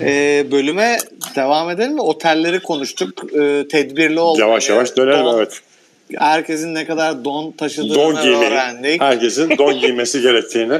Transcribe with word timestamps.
Ee, 0.00 0.46
bölüme 0.50 0.98
devam 1.36 1.70
edelim 1.70 1.92
mi? 1.94 2.00
Otelleri 2.00 2.60
konuştuk. 2.60 3.24
Ee, 3.34 3.68
tedbirli 3.70 4.20
olmayı. 4.20 4.48
Yavaş 4.48 4.68
yavaş 4.70 4.96
dönelim 4.96 5.24
don, 5.24 5.36
evet. 5.38 5.60
Herkesin 6.18 6.74
ne 6.74 6.86
kadar 6.86 7.24
don 7.24 7.50
taşıdığını 7.52 7.94
Don 7.94 8.22
giymeyi. 8.22 8.50
öğrendik. 8.50 9.00
Herkesin 9.00 9.58
don 9.58 9.78
giymesi 9.80 10.20
gerektiğini. 10.22 10.74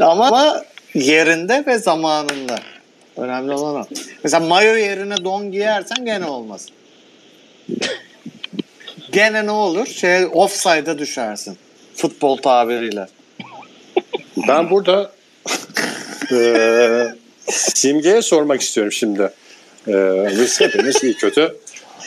Ama 0.00 0.62
yerinde 0.94 1.64
ve 1.66 1.78
zamanında. 1.78 2.58
Önemli 3.18 3.52
olan 3.52 3.76
o. 3.76 3.86
Mesela 4.24 4.46
mayo 4.46 4.76
yerine 4.76 5.24
don 5.24 5.52
giyersen 5.52 6.04
gene 6.04 6.26
olmaz. 6.26 6.66
gene 9.12 9.46
ne 9.46 9.50
olur? 9.50 9.86
Şey 9.86 10.26
offside'a 10.32 10.98
düşersin. 10.98 11.58
Futbol 11.96 12.36
tabiriyle. 12.36 13.06
Ben 14.48 14.70
burada 14.70 15.12
eee 16.30 17.14
Simge'ye 17.50 18.22
sormak 18.22 18.60
istiyorum 18.60 18.92
şimdi. 18.92 19.30
Eee 19.86 20.32
biz 20.40 20.60
hepimiz 20.60 21.04
iyi 21.04 21.14
kötü 21.16 21.56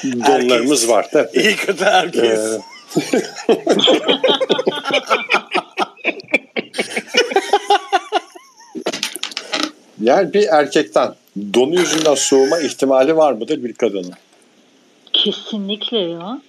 donlarımız 0.04 0.90
var. 0.90 1.08
Mi? 1.14 1.26
İyi 1.34 1.56
kötü 1.56 1.86
herkes. 1.86 2.40
Eee, 2.40 2.60
yani 10.02 10.34
bir 10.34 10.48
erkekten 10.48 11.14
donu 11.54 11.80
yüzünden 11.80 12.16
soğuma 12.16 12.60
ihtimali 12.60 13.16
var 13.18 13.34
mıdır 13.34 13.64
bir 13.64 13.74
kadının? 13.74 14.14
Kesinlikle 15.14 16.00
ya. 16.00 16.42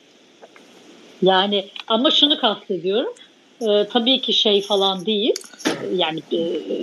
Yani 1.22 1.68
ama 1.88 2.10
şunu 2.10 2.40
kastediyorum. 2.40 3.12
Ee, 3.62 3.86
tabii 3.92 4.20
ki 4.20 4.32
şey 4.32 4.62
falan 4.62 5.06
değil. 5.06 5.34
Yani 5.96 6.20
e, 6.32 6.38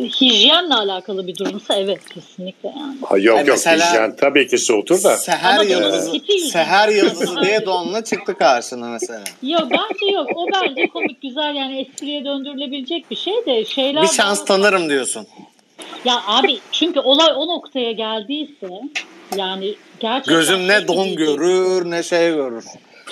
hijyenle 0.08 0.73
alakalı 0.73 1.28
bir 1.28 1.36
durumsa 1.38 1.76
evet 1.76 2.00
kesinlikle 2.09 2.70
yani. 2.70 2.98
Ha, 3.04 3.17
yok 3.17 3.38
Yani 3.38 3.48
yok 3.50 3.58
mesela- 3.58 3.89
hijyen 3.89 4.16
tabii 4.16 4.48
ki 4.48 4.58
soğutur 4.58 5.04
da. 5.04 5.17
Seher 5.17 5.66
yıldızı, 5.66 6.11
seher 6.52 6.89
yıldızı 6.89 7.42
diye 7.42 7.66
donla 7.66 8.04
çıktı 8.04 8.38
karşına 8.38 8.89
mesela. 8.89 9.23
Yok 9.44 9.64
bence 9.72 10.14
yok. 10.14 10.28
O 10.36 10.45
bence 10.54 10.88
komik 10.88 11.22
güzel 11.22 11.56
yani 11.56 11.81
espriye 11.81 12.26
döndürülebilecek 12.26 13.11
bir 13.11 13.16
şey 13.16 13.33
de 13.45 13.66
şeyler 13.66 14.04
Bir 14.04 14.08
şans 14.08 14.45
tanırım 14.45 14.89
diyorsun. 14.89 15.28
Ya 16.05 16.22
abi 16.27 16.59
çünkü 16.72 16.99
olay 16.99 17.31
o 17.35 17.47
noktaya 17.47 17.91
geldiyse 17.91 18.69
yani 19.38 19.75
gerçekten 19.99 20.36
Gözüm 20.36 20.67
ne 20.67 20.77
şey 20.77 20.88
don 20.88 21.16
görür 21.16 21.91
ne 21.91 22.03
şey 22.03 22.30
görür. 22.30 22.63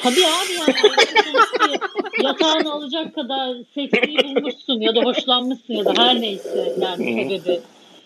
Tabii 0.04 0.26
abi 0.26 0.54
yani 0.60 0.74
sonuçta 0.82 1.88
yatağını 2.24 2.72
alacak 2.74 3.16
kadar 3.16 3.56
seksi 3.76 4.18
bulmuşsun 4.24 4.82
ya 4.82 4.96
da 4.96 5.02
hoşlanmışsın 5.02 5.74
ya 5.74 5.86
da 5.86 5.94
her 6.04 6.22
neyse 6.22 6.74
yani 6.82 7.30
sebebi. 7.40 7.60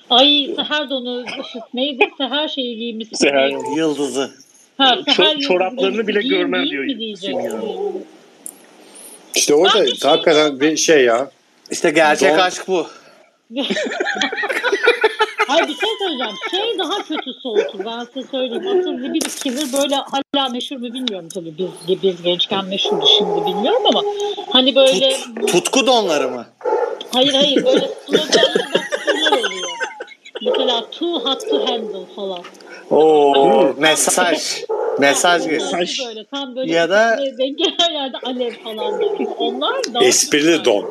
Ay 0.09 0.49
seher 0.55 0.89
donu 0.89 1.25
neydi 1.73 2.09
seher 2.17 2.47
şeyi 2.47 2.77
giymişsin. 2.77 3.15
Seher- 3.27 3.77
Yıldızı. 3.77 4.31
Ha, 4.77 4.93
Ço- 4.93 5.15
seher 5.15 5.39
çoraplarını 5.39 6.07
bile 6.07 6.21
giyin, 6.21 6.35
görmem 6.37 6.65
diyor. 6.69 6.85
İşte 9.35 9.53
orada 9.53 9.85
şey- 9.87 10.09
hakikaten 10.09 10.59
bir 10.59 10.77
şey 10.77 11.03
ya. 11.03 11.31
İşte 11.71 11.89
gerçek 11.89 12.31
Don- 12.31 12.39
aşk 12.39 12.67
bu. 12.67 12.87
Hayır 15.47 15.67
bir 15.67 15.73
şey 15.75 15.89
söyleyeceğim. 15.99 16.35
Şey 16.51 16.79
daha 16.79 17.03
kötü 17.03 17.33
soğutur. 17.43 17.85
Ben 17.85 18.05
size 18.13 18.27
söyleyeyim. 18.31 18.67
Asıl 18.79 19.13
bir 19.13 19.19
killer 19.19 19.81
böyle 19.81 19.95
hala 19.95 20.49
meşhur 20.49 20.75
mu 20.75 20.83
bilmiyorum 20.83 21.29
tabii. 21.33 21.53
Biz, 21.57 22.03
biz 22.03 22.21
gençken 22.21 22.65
meşhurdu 22.65 23.05
şimdi 23.17 23.45
bilmiyorum 23.45 23.81
ama 23.85 24.01
hani 24.51 24.75
böyle 24.75 25.09
Tut, 25.09 25.47
tutku 25.47 25.87
donları 25.87 26.29
mı? 26.29 26.45
hayır 27.13 27.33
hayır 27.33 27.65
böyle 27.65 27.89
sloganlı 28.05 28.59
baskılar 28.73 29.31
oluyor. 29.31 29.69
Mesela 30.41 30.85
too 30.91 31.19
hot 31.19 31.49
to 31.49 31.65
handle 31.67 32.05
falan. 32.15 32.43
Oo, 32.91 33.73
mesaj. 33.77 34.63
Mesaj. 34.99 35.45
Mesaj. 35.47 35.79
Mesaj. 35.79 36.07
Böyle, 36.07 36.25
tam 36.25 36.55
böyle 36.55 36.73
Ya 36.73 36.89
da- 36.89 37.19
denk 37.37 37.59
her 37.79 37.91
yerde 37.91 38.17
alev 38.23 38.51
falan. 38.63 39.01
Onlar 39.37 39.93
da 39.93 40.03
Esprili 40.03 40.65
don. 40.65 40.89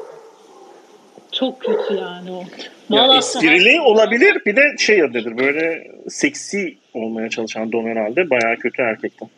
Çok 1.40 1.60
kötü 1.60 1.94
yani 1.94 2.30
o. 2.30 2.44
Ya 2.90 3.16
esprili 3.16 3.80
olabilir 3.80 4.38
bir 4.46 4.56
de 4.56 4.62
şey 4.78 5.02
adıdır 5.02 5.38
böyle 5.38 5.90
seksi 6.08 6.76
olmaya 6.94 7.28
çalışan 7.28 7.72
don 7.72 7.86
herhalde 7.86 8.30
bayağı 8.30 8.56
kötü 8.56 8.82
erkekten. 8.82 9.28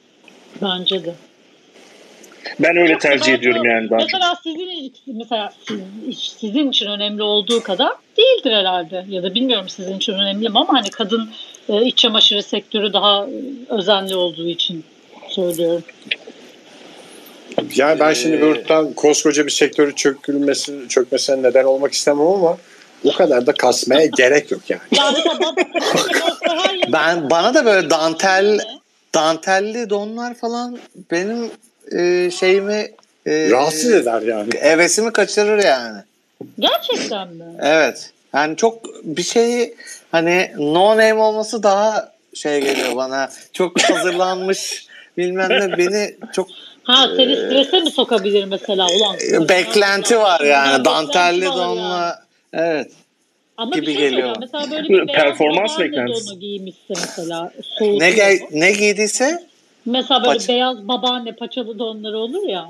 Bence 0.62 1.04
de. 1.04 1.14
Ben 2.60 2.76
öyle 2.76 2.98
tercih 2.98 3.18
Mesela- 3.18 3.36
ediyorum 3.36 3.64
yani 3.64 3.90
daha 3.90 4.00
çok. 4.00 4.08
Mesela 4.12 4.36
sizin 4.42 4.92
mesela 5.06 5.52
siz, 5.68 5.78
sizin 6.38 6.70
için 6.70 6.86
önemli 6.86 7.22
olduğu 7.22 7.62
kadar 7.62 7.92
değildir 8.16 8.52
herhalde. 8.52 9.04
Ya 9.08 9.22
da 9.22 9.34
bilmiyorum 9.34 9.68
sizin 9.68 9.96
için 9.96 10.12
önemli 10.12 10.48
mi 10.48 10.58
ama 10.58 10.72
hani 10.72 10.90
kadın 10.90 11.30
e, 11.68 11.82
iç 11.82 11.98
çamaşırı 11.98 12.42
sektörü 12.42 12.92
daha 12.92 13.26
e, 13.26 13.30
özenli 13.68 14.16
olduğu 14.16 14.48
için 14.48 14.84
söylüyorum. 15.28 15.82
Yani 17.76 18.00
ben 18.00 18.12
şimdi 18.12 18.36
Ee, 18.36 18.40
buradan 18.40 18.92
koskoca 18.92 19.46
bir 19.46 19.50
sektörü 19.50 19.94
çökülmesi, 19.94 20.72
çökmesine 20.88 21.42
neden 21.42 21.64
olmak 21.64 21.92
istemem 21.92 22.26
ama 22.26 22.56
o 23.04 23.12
kadar 23.12 23.46
da 23.46 23.52
kasmaya 23.52 24.06
gerek 24.16 24.50
yok 24.50 24.60
yani. 24.68 24.82
Ben 26.92 27.30
bana 27.30 27.54
da 27.54 27.64
böyle 27.64 27.90
dantel 27.90 28.60
dantelli 29.14 29.90
donlar 29.90 30.34
falan 30.34 30.78
benim 31.10 31.50
e, 31.92 32.30
şeyimi 32.30 32.90
e, 33.26 33.50
Rahatsız 33.50 33.92
eder 33.92 34.22
yani. 34.22 34.50
hevesimi 34.60 35.12
kaçırır 35.12 35.64
yani. 35.64 35.98
Gerçekten 36.58 37.28
mi? 37.28 37.44
Evet. 37.62 38.10
Yani 38.34 38.56
çok 38.56 39.04
bir 39.04 39.22
şeyi 39.22 39.74
hani 40.12 40.52
no 40.58 40.90
name 40.90 41.14
olması 41.14 41.62
daha 41.62 42.12
şey 42.34 42.60
geliyor 42.60 42.96
bana. 42.96 43.30
Çok 43.52 43.82
hazırlanmış 43.82 44.86
bilmem 45.18 45.48
ne 45.50 45.78
beni 45.78 46.16
çok 46.32 46.48
Ha 46.84 47.08
seni 47.16 47.36
strese 47.36 47.80
mi 47.80 47.90
sokabilir 47.90 48.44
mesela 48.44 48.86
ulan? 48.86 49.16
e, 49.34 49.48
beklenti 49.48 50.18
var 50.18 50.40
yani. 50.40 50.84
Dantelli 50.84 51.46
donla 51.46 52.22
evet. 52.52 52.90
Ama 53.56 53.74
gibi 53.76 53.86
bir 53.86 53.94
şey 53.94 54.10
geliyor. 54.10 54.36
Mesela 54.40 54.70
böyle 54.70 54.88
bir 54.88 55.08
beyaz 55.08 55.22
Performans 55.22 55.78
beklentisi. 55.78 56.30
donu 56.30 56.40
giymişse 56.40 56.80
mesela 56.88 57.50
soğutuyor. 57.78 58.00
Ne 58.00 58.10
gel- 58.10 58.40
ne 58.52 58.72
giydiyse 58.72 59.42
Mesela 59.86 60.24
böyle 60.24 60.38
Paça- 60.38 60.48
beyaz 60.48 60.88
babaanne 60.88 61.32
paçalı 61.32 61.78
donları 61.78 62.18
olur 62.18 62.48
ya. 62.48 62.68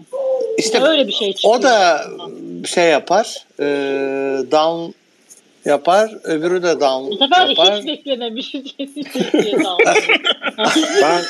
işte 0.59 0.83
öyle 0.83 1.07
bir 1.09 1.13
şey 1.13 1.33
çıkıyor. 1.33 1.55
o 1.55 1.63
da 1.63 2.05
şey 2.67 2.85
yapar. 2.91 3.37
E, 3.61 3.65
down 4.51 4.93
yapar. 5.65 6.11
Öbürü 6.25 6.63
de 6.63 6.81
down 6.81 7.11
Bu 7.11 7.17
sefer 7.19 7.47
yapar. 7.49 7.79
hiç 7.81 7.87
beklememiş. 7.87 8.55
Ben- 11.03 11.23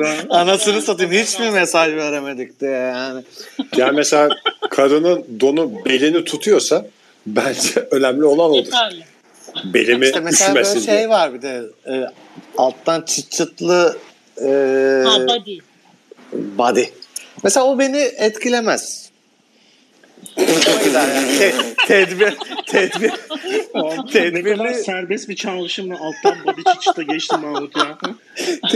Ben- 0.00 0.28
Anasını 0.28 0.82
satayım 0.82 1.12
hiç 1.12 1.38
mi 1.38 1.50
mesaj 1.50 1.92
veremedik 1.94 2.60
diye 2.60 2.70
yani. 2.70 3.22
Yani 3.76 3.96
mesela 3.96 4.28
kadının 4.70 5.24
donu 5.40 5.72
belini 5.84 6.24
tutuyorsa 6.24 6.86
bence 7.26 7.88
önemli 7.90 8.24
olan 8.24 8.50
odur. 8.50 8.56
Yeterli. 8.64 9.04
Belimi 9.64 10.06
İşte 10.06 10.20
mesela 10.20 10.54
böyle 10.54 10.66
üşümesin 10.68 10.86
şey 10.86 10.96
diye. 10.98 11.08
var 11.08 11.34
bir 11.34 11.42
de 11.42 11.62
e, 11.88 11.92
alttan 12.56 13.00
çıt 13.02 13.30
çıtlı 13.30 13.96
e, 14.40 14.44
Ha 15.06 15.26
body. 15.28 15.58
body. 16.32 16.84
Mesela 17.44 17.66
o 17.66 17.78
beni 17.78 17.96
etkilemez. 17.98 19.03
Te- 21.38 21.54
tedbir, 21.86 22.34
tedbir, 22.66 23.10
ne 23.74 24.10
Tedbirli- 24.12 24.56
kadar 24.56 24.72
serbest 24.72 25.28
bir 25.28 25.36
çağrışımla 25.36 25.94
alttan 25.94 26.44
body 26.46 26.60
çıçta 26.74 27.02
geçti 27.02 27.36
Mahmut 27.36 27.76
ya. 27.76 27.98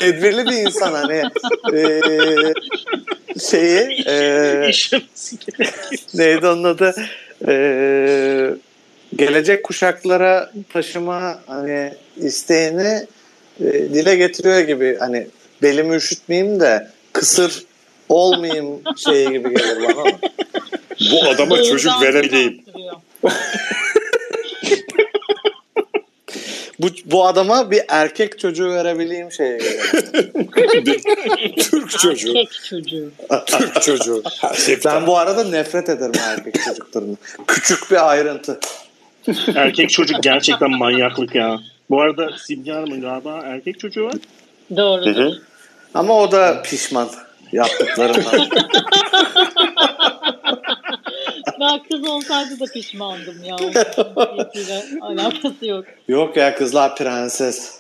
tedbirli 0.01 0.47
bir 0.47 0.53
insan 0.67 0.93
hani 0.93 1.23
e, 1.75 2.01
şeyi 3.41 4.05
e, 4.07 4.71
neydi 6.15 6.47
onun 6.47 6.65
adı 6.65 6.95
E, 7.49 7.55
gelecek 9.17 9.65
kuşaklara 9.65 10.53
taşıma 10.73 11.41
hani 11.47 11.93
isteğini 12.17 13.07
e, 13.61 13.65
dile 13.73 14.17
getiriyor 14.17 14.61
gibi 14.61 14.97
hani 15.01 15.27
belimi 15.63 15.97
üşütmeyeyim 15.97 16.61
de 16.61 16.89
kısır 17.13 17.63
olmayayım 18.09 18.81
şeyi 18.97 19.31
gibi 19.31 19.55
gelir 19.55 19.77
bana 19.89 20.01
ama. 20.01 20.11
Bu 21.01 21.29
adama 21.29 21.63
çocuk 21.63 21.93
kastırıyor. 21.93 22.53
Bu, 26.79 26.87
bu 27.05 27.27
adama 27.27 27.71
bir 27.71 27.81
erkek 27.89 28.39
çocuğu 28.39 28.71
verebileyim 28.71 29.33
şeye. 29.33 29.59
Türk 31.59 31.91
çocuğu. 31.91 32.29
Erkek 32.29 32.53
çocuğu. 32.65 33.11
Türk 33.47 33.83
çocuğu. 33.83 34.23
Ben 34.85 35.07
bu 35.07 35.19
arada 35.19 35.45
nefret 35.45 35.89
ederim 35.89 36.13
erkek 36.25 36.55
çocuklarından. 36.65 37.19
Küçük 37.47 37.91
bir 37.91 38.11
ayrıntı. 38.11 38.61
Erkek 39.55 39.91
çocuk 39.91 40.23
gerçekten 40.23 40.71
manyaklık 40.71 41.35
ya. 41.35 41.59
Bu 41.91 42.01
arada 42.01 42.31
Simge 42.47 42.73
Hanım'ın 42.73 43.01
galiba 43.01 43.41
erkek 43.45 43.81
çocuğu 43.81 44.05
var. 44.05 44.15
Hı. 45.17 45.43
Ama 45.95 46.15
o 46.21 46.33
da 46.33 46.63
pişman 46.63 47.09
yaptıklarından. 47.53 48.49
Ben 51.61 51.83
kız 51.83 52.09
olsaydı 52.09 52.61
da 52.61 52.65
pişmandım 52.65 53.45
ya. 53.45 53.57
Alakası 55.01 55.67
yok. 55.67 55.85
Yok 56.09 56.37
ya 56.37 56.55
kızlar 56.55 56.97
prenses. 56.97 57.79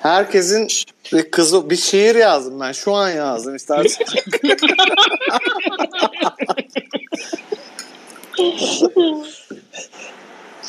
Herkesin 0.00 0.68
bir 1.12 1.30
kızı 1.30 1.70
bir 1.70 1.76
şiir 1.76 2.14
yazdım 2.14 2.60
ben. 2.60 2.72
Şu 2.72 2.94
an 2.94 3.10
yazdım 3.10 3.56
istersen. 3.56 4.06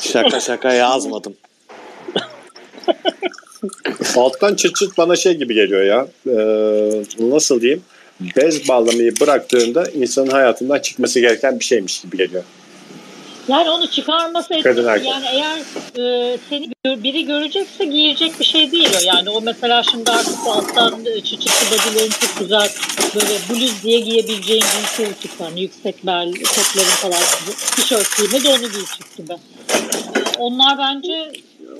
şaka 0.00 0.40
şaka 0.40 0.72
yazmadım. 0.72 1.36
Alttan 4.16 4.54
çıt 4.54 4.76
çıt 4.76 4.98
bana 4.98 5.16
şey 5.16 5.34
gibi 5.34 5.54
geliyor 5.54 5.82
ya. 5.82 6.06
Ee, 6.26 7.02
nasıl 7.18 7.60
diyeyim? 7.60 7.82
Bez 8.36 8.68
bağlamayı 8.68 9.12
bıraktığında 9.20 9.84
insanın 9.94 10.30
hayatından 10.30 10.78
çıkması 10.78 11.20
gereken 11.20 11.60
bir 11.60 11.64
şeymiş 11.64 12.00
gibi 12.00 12.16
geliyor. 12.16 12.42
Yani 13.48 13.70
onu 13.70 13.90
çıkarması 13.90 14.60
Kadın 14.62 14.86
erkek. 14.86 15.08
yani 15.08 15.26
eğer 15.32 15.58
e, 15.98 16.38
seni 16.50 16.68
biri 17.02 17.24
görecekse 17.26 17.84
giyecek 17.84 18.40
bir 18.40 18.44
şey 18.44 18.72
değil 18.72 18.88
o. 19.00 19.04
Yani 19.06 19.30
o 19.30 19.40
mesela 19.40 19.82
şimdi 19.90 20.10
artık 20.10 20.34
alttan 20.46 21.04
e, 21.06 21.20
çıçıklı 21.20 21.66
bodylerin 21.76 22.10
çok 22.10 22.38
güzel 22.38 22.68
böyle 23.14 23.34
bluz 23.50 23.82
diye 23.82 24.00
giyebileceğin 24.00 24.60
cinsleri 24.62 25.14
çıktı. 25.22 25.44
Hani 25.44 25.60
yüksek 25.60 26.06
bel 26.06 26.32
kotların 26.32 26.88
falan 26.88 27.22
tişört 27.76 28.16
giyme 28.16 28.44
de 28.44 28.48
onu 28.48 28.72
giy 28.72 28.84
çıktı 28.98 29.28
be. 29.28 29.36
Onlar 30.38 30.78
bence 30.78 31.32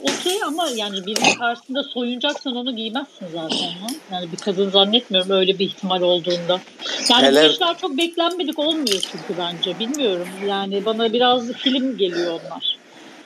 okey 0.03 0.43
ama 0.47 0.69
yani 0.77 1.07
birinin 1.07 1.35
karşısında 1.39 1.83
soyunacaksan 1.83 2.57
onu 2.57 2.77
giymezsin 2.77 3.27
zaten. 3.33 3.57
Ha? 3.57 3.87
Yani 4.13 4.33
bir 4.33 4.37
kadın 4.37 4.71
zannetmiyorum 4.71 5.31
öyle 5.31 5.59
bir 5.59 5.65
ihtimal 5.67 6.03
olduğunda. 6.03 6.61
Yani 7.11 7.27
Hele- 7.27 7.49
bu 7.49 7.53
işler 7.53 7.79
çok 7.79 7.99
beklenmedik 7.99 8.59
olmuyor 8.59 9.01
çünkü 9.01 9.39
bence. 9.39 9.79
Bilmiyorum. 9.79 10.29
Yani 10.49 10.85
bana 10.85 11.13
biraz 11.13 11.53
film 11.53 11.97
geliyor 11.99 12.41
onlar. 12.45 12.82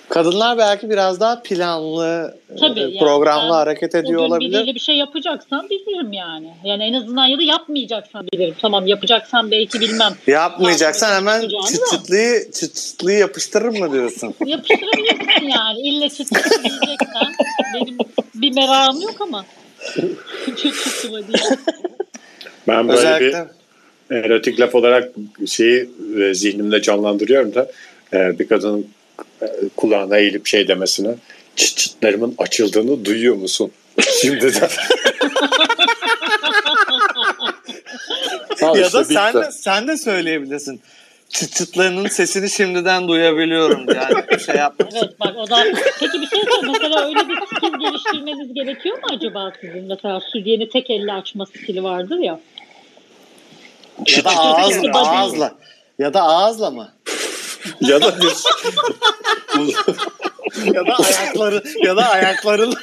Kadınlar 0.08 0.58
belki 0.58 0.90
biraz 0.90 1.20
daha 1.20 1.42
planlı, 1.42 2.38
Tabii, 2.60 2.80
e, 2.80 2.82
yani 2.82 2.98
programlı 2.98 3.52
hareket 3.52 3.94
ediyor 3.94 4.20
o 4.20 4.24
gün 4.24 4.30
olabilir. 4.30 4.52
biriyle 4.52 4.74
bir 4.74 4.80
şey 4.80 4.96
yapacaksan 4.96 5.70
bilirim 5.70 6.12
yani. 6.12 6.54
Yani 6.64 6.84
en 6.84 6.92
azından 6.92 7.26
ya 7.26 7.38
da 7.38 7.42
yapmayacaksan 7.42 8.26
bilirim. 8.32 8.54
Tamam 8.62 8.86
yapacaksan 8.86 9.50
belki 9.50 9.80
bilmem. 9.80 10.12
Yapmayacaksan 10.26 11.14
hemen 11.14 11.40
çıt 11.40 11.80
çıtlıyı, 11.90 12.50
çıt 12.52 12.74
çıtlıyı 12.74 13.18
yapıştırır 13.18 13.78
mı 13.78 13.92
diyorsun? 13.92 14.34
Yapıştırabilirsin 14.46 15.48
yani. 15.48 15.80
İlle 15.80 16.08
çıt 16.08 16.28
çıt 16.28 16.64
diyeceksen. 16.64 17.32
Benim 17.74 17.98
bir 18.34 18.54
merakım 18.54 19.00
yok 19.00 19.20
ama. 19.20 19.44
çıt 20.56 20.84
çıtıma 20.84 21.18
değil. 21.18 21.58
Ben 22.68 22.88
böyle 22.88 22.98
Özellikle 22.98 23.48
bir 24.10 24.16
erotik 24.16 24.60
laf 24.60 24.74
olarak 24.74 25.12
şeyi 25.46 25.90
e, 26.20 26.34
zihnimde 26.34 26.82
canlandırıyorum 26.82 27.54
da 27.54 27.70
e, 28.12 28.38
bir 28.38 28.48
kadının 28.48 28.86
kulağına 29.76 30.18
eğilip 30.18 30.46
şey 30.46 30.68
demesine 30.68 31.14
çıt 31.56 31.76
çıtlarımın 31.76 32.34
açıldığını 32.38 33.04
duyuyor 33.04 33.36
musun? 33.36 33.72
Şimdi 34.20 34.54
de. 34.54 34.68
Ya 38.62 38.72
işte 38.72 38.98
da 38.98 39.04
sen 39.04 39.34
de, 39.34 39.52
sen 39.52 39.88
de 39.88 39.96
söyleyebilirsin. 39.96 40.80
Çıt 41.28 41.52
çıtlarının 41.52 42.08
sesini 42.08 42.50
şimdiden 42.50 43.08
duyabiliyorum 43.08 43.86
yani 43.94 44.24
bir 44.30 44.38
şey 44.38 44.54
yapmak. 44.54 44.92
Evet 44.96 45.20
bak 45.20 45.34
o 45.36 45.50
da 45.50 45.64
peki 46.00 46.20
bir 46.20 46.26
şey 46.26 46.40
söyle 46.40 46.72
mesela 46.72 47.06
öyle 47.06 47.28
bir 47.28 47.36
skill 47.56 47.80
geliştirmeniz 47.80 48.54
gerekiyor 48.54 48.96
mu 48.96 49.04
acaba 49.16 49.52
sizin 49.60 49.84
mesela 49.84 50.20
sütyeni 50.20 50.68
tek 50.68 50.90
elle 50.90 51.12
açma 51.12 51.46
skili 51.46 51.82
vardır 51.82 52.18
ya. 52.18 52.40
Ya 54.16 54.24
da 54.24 54.30
ağız, 54.30 54.76
ağızla. 54.94 55.54
Ya 55.98 56.14
da 56.14 56.22
ağızla 56.22 56.70
mı? 56.70 56.95
Ya 57.80 58.00
da 58.02 58.14
bir 58.20 58.32
ya 60.74 60.86
da 60.86 60.96
ayakları 60.96 61.62
ya 61.84 61.96
da 61.96 62.08
ayakların 62.10 62.74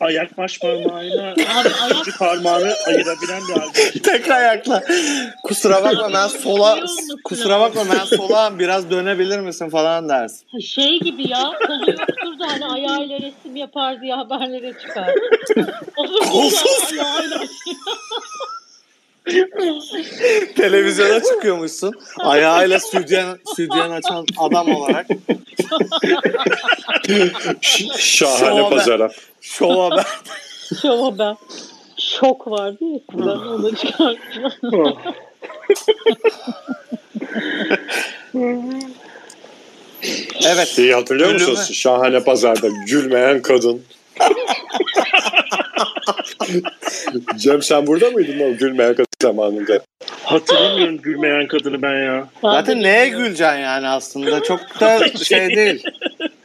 Ayak 0.00 0.38
baş 0.38 0.58
parmağıyla 0.58 1.32
Abi 1.32 1.68
ayak 1.82 2.18
parmağını 2.18 2.74
ayırabilen 2.86 3.42
bir 3.48 3.52
arkadaş. 3.52 3.92
tek 4.02 4.30
ayakla. 4.30 4.82
Kusura 5.44 5.84
bakma 5.84 6.12
ben 6.12 6.28
sola 6.28 6.78
kusura 7.24 7.60
bakma 7.60 7.82
ben 7.92 8.16
sola 8.16 8.58
biraz 8.58 8.90
dönebilir 8.90 9.38
misin 9.38 9.70
falan 9.70 10.08
dersin. 10.08 10.60
şey 10.60 11.00
gibi 11.00 11.28
ya 11.30 11.52
kolu 11.66 11.90
yoktur 11.90 12.38
da 12.38 12.46
hani 12.48 12.66
ayağıyla 12.66 13.16
resim 13.16 13.56
yapar 13.56 14.00
diye 14.00 14.14
haberlere 14.14 14.72
çıkar. 14.78 15.08
Olur 15.96 16.20
mu 16.26 16.30
Kolsuz. 16.32 16.92
ya 16.96 17.04
ayağıyla 17.04 17.38
Televizyona 20.56 21.22
çıkıyormuşsun. 21.22 21.92
Ayağıyla 22.18 22.80
sütyen, 22.80 23.38
sütyen 23.56 23.90
açan 23.90 24.26
adam 24.38 24.74
olarak. 24.74 25.06
ş- 27.60 27.84
şahane 27.98 28.60
Şov 28.60 28.70
be. 28.70 28.76
pazara. 28.76 29.10
Şova 29.40 29.90
ben. 29.96 30.04
Şova 30.82 31.18
ben. 31.18 31.36
Şok 31.98 32.46
vardı 32.46 32.84
ya 32.84 33.00
ben 33.12 33.26
onu 33.26 33.76
çıkarttım. 33.76 34.52
Evet. 40.46 40.68
Şeyi 40.68 40.94
hatırlıyor 40.94 41.28
Ölümü- 41.30 41.50
musunuz? 41.50 41.72
Şahane 41.72 42.24
pazarda 42.24 42.68
gülmeyen 42.86 43.42
kadın. 43.42 43.82
Cem 47.36 47.62
sen 47.62 47.86
burada 47.86 48.10
mıydın 48.10 48.40
o 48.40 48.56
gülmeyen 48.56 48.92
kadın 48.94 49.06
zamanında? 49.22 49.80
Hatırlamıyorum 50.24 50.98
gülmeyen 50.98 51.46
kadını 51.48 51.82
ben 51.82 52.04
ya. 52.04 52.28
Zaten 52.42 52.82
neye 52.82 53.08
güleceksin 53.08 53.58
yani 53.58 53.88
aslında? 53.88 54.42
Çok 54.42 54.80
da 54.80 55.08
şey 55.24 55.56
değil. 55.56 55.84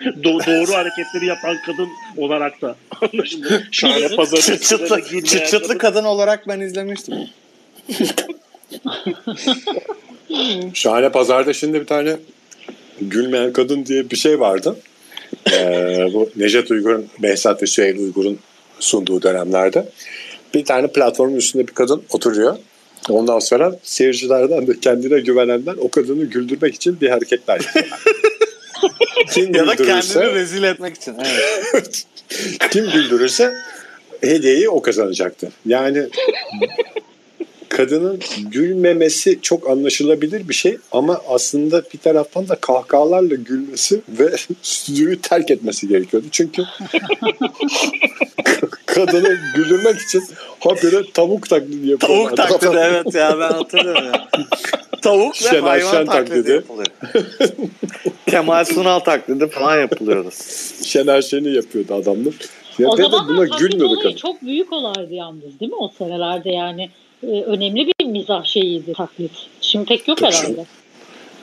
Do- 0.01 0.45
doğru 0.47 0.73
hareketleri 0.73 1.25
yapan 1.25 1.57
kadın 1.65 1.89
olarak 2.17 2.61
da 2.61 2.75
anlaşıldı. 3.01 3.63
Şahane 3.71 4.15
pazarı 4.15 4.41
Çıt 4.41 4.63
çıtlı, 4.63 5.23
çıt 5.23 5.47
çıtlı 5.47 5.77
kadın 5.77 6.03
olarak 6.03 6.47
ben 6.47 6.59
izlemiştim. 6.59 7.15
Şahane 10.73 11.09
pazarda 11.11 11.53
şimdi 11.53 11.81
bir 11.81 11.85
tane 11.87 12.15
gülmeyen 13.01 13.53
kadın 13.53 13.85
diye 13.85 14.09
bir 14.09 14.17
şey 14.17 14.39
vardı. 14.39 14.75
Ee, 15.51 16.07
bu 16.13 16.29
Necdet 16.35 16.71
Uygur'un, 16.71 17.07
Behzat 17.19 17.63
ve 17.63 17.67
Süheyl 17.67 17.99
Uygur'un 17.99 18.39
sunduğu 18.79 19.21
dönemlerde. 19.21 19.89
Bir 20.53 20.65
tane 20.65 20.87
platformun 20.87 21.35
üstünde 21.35 21.67
bir 21.67 21.73
kadın 21.73 22.03
oturuyor. 22.09 22.57
Ondan 23.09 23.39
sonra 23.39 23.79
seyircilerden 23.83 24.67
de 24.67 24.79
kendine 24.79 25.19
güvenenler 25.19 25.75
o 25.77 25.89
kadını 25.89 26.25
güldürmek 26.25 26.75
için 26.75 27.01
bir 27.01 27.09
hareketler 27.09 27.55
yapıyorlar. 27.55 27.99
Kim 29.31 29.55
Ya 29.55 29.67
da 29.67 29.75
kendini 29.75 30.33
rezil 30.33 30.63
etmek 30.63 30.95
için. 30.95 31.15
Evet. 31.73 32.05
kim 32.71 32.91
güldürürse 32.91 33.53
hediyeyi 34.21 34.69
o 34.69 34.81
kazanacaktı. 34.81 35.51
Yani 35.65 36.09
kadının 37.79 38.19
gülmemesi 38.51 39.39
çok 39.41 39.69
anlaşılabilir 39.69 40.49
bir 40.49 40.53
şey 40.53 40.77
ama 40.91 41.21
aslında 41.27 41.83
bir 41.93 41.97
taraftan 41.97 42.49
da 42.49 42.55
kahkahalarla 42.55 43.35
gülmesi 43.35 44.01
ve 44.09 44.35
stüdyoyu 44.61 45.21
terk 45.21 45.51
etmesi 45.51 45.87
gerekiyordu. 45.87 46.27
Çünkü 46.31 46.61
kadını 48.85 49.37
güldürmek 49.55 50.01
için 50.01 50.23
habire 50.59 51.11
tavuk 51.13 51.49
taklidi 51.49 51.89
yapıyorlar. 51.89 52.35
Tavuk 52.35 52.61
taklidi 52.61 52.77
evet 52.81 53.15
ya 53.15 53.39
ben 53.39 53.51
hatırlıyorum 53.51 54.05
ya. 54.05 54.27
Tavuk 55.01 55.33
ve 55.33 55.49
Şener 55.49 55.61
hayvan 55.61 55.91
Şen 55.91 56.05
taklidi, 56.05 56.35
taklidi. 56.35 56.51
yapılıyor. 56.51 56.87
Kemal 58.27 58.65
Sunal 58.65 58.99
taklidi 58.99 59.47
falan 59.47 59.79
yapılıyordu. 59.79 60.29
Şener 60.83 61.21
Şen'i 61.21 61.55
yapıyordu 61.55 61.93
adamlar. 61.93 62.33
Ya 62.79 62.89
o 62.89 62.95
zaman 62.95 63.27
buna 63.27 63.45
gülmüyordu 63.45 63.95
kadın. 64.03 64.15
çok 64.15 64.41
büyük 64.41 64.73
olaydı 64.73 65.13
yalnız 65.13 65.59
değil 65.59 65.71
mi 65.71 65.77
o 65.77 65.91
senelerde 65.97 66.49
yani 66.49 66.89
e, 67.23 67.27
önemli 67.27 67.87
bir 67.99 68.05
mizah 68.05 68.45
şeyiydi 68.45 68.93
taklit. 68.93 69.31
Şimdi 69.61 69.85
pek 69.85 70.07
yok 70.07 70.17
Tabii 70.17 70.31
herhalde. 70.35 70.65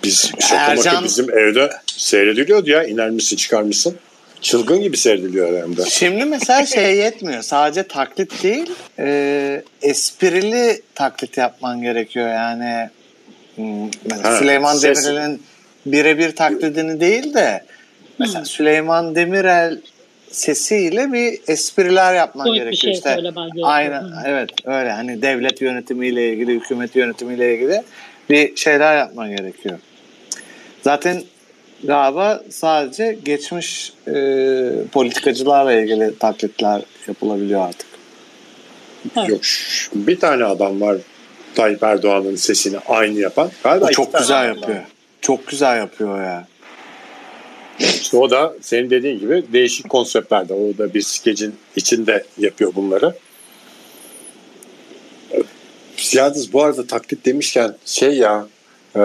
Biz 0.04 0.32
Ercan- 0.52 1.04
bizim 1.04 1.38
evde 1.38 1.70
seyrediliyordu 1.86 2.70
ya. 2.70 2.84
iner 2.84 3.10
misin 3.10 3.36
çıkar 3.36 3.62
mısın? 3.62 3.96
Çılgın 4.40 4.82
gibi 4.82 4.96
seyrediliyor 4.96 5.62
hem 5.62 5.76
de. 5.76 5.84
Şimdi 5.90 6.24
mesela 6.24 6.66
şey 6.66 6.96
yetmiyor. 6.96 7.42
Sadece 7.42 7.82
taklit 7.82 8.42
değil, 8.42 8.70
e, 8.98 9.62
esprili 9.82 10.82
taklit 10.94 11.36
yapman 11.36 11.82
gerekiyor. 11.82 12.28
Yani 12.28 12.90
hmm, 13.56 13.90
mesela 14.04 14.30
Ha, 14.34 14.38
Süleyman 14.38 14.76
ses- 14.76 15.04
Demirel'in 15.06 15.42
birebir 15.86 16.36
taklidini 16.36 17.00
değil 17.00 17.34
de 17.34 17.64
mesela 18.18 18.44
Süleyman 18.44 19.14
Demirel 19.14 19.80
sesiyle 20.30 21.12
bir 21.12 21.38
espriler 21.48 22.14
yapman 22.14 22.46
bir 22.46 22.52
gerekiyor. 22.52 22.80
şey 22.82 22.92
işte 22.92 23.14
söylemen 23.14 23.44
gerekiyor. 23.44 23.68
Aynen 23.70 24.02
Hı. 24.02 24.22
evet 24.26 24.50
öyle 24.64 24.92
hani 24.92 25.22
devlet 25.22 25.60
yönetimiyle 25.60 26.32
ilgili, 26.32 26.52
hükümet 26.54 26.96
yönetimiyle 26.96 27.54
ilgili 27.54 27.82
bir 28.30 28.56
şeyler 28.56 28.96
yapman 28.98 29.36
gerekiyor. 29.36 29.78
Zaten 30.82 31.22
galiba 31.84 32.42
sadece 32.50 33.18
geçmiş 33.24 33.92
e, 34.08 34.14
politikacılarla 34.92 35.72
ilgili 35.72 36.18
taklitler 36.18 36.82
yapılabiliyor 37.08 37.68
artık. 37.68 37.86
Evet. 39.16 39.28
Yok 39.28 39.40
bir 39.94 40.20
tane 40.20 40.44
adam 40.44 40.80
var 40.80 40.96
Tayyip 41.54 41.82
Erdoğan'ın 41.82 42.36
sesini 42.36 42.78
aynı 42.78 43.18
yapan. 43.18 43.50
Galiba 43.64 43.84
O 43.86 43.90
çok 43.90 44.18
güzel 44.18 44.40
adam 44.40 44.50
var. 44.50 44.56
yapıyor. 44.56 44.82
Çok 45.20 45.46
güzel 45.46 45.76
yapıyor 45.76 46.22
ya. 46.24 46.46
İşte 47.80 48.16
o 48.16 48.30
da 48.30 48.54
senin 48.60 48.90
dediğin 48.90 49.18
gibi 49.18 49.44
değişik 49.52 49.88
konseptlerde. 49.88 50.54
O 50.54 50.78
da 50.78 50.94
bir 50.94 51.02
skecin 51.02 51.54
içinde 51.76 52.24
yapıyor 52.38 52.74
bunları. 52.74 53.14
Yalnız 56.12 56.52
bu 56.52 56.62
arada 56.62 56.86
taklit 56.86 57.26
demişken 57.26 57.74
şey 57.84 58.16
ya 58.16 58.46
e, 58.96 59.00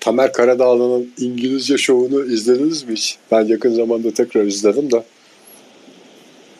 Tamer 0.00 0.32
Karadağlı'nın 0.32 1.12
İngilizce 1.18 1.78
şovunu 1.78 2.24
izlediniz 2.24 2.84
mi 2.84 2.94
hiç? 2.94 3.16
Ben 3.32 3.44
yakın 3.44 3.74
zamanda 3.74 4.14
tekrar 4.14 4.44
izledim 4.44 4.90
de. 4.90 5.02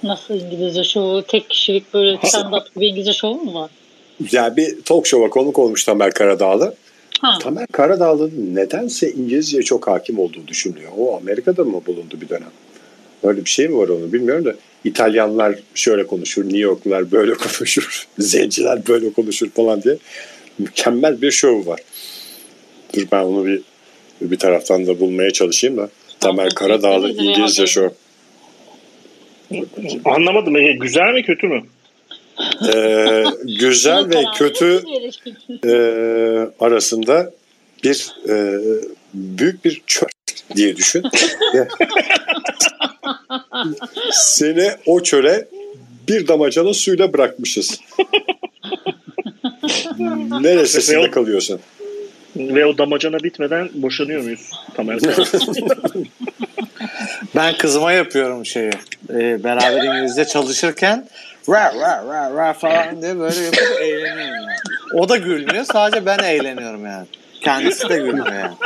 Nasıl 0.03 0.35
İngilizce 0.35 0.85
şovu? 0.85 1.23
Tek 1.23 1.51
kişilik 1.51 1.95
böyle 1.95 2.17
stand-up 2.17 2.75
gibi 2.75 2.87
İngilizce 2.87 3.13
şovu 3.13 3.35
mu 3.35 3.55
var? 3.55 3.71
Yani 4.33 4.57
bir 4.57 4.83
talk 4.83 5.07
show'a 5.07 5.31
konuk 5.31 5.59
olmuş 5.59 5.85
Tamer 5.85 6.13
Karadağlı. 6.13 6.75
Ha. 7.23 7.39
Tamer 7.39 7.67
Karadağlı'nın 7.67 8.55
nedense 8.55 9.11
İngilizceye 9.13 9.63
çok 9.63 9.87
hakim 9.89 10.19
olduğu 10.19 10.49
düşünülüyor. 10.49 10.93
O 10.99 11.17
Amerika'da 11.17 11.65
mı 11.65 11.81
bulundu 11.87 12.21
bir 12.21 12.29
dönem? 12.29 12.51
Öyle 13.23 13.45
bir 13.45 13.51
şey 13.51 13.69
mi 13.69 13.77
var 13.77 13.89
onu 13.89 14.13
bilmiyorum 14.13 14.45
da. 14.45 14.55
İtalyanlar 14.85 15.59
şöyle 15.75 16.07
konuşur, 16.07 16.45
New 16.45 16.59
Yorklular 16.59 17.11
böyle 17.13 17.35
konuşur, 17.59 18.07
Zenciler 18.19 18.87
böyle 18.89 19.13
konuşur 19.13 19.51
falan 19.51 19.83
diye. 19.83 19.97
Mükemmel 20.59 21.23
bir 21.23 21.31
şov 21.31 21.67
var. 21.67 21.81
Dur 22.97 23.07
ben 23.13 23.23
onu 23.23 23.47
bir 23.47 23.63
bir 24.21 24.39
taraftan 24.39 24.87
da 24.87 25.01
bulmaya 25.01 25.31
çalışayım 25.31 25.77
da. 25.77 25.89
Tamer 26.21 26.51
Karadağlı. 26.55 27.11
İngilizce 27.11 27.67
şov. 27.67 27.89
Anlamadım. 30.05 30.57
Ege. 30.57 30.73
Güzel 30.73 31.13
mi 31.13 31.23
kötü 31.23 31.49
mü? 31.49 31.63
Ee, 32.75 33.25
güzel 33.45 34.11
ve 34.11 34.25
kötü 34.35 34.83
e, 35.65 35.73
arasında 36.61 37.31
bir 37.85 38.13
e, 38.29 38.59
büyük 39.15 39.65
bir 39.65 39.83
çöl 39.87 40.07
diye 40.57 40.77
düşün. 40.77 41.03
Seni 44.13 44.71
o 44.87 45.03
çöle 45.03 45.49
bir 46.09 46.29
damacana 46.29 46.75
suyla 46.75 47.13
bırakmışız. 47.13 47.81
Neresinde 50.41 51.11
kalıyorsun? 51.11 51.61
Ve 52.37 52.67
o 52.67 52.79
damacana 52.79 53.19
bitmeden 53.19 53.69
boşanıyor 53.75 54.23
muyuz? 54.23 54.51
Tamer 54.75 54.99
Ben 57.35 57.57
kızıma 57.57 57.93
yapıyorum 57.93 58.47
şeyi. 58.47 58.71
Ee, 59.11 59.45
beraber 59.45 59.85
İngilizce 59.85 60.25
çalışırken 60.25 61.09
ra 61.49 61.75
ra 61.81 62.05
ra 62.09 62.31
ra 62.37 62.53
falan 62.53 63.03
diye 63.03 63.19
böyle 63.19 63.41
yapıp 63.41 63.59
eğleniyorum. 63.81 64.27
Yani. 64.27 64.57
O 64.95 65.09
da 65.09 65.17
gülmüyor. 65.17 65.65
Sadece 65.73 66.07
ben 66.07 66.19
eğleniyorum 66.19 66.87
yani. 66.87 67.07
Kendisi 67.41 67.89
de 67.89 67.97
gülmüyor 67.97 68.33
yani. 68.33 68.55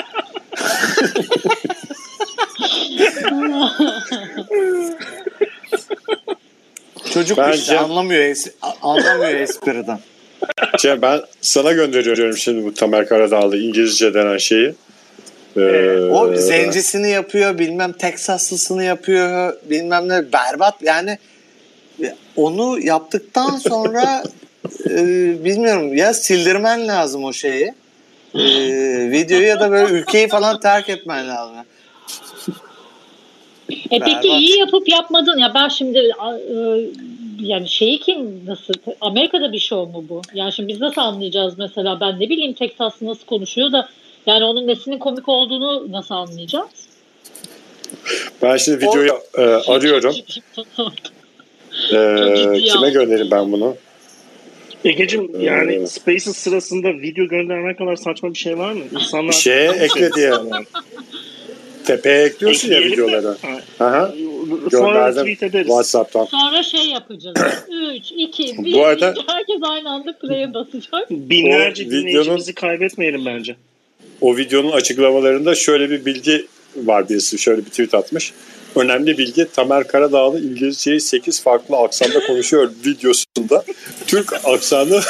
Çocuk 7.15 7.39
Bence- 7.39 7.59
işte 7.59 7.79
anlamıyor, 7.79 8.23
es- 8.23 8.51
anlamıyor 8.83 9.35
espriden. 9.41 9.99
Cem, 10.79 11.03
ben 11.03 11.21
sana 11.41 11.73
gönderiyorum 11.73 12.37
şimdi 12.37 12.65
bu 12.65 12.75
Tamer 12.75 13.09
Karadağlı 13.09 13.59
İngilizce 13.59 14.15
denen 14.15 14.39
şeyi. 14.39 14.75
Ee, 15.57 15.61
O 16.13 16.35
zencisini 16.37 17.11
yapıyor, 17.11 17.59
bilmem 17.59 17.93
Teksaslısını 17.93 18.85
yapıyor, 18.85 19.55
bilmem 19.71 20.09
ne 20.09 20.33
berbat 20.33 20.75
yani 20.83 21.19
onu 22.37 22.81
yaptıktan 22.81 23.57
sonra 23.57 24.25
e, 24.91 24.95
bilmiyorum 25.45 25.97
ya 25.97 26.15
sildirmen 26.15 26.89
lazım 26.89 27.25
o 27.25 27.33
şeyi. 27.33 27.75
E, 28.35 28.45
videoyu 29.11 29.47
ya 29.47 29.61
da 29.61 29.71
böyle 29.71 29.93
ülkeyi 29.93 30.29
falan 30.29 30.61
terk 30.61 30.89
etmen 30.89 31.29
lazım. 31.29 31.57
E 33.71 33.99
peki 33.99 34.01
Berbat. 34.01 34.25
iyi 34.25 34.59
yapıp 34.59 34.89
yapmadın 34.89 35.39
ya 35.39 35.53
ben 35.55 35.69
şimdi 35.69 35.99
e, 35.99 36.11
yani 37.41 37.69
şeyi 37.69 37.99
kim 37.99 38.47
nasıl 38.47 38.75
Amerika'da 39.01 39.53
bir 39.53 39.59
show 39.59 39.93
mu 39.93 40.05
bu? 40.09 40.23
Yani 40.35 40.53
şimdi 40.53 40.69
biz 40.69 40.81
nasıl 40.81 41.01
anlayacağız 41.01 41.59
mesela 41.59 42.01
ben 42.01 42.21
ne 42.21 42.29
bileyim 42.29 42.53
Texaslı 42.53 43.07
nasıl 43.07 43.27
konuşuyor 43.27 43.73
da 43.73 43.89
yani 44.27 44.45
onun 44.45 44.67
nesinin 44.67 44.99
komik 44.99 45.29
olduğunu 45.29 45.93
nasıl 45.93 46.15
anlayacağız? 46.15 46.89
Ben 48.43 48.57
şimdi 48.57 48.87
videoyu 48.87 49.13
e, 49.39 49.43
arıyorum. 49.43 50.15
Ee, 51.93 52.59
kime 52.73 52.87
ya. 52.87 52.93
göndereyim 52.93 53.31
ben 53.31 53.53
bunu? 53.53 53.77
Ege'cim 54.85 55.41
yani 55.41 55.75
Evet. 55.75 55.91
Spaces 55.93 56.37
sırasında 56.37 56.89
video 56.89 57.29
göndermek 57.29 57.79
kadar 57.79 57.97
saçma 57.97 58.31
bir 58.35 58.39
şey 58.39 58.59
var 58.59 58.73
mı? 58.73 58.81
İnsanlar 58.95 59.33
Şeye 59.33 59.71
ekle 59.71 60.13
diye. 60.13 60.33
Tepeye 61.87 62.25
ekliyorsun 62.25 62.69
ya 62.71 62.75
Ekleyelim 62.79 62.99
de. 62.99 63.03
videoları. 63.07 63.37
Ha. 63.43 63.85
Aha, 63.87 64.13
Sonra 64.71 64.89
gönderdim 64.93 65.23
tweet 65.35 65.43
ederiz. 65.43 65.67
WhatsApp'tan. 65.67 66.25
Sonra 66.25 66.63
şey 66.63 66.87
yapacağız. 66.87 67.37
3, 67.97 68.13
2, 68.17 68.65
1. 68.65 68.73
Bu 68.73 68.85
arada- 68.85 69.15
herkes 69.27 69.57
aynı 69.63 69.91
anda 69.91 70.19
play'e 70.19 70.55
basacak. 70.55 71.11
Binlerce 71.11 71.85
O 71.87 71.91
dinleyicimizi 71.91 72.55
kaybetmeyelim 72.55 73.27
bence. 73.27 73.57
O 74.21 74.37
videonun 74.37 74.73
açıklamalarında 74.73 75.55
şöyle 75.55 75.91
bir 75.91 76.05
bilgi 76.05 76.47
var 76.77 77.09
birisi. 77.09 77.39
Şöyle 77.39 77.61
bir 77.65 77.71
tweet 77.71 77.95
atmış. 77.95 78.33
Önemli 78.77 79.19
bilgi 79.19 79.47
Tamer 79.53 79.89
Karadağlı 79.89 80.41
İngilizceyi 80.41 81.01
8 81.01 81.43
farklı 81.43 81.77
aksanda 81.77 82.27
konuşuyor 82.27 82.71
videosunda. 82.87 83.65
Türk 84.07 84.33
aksanı 84.45 85.01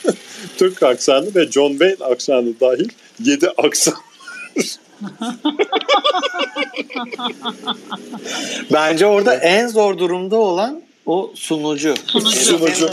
Türk 0.58 0.82
aksanı 0.82 1.34
ve 1.34 1.50
John 1.50 1.70
Wayne 1.70 2.04
aksanı 2.12 2.60
dahil 2.60 2.88
7 3.24 3.50
aksan 3.50 3.94
Bence 8.72 9.06
orada 9.06 9.34
en 9.34 9.68
zor 9.68 9.98
durumda 9.98 10.36
olan 10.36 10.82
o 11.06 11.32
sunucu. 11.34 11.94
sunucu. 12.06 12.88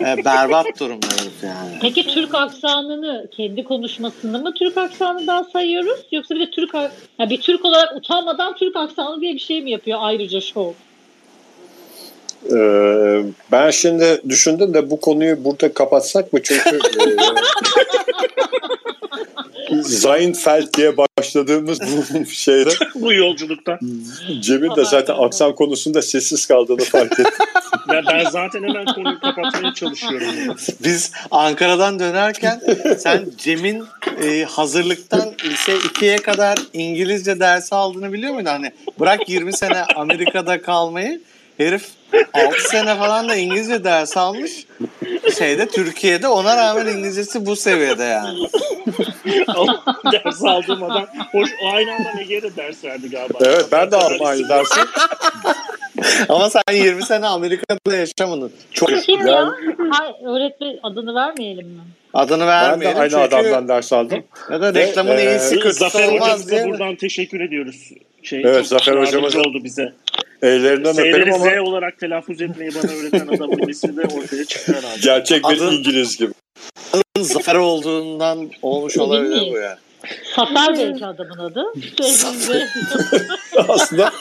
E, 0.00 0.24
berbat 0.24 0.66
durumda 0.80 1.06
herif 1.06 1.44
yani. 1.44 1.78
Peki 1.80 2.06
Türk 2.06 2.34
aksanını 2.34 3.28
kendi 3.30 3.64
konuşmasını 3.64 4.42
mı 4.42 4.54
Türk 4.54 4.78
aksanından 4.78 5.42
sayıyoruz? 5.52 6.00
Yoksa 6.12 6.34
bir 6.34 6.40
de 6.40 6.50
Türk 6.50 6.74
ya 7.18 7.30
bir 7.30 7.40
Türk 7.40 7.64
olarak 7.64 7.96
utanmadan 7.96 8.56
Türk 8.56 8.76
aksanı 8.76 9.20
diye 9.20 9.34
bir 9.34 9.38
şey 9.38 9.62
mi 9.62 9.70
yapıyor 9.70 9.98
ayrıca 10.02 10.40
show? 10.40 10.74
Ee, 12.52 13.24
ben 13.52 13.70
şimdi 13.70 14.22
düşündüm 14.28 14.74
de 14.74 14.90
bu 14.90 15.00
konuyu 15.00 15.44
burada 15.44 15.74
kapatsak 15.74 16.32
mı? 16.32 16.42
Çünkü 16.42 16.76
e, 16.76 17.16
Seinfeld 19.84 20.74
diye 20.76 20.96
başladığımız 20.96 21.80
bu 21.80 22.26
şeyde 22.30 22.70
Bu 22.94 23.12
yolculukta. 23.12 23.78
Cem'in 24.40 24.76
de 24.76 24.84
zaten 24.84 25.14
aksan 25.18 25.54
konusunda 25.54 26.02
sessiz 26.02 26.46
kaldığını 26.46 26.84
fark 26.84 27.12
ettim. 27.12 27.26
Ben, 27.88 28.04
ben 28.06 28.30
zaten 28.30 28.62
hemen 28.62 28.84
konuyu 28.84 29.20
kapatmaya 29.20 29.74
çalışıyorum. 29.74 30.28
Biz 30.84 31.12
Ankara'dan 31.30 31.98
dönerken 31.98 32.60
sen 32.98 33.24
Cem'in 33.38 33.84
e, 34.22 34.44
hazırlıktan 34.44 35.32
lise 35.44 35.72
2'ye 35.72 36.16
kadar 36.16 36.58
İngilizce 36.72 37.40
dersi 37.40 37.74
aldığını 37.74 38.12
biliyor 38.12 38.34
muydun? 38.34 38.50
Hani 38.50 38.72
bırak 39.00 39.28
20 39.28 39.52
sene 39.52 39.82
Amerika'da 39.96 40.62
kalmayı 40.62 41.20
herif 41.60 41.88
6 42.34 42.60
sene 42.60 42.96
falan 42.96 43.28
da 43.28 43.34
İngilizce 43.34 43.84
ders 43.84 44.16
almış. 44.16 44.66
Şeyde 45.38 45.68
Türkiye'de 45.68 46.28
ona 46.28 46.56
rağmen 46.56 46.86
İngilizcesi 46.86 47.46
bu 47.46 47.56
seviyede 47.56 48.04
yani. 48.04 48.38
ders 50.12 50.44
aldığım 50.44 50.82
adam. 50.82 51.06
Hoş 51.32 51.50
o 51.64 51.74
aynı 51.74 51.92
anda 51.94 52.20
Ege'ye 52.20 52.42
de 52.42 52.56
ders 52.56 52.84
verdi 52.84 53.10
galiba. 53.10 53.38
Evet 53.42 53.66
ben 53.72 53.90
de 53.90 53.96
aldım 53.96 54.26
aynı 54.26 54.48
dersi. 54.48 54.80
Ama 56.28 56.50
sen 56.50 56.74
20 56.74 57.02
sene 57.02 57.26
Amerika'da 57.26 57.96
yaşamadın. 57.96 58.52
Çok 58.72 58.88
Kim 59.02 59.26
ya? 59.26 59.52
Hay, 59.90 60.12
öğretmen 60.24 60.78
adını 60.82 61.14
vermeyelim 61.14 61.68
mi? 61.68 61.80
Adını 62.14 62.40
Ben 62.40 62.46
de 62.46 62.70
vermeyelim. 62.70 62.98
aynı 63.00 63.10
çünkü 63.10 63.22
adamdan 63.22 63.68
ders 63.68 63.92
aldım. 63.92 64.24
Ya 64.50 64.60
da 64.60 64.74
reklamın 64.74 65.16
Ve, 65.16 65.24
iyisi 65.30 65.54
e, 65.54 65.58
kötüsü 65.58 65.78
Zafer 65.78 66.08
olmaz 66.08 66.50
diye. 66.50 66.68
buradan 66.68 66.96
teşekkür 66.96 67.40
ediyoruz. 67.40 67.90
Şey, 68.22 68.42
Evet, 68.44 68.66
Zafer 68.66 68.92
hocamıza- 68.92 69.38
oldu 69.40 69.64
bize. 69.64 69.92
Ellerinden 70.42 70.98
öperim 70.98 71.34
ama 71.34 71.44
Z 71.44 71.58
olarak 71.68 71.98
telaffuz 71.98 72.42
etmeyi 72.42 72.70
bana 72.74 72.92
öğreten 72.92 73.26
adamın 73.26 73.58
ismi 73.68 73.96
de 73.96 74.00
ortaya 74.02 74.44
çıktı 74.44 74.72
herhalde. 74.72 75.00
gerçek 75.02 75.44
bir 75.44 75.56
Adı- 75.56 75.70
İngiliz 75.74 76.16
gibi. 76.16 76.32
Zafer 77.18 77.54
olduğundan 77.54 78.50
olmuş 78.62 78.98
olabilir 78.98 79.52
bu 79.52 79.56
ya. 79.58 79.78
Safer 80.36 80.74
belki 80.78 81.06
adamın 81.06 81.38
adı. 81.38 81.64
Sevgili 82.02 82.66
Aslında 83.68 84.12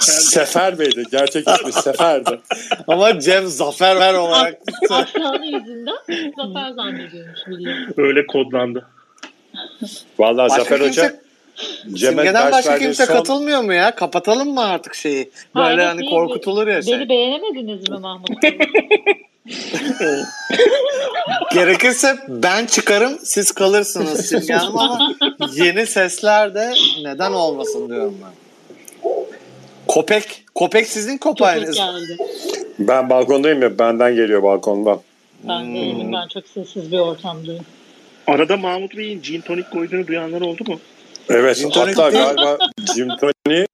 Sefer 0.00 0.78
Bey'di. 0.78 1.04
Gerçek 1.10 1.48
ismi 1.48 1.72
Sefer'di. 1.72 2.40
Ama 2.88 3.20
Cem 3.20 3.46
Zafer 3.46 4.00
ver 4.00 4.14
olarak 4.14 4.58
Aksanı 4.90 5.46
yüzünden 5.46 5.96
Zafer 6.36 6.70
zannediyormuş 6.70 7.40
millet. 7.46 7.98
öyle 7.98 8.26
kodlandı. 8.26 8.86
Vallahi 10.18 10.50
Başka 10.50 10.62
Zafer 10.62 10.78
kimse- 10.78 11.02
Hoca 11.02 11.20
Cem'e 11.92 12.22
Simge'den 12.22 12.52
başka 12.52 12.78
kimse 12.78 13.06
son- 13.06 13.14
katılmıyor 13.14 13.60
mu 13.62 13.72
ya? 13.72 13.94
Kapatalım 13.94 14.54
mı 14.54 14.64
artık 14.64 14.94
şeyi? 14.94 15.30
Böyle 15.56 15.82
evet, 15.82 15.86
hani 15.92 16.10
korkutulur 16.10 16.66
ya 16.66 16.82
şey. 16.82 16.94
Beni 16.98 17.08
beğenemediniz 17.08 17.88
mi 17.90 17.98
Mahmut? 17.98 18.28
Gerekirse 21.52 22.16
ben 22.28 22.66
çıkarım 22.66 23.18
siz 23.24 23.52
kalırsınız 23.52 24.26
Simge 24.26 24.52
Hanım 24.54 24.78
ama 24.78 25.14
yeni 25.54 25.86
sesler 25.86 26.54
de 26.54 26.74
neden 27.02 27.32
olmasın 27.32 27.88
diyorum 27.88 28.18
ben. 28.24 28.32
Kopek. 29.88 30.44
Kopek 30.54 30.86
sizin 30.86 31.18
geldi. 31.72 32.16
Ben 32.78 33.10
balkondayım 33.10 33.62
ya 33.62 33.78
benden 33.78 34.14
geliyor 34.14 34.42
balkondan. 34.42 35.00
Ben 35.44 35.60
Hmm. 35.60 35.74
değilim. 35.74 36.12
Ben 36.12 36.28
çok 36.28 36.46
sessiz 36.48 36.92
bir 36.92 36.98
ortamdayım. 36.98 37.64
Arada 38.26 38.56
Mahmut 38.56 38.96
Bey'in 38.96 39.22
gin 39.22 39.40
tonik 39.40 39.70
koyduğunu 39.70 40.06
duyanlar 40.06 40.40
oldu 40.40 40.64
mu? 40.66 40.80
Evet 41.28 41.56
Gin 41.58 41.70
hatta 41.70 42.10
galiba 42.10 42.58
Jim 42.94 43.08
Tony 43.16 43.64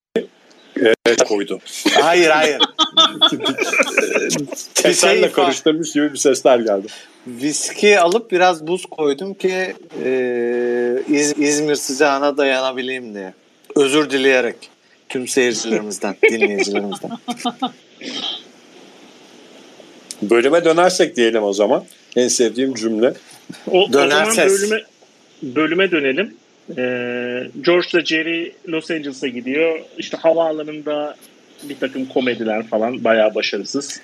e, 1.06 1.16
koydu. 1.16 1.60
Hayır 2.00 2.30
hayır. 2.30 2.58
Kesenle 4.74 5.26
fa- 5.26 5.32
karıştırmış 5.32 5.92
gibi 5.92 6.12
bir 6.12 6.18
sesler 6.18 6.58
geldi. 6.58 6.86
Viski 7.26 8.00
alıp 8.00 8.30
biraz 8.30 8.66
buz 8.66 8.86
koydum 8.86 9.34
ki 9.34 9.74
e, 10.04 11.02
İz- 11.08 11.38
İzmir 11.38 11.74
sıcağına 11.74 12.36
dayanabileyim 12.36 13.14
diye. 13.14 13.34
Özür 13.76 14.10
dileyerek 14.10 14.56
tüm 15.08 15.28
seyircilerimizden, 15.28 16.16
dinleyicilerimizden. 16.30 17.10
Bölüme 20.22 20.64
dönersek 20.64 21.16
diyelim 21.16 21.42
o 21.42 21.52
zaman. 21.52 21.84
En 22.16 22.28
sevdiğim 22.28 22.74
cümle. 22.74 23.14
O, 23.70 23.82
o 23.84 23.92
Döner 23.92 24.24
zaman 24.24 24.36
bölüme, 24.36 24.82
bölüme 25.42 25.90
dönelim. 25.90 26.36
Ee, 26.76 27.50
George 27.60 27.86
da 27.94 28.04
Jerry 28.04 28.54
Los 28.68 28.90
Angeles'a 28.90 29.28
gidiyor. 29.28 29.80
İşte 29.98 30.16
havaalanında 30.16 31.16
bir 31.62 31.78
takım 31.78 32.06
komediler 32.06 32.66
falan 32.66 33.04
bayağı 33.04 33.34
başarısız. 33.34 34.00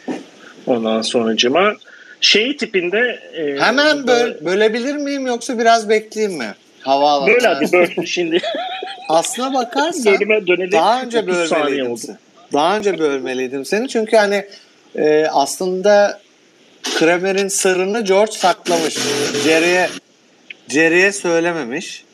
Ondan 0.67 1.03
sonracıma 1.03 1.75
şey 2.21 2.57
tipinde 2.57 3.21
e, 3.37 3.61
Hemen 3.61 4.07
böl, 4.07 4.45
bölebilir 4.45 4.95
miyim 4.95 5.27
yoksa 5.27 5.59
biraz 5.59 5.89
bekleyeyim 5.89 6.39
mi? 6.39 6.55
Havaalanı. 6.81 7.29
Böyle 7.29 7.47
hadi 7.47 7.73
böyle 7.73 8.07
şimdi 8.07 8.41
Aslına 9.09 9.55
bakarsan 9.55 10.15
bölüme 10.15 10.47
dönelim. 10.47 10.73
daha 10.73 11.03
önce 11.03 11.19
30 11.19 11.49
saniye 11.49 11.65
bölmeliydim 11.65 11.93
oldu. 11.93 12.19
Daha 12.53 12.77
önce 12.77 12.99
bölmeliydim 12.99 13.65
seni 13.65 13.89
çünkü 13.89 14.17
hani 14.17 14.45
e, 14.97 15.27
aslında 15.33 16.21
Kramer'in 16.99 17.49
sırrını 17.49 18.05
George 18.05 18.33
saklamış. 18.33 18.99
Jerry'e 19.45 19.89
Jerry'e 20.69 21.13
söylememiş. 21.13 22.05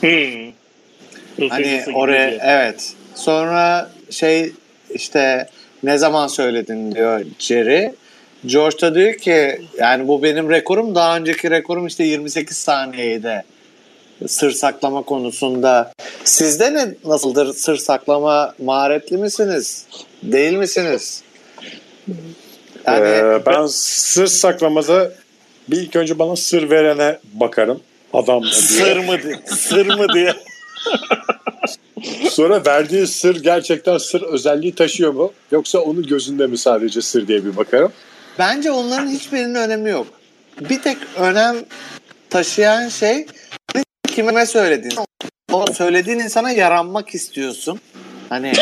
Hmm. 0.00 0.52
Hani 1.48 1.84
oraya 1.94 2.30
gidiyor. 2.30 2.42
evet. 2.44 2.92
Sonra 3.14 3.90
şey 4.10 4.52
işte 4.90 5.48
ne 5.82 5.98
zaman 5.98 6.26
söyledin 6.26 6.94
diyor 6.94 7.24
Jerry. 7.38 7.92
George 8.46 8.80
da 8.80 8.94
diyor 8.94 9.14
ki 9.14 9.60
yani 9.78 10.08
bu 10.08 10.22
benim 10.22 10.50
rekorum. 10.50 10.94
Daha 10.94 11.16
önceki 11.16 11.50
rekorum 11.50 11.86
işte 11.86 12.04
28 12.04 12.56
saniyeydi. 12.56 13.44
Sır 14.26 14.50
saklama 14.50 15.02
konusunda. 15.02 15.92
Sizde 16.24 16.74
ne 16.74 16.94
nasıldır 17.04 17.54
sır 17.54 17.76
saklama 17.76 18.54
maharetli 18.58 19.16
misiniz? 19.16 19.86
Değil 20.22 20.52
misiniz? 20.52 21.22
Yani 22.86 23.06
Ee, 23.06 23.46
ben 23.46 23.66
sır 23.66 24.26
saklamada 24.26 25.12
bir 25.70 25.76
ilk 25.76 25.96
önce 25.96 26.18
bana 26.18 26.36
sır 26.36 26.70
verene 26.70 27.18
bakarım. 27.34 27.80
Adam 28.12 28.38
mı 28.38 28.42
diye. 28.42 28.52
sır 28.52 28.96
mı 28.96 29.22
diye, 29.22 29.40
sır 29.46 29.86
mı 29.86 30.06
diye. 30.14 30.34
Sonra 32.30 32.66
verdiği 32.66 33.06
sır 33.06 33.42
gerçekten 33.42 33.98
sır 33.98 34.22
özelliği 34.22 34.74
taşıyor 34.74 35.12
mu? 35.12 35.32
Yoksa 35.50 35.78
onun 35.78 36.02
gözünde 36.02 36.46
mi 36.46 36.58
sadece 36.58 37.02
sır 37.02 37.28
diye 37.28 37.44
bir 37.44 37.56
bakarım. 37.56 37.92
Bence 38.38 38.70
onların 38.70 39.08
hiçbirinin 39.08 39.54
önemi 39.54 39.90
yok. 39.90 40.06
Bir 40.60 40.82
tek 40.82 40.98
önem 41.16 41.56
taşıyan 42.30 42.88
şey 42.88 43.26
kime 44.06 44.46
söylediğin. 44.46 44.96
O 45.52 45.72
söylediğin 45.72 46.18
insana 46.18 46.50
yaranmak 46.50 47.14
istiyorsun. 47.14 47.80
Hani 48.28 48.52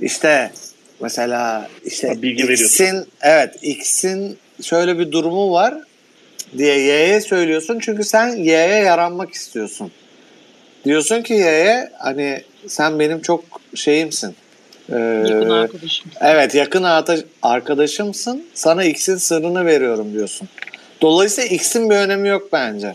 işte 0.00 0.52
mesela 1.00 1.68
işte 1.84 2.22
bilgi 2.22 2.42
veriyorsun. 2.42 2.64
X'in 2.64 3.06
evet 3.22 3.54
X'in 3.62 4.38
şöyle 4.62 4.98
bir 4.98 5.12
durumu 5.12 5.52
var 5.52 5.74
diye 6.58 6.78
Y'ye 6.78 7.20
söylüyorsun 7.20 7.78
çünkü 7.80 8.04
sen 8.04 8.36
Y'ye 8.36 8.82
yaranmak 8.84 9.32
istiyorsun. 9.32 9.90
Diyorsun 10.84 11.22
ki 11.22 11.32
Y'ye 11.32 11.90
hani 11.98 12.42
sen 12.66 12.98
benim 12.98 13.22
çok 13.22 13.44
şeyimsin. 13.74 14.34
Ee, 14.92 14.96
Yakın 15.28 15.50
arkadaşım. 15.50 16.10
Evet 16.20 16.54
yakın 16.54 16.86
arkadaşımsın. 17.42 18.46
Sana 18.54 18.84
X'in 18.84 19.16
sırrını 19.16 19.66
veriyorum 19.66 20.12
diyorsun. 20.12 20.48
Dolayısıyla 21.02 21.56
X'in 21.56 21.90
bir 21.90 21.94
önemi 21.94 22.28
yok 22.28 22.52
bence. 22.52 22.94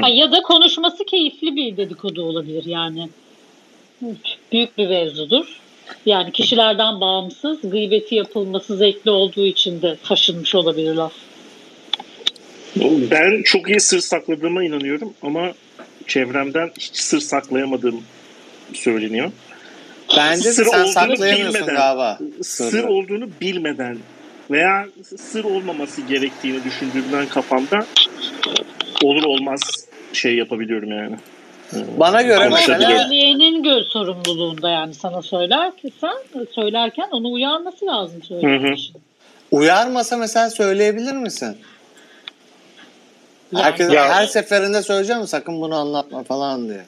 Ha, 0.00 0.08
ya 0.08 0.32
da 0.32 0.42
konuşması 0.42 1.04
keyifli 1.04 1.56
bir 1.56 1.76
dedikodu 1.76 2.22
olabilir 2.22 2.64
yani. 2.64 3.08
Büyük 4.52 4.78
bir 4.78 4.88
mevzudur. 4.88 5.60
Yani 6.06 6.32
kişilerden 6.32 7.00
bağımsız, 7.00 7.58
gıybeti 7.62 8.14
yapılması 8.14 8.76
zevkli 8.76 9.10
olduğu 9.10 9.46
için 9.46 9.82
de 9.82 9.96
taşınmış 10.08 10.54
olabilir 10.54 10.94
laf. 10.94 11.12
Ben 13.10 13.42
çok 13.42 13.68
iyi 13.68 13.80
sır 13.80 14.00
sakladığıma 14.00 14.64
inanıyorum 14.64 15.14
ama 15.22 15.52
çevremden 16.06 16.70
hiç 16.78 16.96
sır 16.96 17.20
saklayamadığım 17.20 18.02
söyleniyor. 18.74 19.30
Bence 20.16 20.44
de 20.44 20.52
Sır 20.52 20.64
sen 20.64 20.78
olduğunu 20.78 20.92
saklayamıyorsun 20.92 21.54
bilmeden. 21.54 21.74
galiba. 21.76 22.18
Sır 22.42 22.70
Sırrı. 22.70 22.88
olduğunu 22.88 23.28
bilmeden 23.40 23.98
veya 24.50 24.86
sır 25.16 25.44
olmaması 25.44 26.02
gerektiğini 26.02 26.64
düşündüğümden 26.64 27.28
kafamda 27.28 27.86
olur 29.02 29.22
olmaz 29.24 29.60
şey 30.12 30.36
yapabiliyorum 30.36 30.90
yani. 30.92 31.16
Bana 31.96 32.22
göre 32.22 32.48
mesela 32.48 32.80
söyleyenin 32.80 33.82
sorumluluğunda 33.82 34.70
yani 34.70 34.94
sana 34.94 35.22
söylerken 35.22 35.90
sen 36.00 36.44
söylerken 36.54 37.08
onu 37.10 37.32
uyarması 37.32 37.86
lazım 37.86 38.22
söyleyen 38.22 38.76
uyarmasa 39.50 40.16
mesela 40.16 40.50
söyleyebilir 40.50 41.12
misin? 41.12 41.56
Herkes, 43.54 43.92
Ya- 43.92 44.08
her 44.14 44.26
seferinde 44.26 44.82
söyleyeceğim 44.82 45.26
sakın 45.26 45.60
bunu 45.60 45.74
anlatma 45.74 46.24
falan 46.24 46.68
diye. 46.68 46.80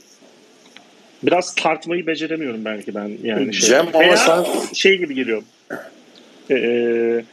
Biraz 1.23 1.55
tartmayı 1.55 2.07
beceremiyorum 2.07 2.65
belki 2.65 2.95
ben 2.95 3.11
yani 3.23 3.55
şey. 3.55 3.69
Cem, 3.69 3.87
ama 3.95 4.17
sen- 4.17 4.75
şey 4.75 4.99
gibi 4.99 5.15
geliyor. 5.15 5.43
Ee, 6.51 7.25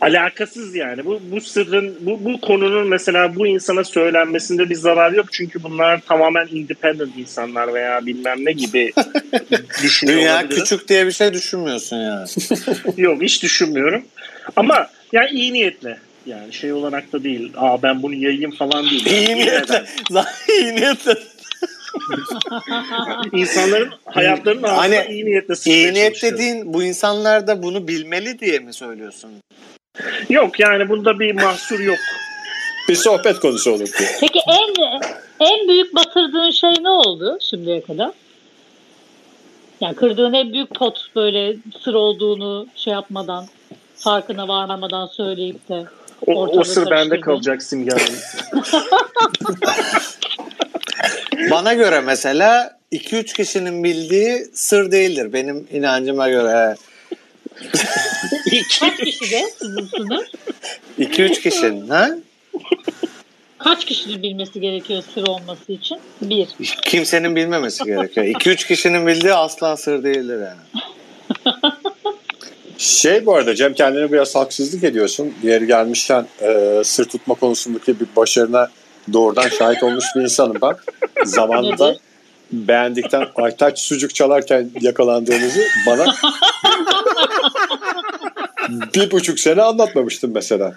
alakasız 0.00 0.74
yani. 0.74 1.04
Bu 1.04 1.20
bu 1.32 1.40
sırrın 1.40 1.96
bu 2.00 2.24
bu 2.24 2.40
konunun 2.40 2.88
mesela 2.88 3.34
bu 3.36 3.46
insana 3.46 3.84
söylenmesinde 3.84 4.70
bir 4.70 4.74
zarar 4.74 5.12
yok 5.12 5.26
çünkü 5.32 5.62
bunlar 5.62 6.00
tamamen 6.00 6.46
independent 6.50 7.18
insanlar 7.18 7.74
veya 7.74 8.06
bilmem 8.06 8.44
ne 8.44 8.52
gibi 8.52 8.92
düşünüyor 9.82 10.18
Dünya 10.20 10.34
olabilirim. 10.34 10.62
küçük 10.62 10.88
diye 10.88 11.06
bir 11.06 11.12
şey 11.12 11.32
düşünmüyorsun 11.32 11.96
yani. 11.96 12.28
Yok 12.96 13.22
hiç 13.22 13.42
düşünmüyorum. 13.42 14.04
Ama 14.56 14.86
yani 15.12 15.30
iyi 15.30 15.52
niyetle. 15.52 15.98
Yani 16.26 16.52
şey 16.52 16.72
olarak 16.72 17.12
da 17.12 17.24
değil. 17.24 17.52
Aa 17.56 17.82
ben 17.82 18.02
bunu 18.02 18.14
yayayım 18.14 18.50
falan 18.50 18.90
değil. 18.90 19.06
iyi 19.06 19.36
niyetle. 19.36 19.84
Zaten 20.10 20.32
iyi 20.60 20.76
niyetle. 20.76 21.14
İnsanların 23.32 23.90
hayatlarının 24.04 24.68
Hani 24.68 25.06
iyi 25.08 25.24
niyetle 25.26 25.54
İyi 25.66 25.94
niyet 25.94 26.22
dediğin 26.22 26.74
bu 26.74 26.82
insanlar 26.82 27.46
da 27.46 27.62
bunu 27.62 27.88
bilmeli 27.88 28.38
diye 28.38 28.58
mi 28.58 28.72
söylüyorsun? 28.72 29.30
Yok 30.28 30.60
yani 30.60 30.88
bunda 30.88 31.18
bir 31.18 31.34
mahsur 31.34 31.80
yok. 31.80 31.98
Bir 32.88 32.94
sohbet 32.94 33.40
konusu 33.40 33.70
olur 33.70 33.88
diye. 33.98 34.08
Peki 34.20 34.38
en 34.48 35.00
en 35.40 35.68
büyük 35.68 35.94
batırdığın 35.94 36.50
şey 36.50 36.74
ne 36.80 36.88
oldu 36.88 37.38
şimdiye 37.50 37.80
kadar? 37.80 38.10
Yani 39.80 39.94
kırdığın 39.94 40.32
en 40.32 40.52
büyük 40.52 40.74
pot 40.74 40.98
böyle 41.16 41.56
sır 41.80 41.94
olduğunu 41.94 42.66
şey 42.76 42.92
yapmadan, 42.92 43.46
farkına 43.96 44.48
varmadan 44.48 45.06
söyleyip 45.06 45.68
de 45.68 45.84
O, 46.26 46.46
o 46.46 46.64
sır 46.64 46.90
bende 46.90 47.20
kalacak 47.20 47.62
Simge 47.62 47.90
Hanım. 47.90 48.20
Bana 51.50 51.74
göre 51.74 52.00
mesela 52.00 52.78
2-3 52.92 53.36
kişinin 53.36 53.84
bildiği 53.84 54.46
sır 54.54 54.92
değildir. 54.92 55.32
Benim 55.32 55.68
inancıma 55.72 56.28
göre. 56.28 56.76
kaç 58.80 58.96
kişi 58.96 59.30
de 59.30 59.42
sizin 59.58 59.86
sınır? 59.86 60.30
2-3 60.98 61.40
kişinin 61.40 61.88
ha? 61.88 62.10
Kaç 63.58 63.84
kişinin 63.84 64.22
bilmesi 64.22 64.60
gerekiyor 64.60 65.02
sır 65.14 65.26
olması 65.26 65.72
için? 65.72 65.98
Bir. 66.22 66.48
Kimsenin 66.84 67.36
bilmemesi 67.36 67.84
gerekiyor. 67.84 68.26
2-3 68.26 68.66
kişinin 68.66 69.06
bildiği 69.06 69.34
asla 69.34 69.76
sır 69.76 70.04
değildir 70.04 70.38
yani. 70.40 70.84
Şey 72.80 73.26
bu 73.26 73.34
arada 73.34 73.54
Cem 73.54 73.74
kendine 73.74 74.12
biraz 74.12 74.34
haksızlık 74.34 74.84
ediyorsun. 74.84 75.34
Diğeri 75.42 75.66
gelmişken 75.66 76.26
e, 76.42 76.80
sır 76.84 77.04
tutma 77.04 77.34
konusundaki 77.34 78.00
bir 78.00 78.06
başarına 78.16 78.68
doğrudan 79.12 79.48
şahit 79.48 79.82
olmuş 79.82 80.04
bir 80.16 80.20
insanım 80.20 80.56
ben. 80.62 80.76
Zamanında 81.24 81.96
beğendikten 82.52 83.26
Aytaç 83.36 83.78
sucuk 83.78 84.14
çalarken 84.14 84.70
yakalandığınızı 84.80 85.60
bana 85.86 86.14
bir 88.94 89.10
buçuk 89.10 89.40
sene 89.40 89.62
anlatmamıştın 89.62 90.30
mesela. 90.34 90.74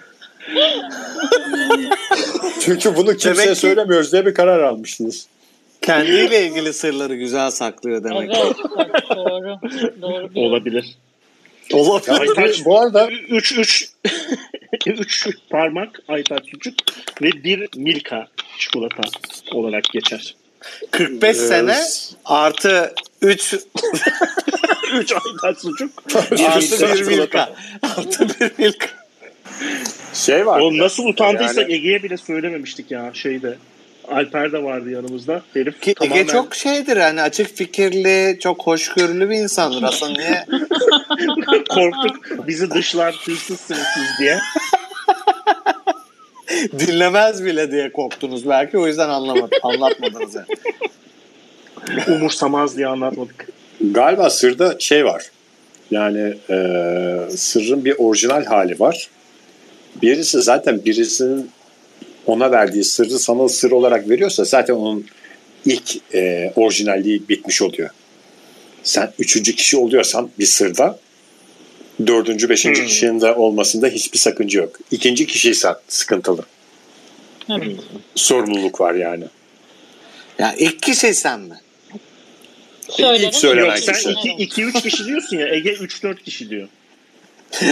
Çünkü 2.60 2.96
bunu 2.96 3.10
kimseye 3.16 3.34
Demek 3.34 3.54
ki- 3.54 3.60
söylemiyoruz 3.60 4.12
diye 4.12 4.26
bir 4.26 4.34
karar 4.34 4.60
almıştınız. 4.60 5.26
Kendiyle 5.82 6.46
ilgili 6.46 6.72
sırları 6.72 7.14
güzel 7.14 7.50
saklıyor 7.50 8.04
demek. 8.04 8.30
ki. 8.32 8.40
Evet, 8.78 9.02
doğru. 9.16 9.58
Doğru. 10.02 10.30
Olabilir. 10.34 10.96
Olabilir. 11.72 12.10
Aytaç- 12.20 12.64
Bu 12.64 12.80
arada 12.80 13.08
3 13.28 13.52
3 13.52 13.88
3 14.86 15.28
parmak 15.50 16.00
Aytaç 16.08 16.50
sucuk 16.50 16.74
ve 17.22 17.44
bir 17.44 17.68
Milka 17.76 18.28
çikolata 18.58 19.02
olarak 19.52 19.84
geçer. 19.84 20.36
45 20.90 21.36
sene 21.36 21.76
artı 22.24 22.94
3 23.22 23.54
3 23.54 25.12
Aytaç 25.42 25.58
sucuk. 25.58 25.90
artı 26.16 26.34
Milka 26.34 26.94
1 26.94 26.96
çikolata. 26.96 27.10
Milka. 27.10 27.54
Artı 27.82 28.28
1 28.40 28.50
Milka. 28.64 28.86
şey 30.14 30.46
var. 30.46 30.60
O 30.60 30.78
nasıl 30.78 31.06
utandıysak 31.06 31.56
Yani- 31.58 31.72
Ege'ye 31.74 32.02
bile 32.02 32.16
söylememiştik 32.16 32.90
ya 32.90 33.10
şeyde. 33.14 33.56
Alper 34.08 34.52
de 34.52 34.62
vardı 34.62 34.90
yanımızda. 34.90 35.42
Herif 35.54 35.80
Ki 35.80 35.94
tamamen 35.94 36.20
Ege 36.20 36.32
çok 36.32 36.54
şeydir 36.54 36.96
hani 36.96 37.22
açık 37.22 37.56
fikirli, 37.56 38.38
çok 38.40 38.66
hoşgörülü 38.66 39.30
bir 39.30 39.36
insandır 39.36 39.82
aslında 39.82 40.12
niye? 40.12 40.46
korktuk. 41.70 42.46
Bizi 42.48 42.70
dışlar 42.70 43.14
hırsızsınız 43.14 43.86
siz 43.94 44.18
diye. 44.18 44.38
Dinlemez 46.78 47.44
bile 47.44 47.70
diye 47.70 47.92
korktunuz 47.92 48.48
belki 48.48 48.78
o 48.78 48.86
yüzden 48.86 49.08
anlamadım, 49.08 49.58
anlatmadınız 49.62 50.34
yani. 50.34 50.46
Umursamaz 52.08 52.76
diye 52.76 52.86
anlatmadık. 52.86 53.48
Galiba 53.80 54.30
sırda 54.30 54.76
şey 54.78 55.04
var. 55.04 55.30
Yani 55.90 56.34
e, 56.50 56.56
sırrın 57.36 57.84
bir 57.84 57.94
orijinal 57.98 58.44
hali 58.44 58.80
var. 58.80 59.08
Birisi 60.02 60.42
zaten 60.42 60.84
birisinin 60.84 61.50
ona 62.26 62.50
verdiği 62.50 62.84
sırrı 62.84 63.18
sana 63.18 63.48
sır 63.48 63.70
olarak 63.70 64.08
veriyorsa 64.08 64.44
zaten 64.44 64.74
onun 64.74 65.06
ilk 65.66 66.14
e, 66.14 66.52
orijinalliği 66.56 67.28
bitmiş 67.28 67.62
oluyor. 67.62 67.90
Sen 68.82 69.12
üçüncü 69.18 69.54
kişi 69.54 69.76
oluyorsan 69.76 70.30
bir 70.38 70.46
sırda 70.46 70.98
dördüncü, 72.06 72.48
beşinci 72.48 72.80
Hmm. 72.80 72.88
kişinin 72.88 73.20
de 73.20 73.32
olmasında 73.32 73.86
hiçbir 73.88 74.18
sakınca 74.18 74.60
yok. 74.60 74.76
İkinci 74.90 75.26
kişiysen 75.26 75.74
sıkıntılı. 75.88 76.44
Evet. 77.50 77.76
Sorumluluk 78.14 78.80
var 78.80 78.94
yani. 78.94 79.24
Ya 80.38 80.54
ilk 80.58 80.82
kişi 80.82 81.14
sen 81.14 81.40
mi? 81.40 81.54
Söylerim. 82.90 83.28
İlk 83.28 83.34
söylenen 83.34 83.66
Yok 83.66 83.78
sen 83.78 83.94
kişi. 83.94 84.08
2-3 84.08 84.82
kişi 84.82 85.04
diyorsun 85.04 85.38
ya 85.38 85.48
Ege 85.48 85.72
3-4 85.72 86.22
kişi 86.22 86.50
diyor. 86.50 86.68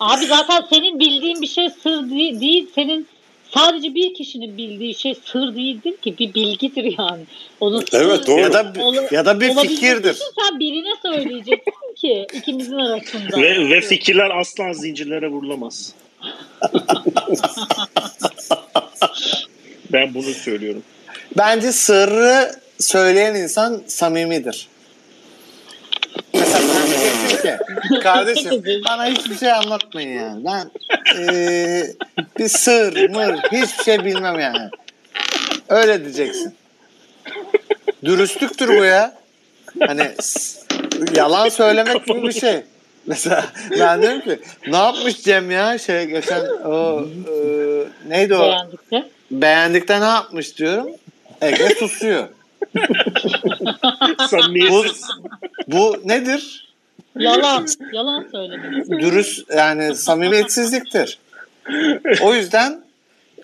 Abi 0.00 0.26
zaten 0.26 0.64
senin 0.72 1.00
bildiğin 1.00 1.42
bir 1.42 1.46
şey 1.46 1.70
sır 1.70 2.10
değil, 2.10 2.40
değil. 2.40 2.66
Senin 2.74 3.06
sadece 3.54 3.94
bir 3.94 4.14
kişinin 4.14 4.56
bildiği 4.56 4.94
şey 4.94 5.14
sır 5.24 5.54
değildir 5.54 5.96
ki 5.96 6.18
bir 6.18 6.34
bilgidir 6.34 6.94
yani. 6.98 7.22
Onun 7.60 7.84
Evet, 7.92 8.26
doğru. 8.26 8.40
Ya 8.40 8.52
da 8.52 8.72
Ola- 8.80 9.08
ya 9.10 9.26
da 9.26 9.40
bir 9.40 9.54
fikirdir. 9.54 10.16
Sen 10.40 10.60
birine 10.60 10.94
söyleyeceksin 11.02 11.94
ki 11.96 12.26
ikimizin 12.32 12.76
arasında. 12.76 13.42
Ve, 13.42 13.70
ve 13.70 13.80
fikirler 13.80 14.30
asla 14.40 14.72
zincirlere 14.72 15.28
vurulamaz. 15.28 15.94
ben 19.92 20.14
bunu 20.14 20.34
söylüyorum. 20.34 20.82
Bence 21.36 21.72
sırrı 21.72 22.52
söyleyen 22.80 23.34
insan 23.34 23.82
samimidir. 23.86 24.68
Mesela 26.34 27.58
ki 27.88 28.00
kardeşim 28.02 28.64
bana 28.88 29.06
hiçbir 29.06 29.36
şey 29.36 29.52
anlatmayın 29.52 30.08
yani. 30.20 30.44
Ben 30.44 30.70
eee, 31.18 31.94
bir 32.38 32.48
sır 32.48 33.08
mır 33.10 33.36
hiçbir 33.52 33.84
şey 33.84 34.04
bilmem 34.04 34.40
yani. 34.40 34.70
Öyle 35.68 36.04
diyeceksin. 36.04 36.54
Dürüstlüktür 38.04 38.68
bu 38.68 38.84
ya. 38.84 39.14
Hani 39.86 40.10
yalan 41.14 41.48
söylemek 41.48 42.06
gibi 42.06 42.22
bir 42.22 42.32
şey. 42.40 42.62
Mesela 43.06 43.44
ben 43.80 44.02
diyorum 44.02 44.20
ki 44.20 44.38
ne 44.66 44.76
yapmış 44.76 45.22
Cem 45.22 45.50
ya 45.50 45.78
şey 45.78 46.04
geçen 46.04 46.40
o 46.64 47.02
eee, 47.02 47.84
neydi 48.08 48.34
o 48.34 48.42
Beğendik 48.42 48.90
de. 48.92 49.04
beğendikten 49.30 50.00
ne 50.00 50.04
yapmış 50.06 50.58
diyorum. 50.58 50.86
Ege 51.42 51.74
susuyor. 51.74 52.28
Bu, 54.18 54.28
Samimiyetsiz. 54.28 55.04
bu 55.68 55.96
nedir? 56.04 56.68
Yalan. 57.16 57.66
Yalan 57.92 58.26
söylemek. 58.32 59.00
Dürüst 59.00 59.50
yani 59.56 59.94
samimiyetsizliktir. 59.94 61.18
O 62.22 62.34
yüzden 62.34 62.80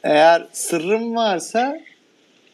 eğer 0.02 0.46
sırrın 0.52 1.14
varsa 1.14 1.78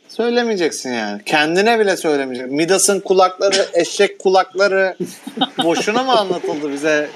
söylemeyeceksin 0.09 0.93
yani. 0.93 1.23
Kendine 1.27 1.79
bile 1.81 1.97
söylemeyeceksin. 1.97 2.57
Midas'ın 2.57 3.01
kulakları, 3.01 3.67
eşek 3.73 4.19
kulakları 4.19 4.97
boşuna 5.65 6.03
mı 6.03 6.13
anlatıldı 6.13 6.73
bize 6.73 7.09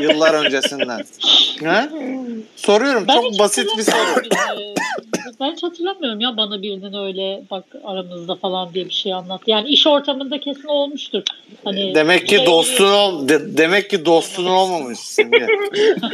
yıllar 0.00 0.44
öncesinden? 0.44 1.00
Ha? 1.64 1.88
Soruyorum. 2.56 3.04
Ben 3.08 3.14
Çok 3.20 3.38
basit 3.38 3.68
bir 3.78 3.82
soru. 3.82 4.22
Ben 5.40 5.52
hiç 5.52 5.62
hatırlamıyorum 5.62 6.20
ya 6.20 6.36
bana 6.36 6.62
birinin 6.62 6.94
öyle 7.06 7.42
bak 7.50 7.64
aramızda 7.84 8.34
falan 8.34 8.74
diye 8.74 8.84
bir 8.84 8.90
şey 8.94 9.12
anlat. 9.14 9.40
Yani 9.46 9.68
iş 9.68 9.86
ortamında 9.86 10.40
kesin 10.40 10.68
olmuştur. 10.68 11.22
Hani 11.64 11.94
Demek 11.94 12.26
ki 12.28 12.36
şey- 12.36 12.46
dostun 12.46 12.92
ol, 12.92 13.28
de- 13.28 13.56
demek 13.56 13.90
ki 13.90 14.04
dostun 14.04 14.46
olmamış. 14.46 14.98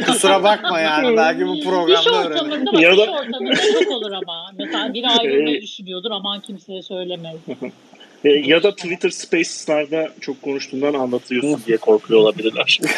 Kusura 0.07 0.43
bakma 0.43 0.79
yani 0.79 1.17
belki 1.17 1.47
bu 1.47 1.55
İş 1.55 1.65
programda 1.65 2.09
öğrenir. 2.19 2.41
ortamında 2.41 2.73
bak, 2.73 2.81
Ya 2.81 2.91
iş 2.91 2.97
da- 2.97 3.11
ortamında 3.11 3.55
çok 3.55 3.91
olur 3.91 4.11
ama. 4.11 4.51
Mesela 4.57 4.93
biri 4.93 5.07
ayrılmayı 5.07 5.61
düşünüyordur 5.61 6.11
aman 6.11 6.39
kimseye 6.39 6.81
söylemez. 6.83 7.35
E, 8.25 8.29
ya 8.29 8.63
da 8.63 8.75
Twitter 8.75 9.09
Spaces'larda 9.09 10.09
çok 10.21 10.41
konuştuğundan 10.41 10.93
anlatıyorsun 10.93 11.61
diye 11.67 11.77
korkuyor 11.77 12.19
olabilirler. 12.19 12.79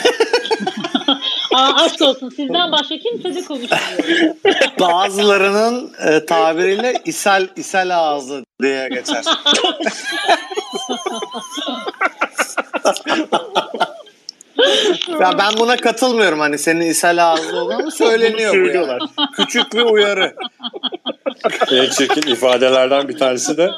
Aa, 1.54 1.74
aşk 1.74 2.02
olsun 2.02 2.30
sizden 2.30 2.72
başka 2.72 2.98
kimse 2.98 3.36
de 3.36 3.46
konuşmuyor. 3.46 4.36
Bazılarının 4.80 5.92
e, 6.08 6.26
tabiriyle 6.26 6.94
ishal 7.06 7.48
ishal 7.58 7.90
ağzı 7.90 8.46
diye 8.62 8.90
geçer. 8.90 9.24
ya 15.22 15.38
ben 15.38 15.54
buna 15.60 15.78
katılmıyorum 15.78 16.40
hani 16.40 16.58
senin 16.58 16.90
ishal 16.90 17.18
ağzı 17.18 17.56
olduğunu 17.56 17.92
söyleniyor 17.92 18.52
bu 18.52 18.56
söylüyorlar. 18.56 19.02
yani. 19.18 19.30
Küçük 19.36 19.74
bir 19.74 19.82
uyarı. 19.82 20.36
En 21.72 21.90
çirkin 21.90 22.32
ifadelerden 22.32 23.08
bir 23.08 23.18
tanesi 23.18 23.58
de 23.58 23.72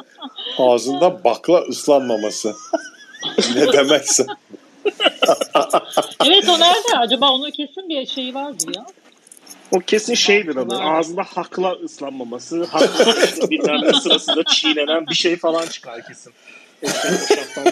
ağzında 0.62 1.24
bakla 1.24 1.62
ıslanmaması. 1.62 2.56
ne 3.56 3.74
demekse. 3.74 4.26
Evet 6.26 6.50
o 6.50 6.60
nerede? 6.60 6.97
Acaba 6.97 7.32
onun 7.32 7.52
kesin 7.52 7.89
bir 7.89 8.06
şeyi 8.06 8.34
vardır 8.34 8.76
ya. 8.76 8.86
O 9.71 9.80
kesin 9.80 10.13
şeydir 10.13 10.56
ama 10.56 10.80
Var. 10.80 11.00
ağzında 11.00 11.24
hakla 11.24 11.71
ıslanmaması, 11.71 12.63
hakla 12.63 13.50
bilmem 13.50 13.82
ne 13.84 13.93
sırasında 13.93 14.43
çiğnenen 14.43 15.08
bir 15.08 15.15
şey 15.15 15.38
falan 15.38 15.67
çıkar 15.67 16.02
kesin. 16.08 16.34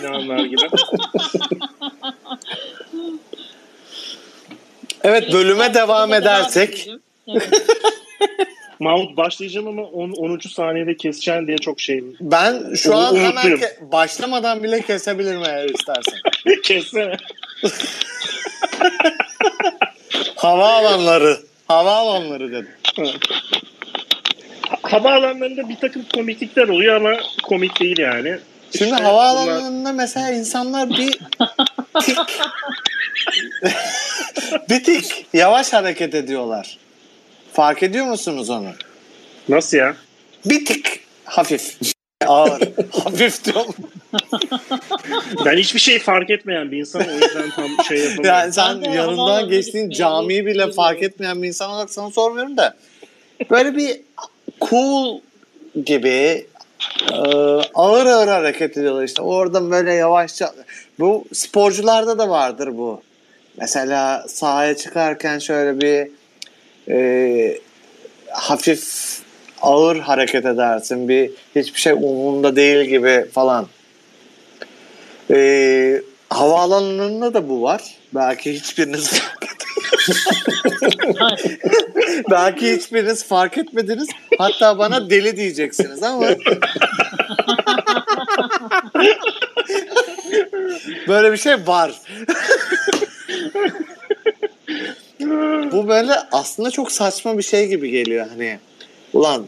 Anlar 0.08 0.46
gibi. 0.46 0.68
Evet 5.04 5.34
bölüme 5.34 5.74
devam 5.74 6.14
edersek 6.14 6.90
Evet. 7.28 7.50
Mahmut 8.80 9.18
başlayacağım 9.18 9.68
ama 9.68 9.82
10. 9.84 10.12
10. 10.12 10.40
saniyede 10.40 10.98
keseceksin 10.98 11.48
diye 11.48 11.58
çok 11.58 11.80
şeyim. 11.82 12.16
ben 12.22 12.74
şu 12.76 12.96
an 12.96 13.16
hemen 13.16 13.46
ke- 13.46 13.92
başlamadan 13.92 14.64
bile 14.64 14.82
kesebilirim 14.82 15.44
eğer 15.46 15.70
istersen. 15.70 16.20
Kessene. 16.64 17.18
Hava 20.36 20.74
alanları. 20.74 21.38
Hava 21.68 21.92
alanları 21.96 22.52
dedim. 22.52 22.70
Havaalanlarında 24.84 25.70
bir 25.70 25.76
takım 25.76 26.06
komiklikler 26.14 26.68
oluyor 26.68 26.96
ama 26.96 27.12
komik 27.44 27.80
değil 27.80 28.00
yani. 28.00 28.40
Şimdi 28.78 28.92
İşte 28.92 29.04
havaalanlarında 29.04 29.94
mesela 29.94 30.32
insanlar 30.32 30.90
bir 30.90 31.12
tik 32.02 32.18
bir 34.70 34.84
tik 34.84 35.26
yavaş 35.34 35.74
hareket 35.74 36.16
ediyorlar. 36.16 36.78
Fark 37.54 37.84
ediyor 37.84 38.06
musunuz 38.06 38.50
onu? 38.50 38.70
Nasıl 39.50 39.78
ya? 39.78 39.96
Bir 40.46 40.66
tik 40.66 41.00
hafif. 41.26 41.78
Ağır. 42.26 42.62
hafif 43.04 43.46
diyorum. 43.46 43.76
Ben 45.46 45.58
hiçbir 45.58 45.80
şey 45.80 46.00
fark 46.00 46.30
etmeyen 46.30 46.72
bir 46.72 46.78
insanım 46.78 47.08
o 47.10 47.14
yüzden 47.14 47.50
tam 47.50 47.86
şey 47.88 47.98
yapamıyorum. 47.98 48.26
Yani 48.26 48.54
sen 48.54 48.82
Ben 48.82 48.92
de 48.92 48.96
yanından 48.96 49.50
geçtiğin 49.50 49.90
gitmeyi 49.90 49.98
camiyi 49.98 50.46
bile 50.46 50.72
fark 50.72 51.04
etmeyen 51.04 51.42
bir 51.42 51.48
insan 51.48 51.72
olarak 51.72 51.90
sana 51.90 52.12
sormuyorum 52.12 52.58
da 52.58 52.76
böyle 53.50 53.76
bir 53.76 54.02
cool 54.62 55.22
gibi 55.86 56.48
e, 57.12 57.18
ağır 57.74 58.06
ağır 58.06 58.28
hareket 58.28 58.78
ediyorlar 58.78 59.04
işte. 59.04 59.22
Orada 59.22 59.72
böyle 59.72 59.94
yavaşça 59.94 60.54
bu 61.00 61.26
sporcularda 61.34 62.18
da 62.18 62.30
vardır 62.30 62.78
bu. 62.78 63.02
Mesela 63.58 64.26
sahaya 64.28 64.78
çıkarken 64.78 65.40
şöyle 65.40 65.82
bir 65.82 66.19
e, 66.90 67.58
hafif 68.32 68.84
ağır 69.62 70.00
hareket 70.00 70.46
edersin. 70.46 71.10
Bir 71.10 71.32
hiçbir 71.56 71.80
şey 71.80 71.94
umurunda 71.94 72.56
değil 72.56 72.86
gibi 72.86 73.26
falan. 73.34 73.68
E, 75.32 76.02
havaalanlarında 76.30 77.34
da 77.34 77.50
bu 77.50 77.62
var. 77.62 77.82
Belki 78.14 78.54
hiçbiriniz 78.54 79.22
Belki 82.32 82.76
hiçbiriniz 82.76 83.26
fark 83.26 83.58
etmediniz. 83.58 84.10
Hatta 84.38 84.78
bana 84.78 85.10
deli 85.10 85.38
diyeceksiniz 85.38 86.04
ama 86.04 86.26
böyle 91.08 91.32
bir 91.32 91.38
şey 91.38 91.68
var. 91.68 91.92
Bu 95.72 95.88
böyle 95.88 96.12
aslında 96.32 96.72
çok 96.72 96.92
saçma 96.92 97.38
bir 97.38 97.44
şey 97.44 97.68
gibi 97.68 97.90
geliyor 97.92 98.28
hani. 98.30 98.60
Ulan 99.14 99.46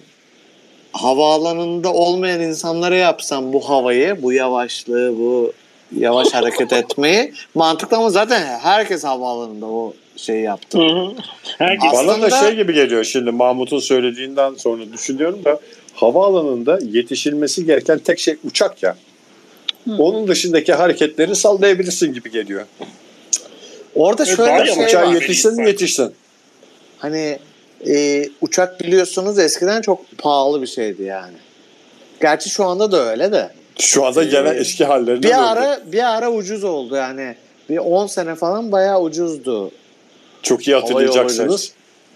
havaalanında 0.94 1.94
olmayan 1.94 2.42
insanlara 2.42 2.96
yapsam 2.96 3.54
bu 3.54 3.70
havayı, 3.70 4.24
bu 4.24 4.34
yavaşlığı, 4.34 5.18
bu 5.18 5.54
yavaş 5.98 6.34
hareket 6.34 6.74
etmeyi 6.74 7.34
mantıklı 7.56 7.98
ama 7.98 8.10
zaten 8.10 8.60
herkes 8.60 9.04
havaalanında 9.04 9.66
o 9.66 9.94
şeyi 10.18 10.44
yaptı. 10.44 10.78
Hı 10.80 10.84
hı. 10.84 11.12
Herkes 11.58 11.90
Aslında- 11.94 12.14
Bana 12.14 12.22
da 12.22 12.30
şey 12.30 12.56
gibi 12.56 12.74
geliyor 12.74 13.04
şimdi 13.04 13.32
Mahmut'un 13.32 13.80
söylediğinden 13.80 14.54
sonra 14.54 14.94
düşünüyorum 14.94 15.46
da 15.46 15.60
havaalanında 15.94 16.80
yetişilmesi 16.92 17.66
gereken 17.66 18.00
tek 18.00 18.20
şey 18.20 18.38
uçak 18.44 18.84
ya. 18.84 18.96
Onun 19.98 20.28
dışındaki 20.28 20.74
hareketleri 20.74 21.36
sallayabilirsin 21.36 22.14
gibi 22.14 22.32
geliyor. 22.32 22.66
Orada 23.96 24.24
E, 24.24 24.26
şöyle 24.26 24.64
bir 24.64 24.70
şey 24.74 24.84
Uçağa 24.86 25.08
var. 25.08 25.14
yetişsin 25.14 25.56
mi 25.56 25.68
yetişsin. 25.68 26.14
Hani 26.98 27.40
e, 27.88 28.26
uçak 28.42 28.80
biliyorsunuz 28.80 29.40
eskiden 29.40 29.82
çok 29.82 30.18
pahalı 30.18 30.62
bir 30.62 30.68
şeydi 30.68 31.04
yani. 31.04 31.34
Gerçi 32.22 32.50
şu 32.50 32.66
anda 32.66 32.92
da 32.92 33.10
öyle 33.12 33.32
de. 33.32 33.50
Şu 33.80 34.06
anda 34.06 34.24
gene 34.24 34.50
Ee, 34.50 34.54
eski 34.54 34.86
hallerine 34.86 35.24
Bir 35.24 35.28
döndü. 35.28 35.36
ara 35.36 35.80
bir 35.92 36.16
ara 36.18 36.32
ucuz 36.32 36.64
oldu 36.64 36.96
yani. 36.96 37.36
Bir 37.70 37.78
10 37.78 38.08
sene 38.08 38.36
falan 38.36 38.72
bayağı 38.72 39.02
ucuzdu. 39.02 39.72
Çok 40.44 40.68
iyi 40.68 40.76
hatırlayacaksınız. 40.76 41.72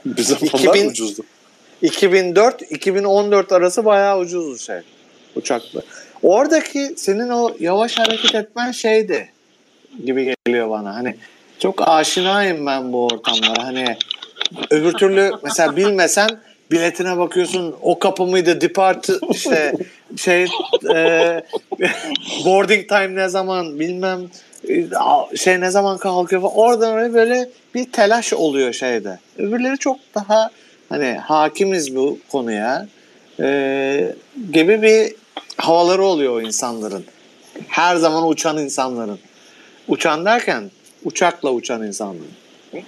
Bir 0.06 0.22
zamanlar 0.24 0.60
2000 0.60 0.90
ucuzdu. 0.90 1.22
2004-2014 1.84 3.56
arası 3.56 3.86
bayağı 3.86 4.20
ucuzdu 4.20 4.58
şey 4.58 4.80
uçakla. 5.36 5.82
Oradaki 6.24 6.94
senin 6.98 7.30
o 7.30 7.56
yavaş 7.60 8.00
hareket 8.00 8.36
etmen 8.36 8.72
şeydi 8.72 9.30
gibi 10.06 10.36
geliyor 10.46 10.70
bana. 10.70 10.96
Hani 10.96 11.16
çok 11.66 11.88
aşinayım 11.88 12.66
ben 12.66 12.94
bu 12.94 13.06
ortamlara. 13.06 13.64
Hani 13.64 13.98
öbür 14.70 14.94
türlü 14.94 15.32
mesela 15.44 15.76
bilmesen 15.76 16.30
biletine 16.72 17.18
bakıyorsun 17.18 17.76
o 17.82 18.00
kapı 18.00 18.24
mıydı 18.24 18.62
depart 18.62 19.10
işte 19.32 19.74
şey 20.18 20.44
e, 20.96 21.42
boarding 22.46 22.90
time 22.90 23.16
ne 23.16 23.30
zaman 23.30 23.80
bilmem 23.80 24.22
şey 25.36 25.62
ne 25.62 25.72
zaman 25.72 25.98
kalkıyor 25.98 26.42
falan. 26.42 26.56
Oradan 26.56 26.98
öyle 26.98 27.14
böyle 27.14 27.50
bir 27.76 27.92
telaş 27.92 28.34
oluyor 28.34 28.74
şeyde. 28.74 29.20
Öbürleri 29.38 29.78
çok 29.78 29.98
daha 30.16 30.50
hani 30.90 31.14
hakimiz 31.14 31.96
bu 31.96 32.20
konuya 32.32 32.88
e, 33.40 34.16
gibi 34.54 34.82
bir 34.82 35.14
havaları 35.58 36.04
oluyor 36.04 36.34
o 36.34 36.42
insanların. 36.42 37.06
Her 37.68 37.96
zaman 37.96 38.28
uçan 38.28 38.58
insanların. 38.58 39.20
Uçan 39.88 40.26
derken 40.26 40.72
uçakla 41.06 41.52
uçan 41.52 41.84
insanların. 41.88 42.28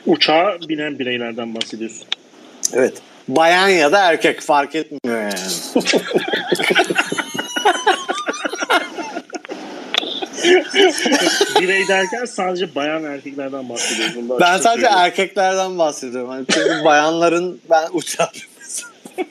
uçağa 0.06 0.58
binen 0.69 0.99
bireylerden 0.99 1.56
bahsediyorsun. 1.56 2.03
Evet. 2.73 2.93
Bayan 3.27 3.67
ya 3.69 3.91
da 3.91 3.99
erkek 3.99 4.41
fark 4.41 4.75
etmiyor 4.75 5.21
yani. 5.21 5.34
Birey 11.62 11.88
derken 11.88 12.25
sadece 12.25 12.75
bayan 12.75 13.03
erkeklerden 13.03 13.69
bahsediyorsun. 13.69 14.30
Bunu 14.30 14.39
Ben 14.39 14.58
sadece 14.58 14.69
söyleyeyim. 14.86 14.97
erkeklerden 14.97 15.80
bahsediyorum. 15.80 16.30
Hani 16.30 16.45
çünkü 16.53 16.84
bayanların 16.86 17.60
ben 17.69 17.88
uçağa 17.93 18.32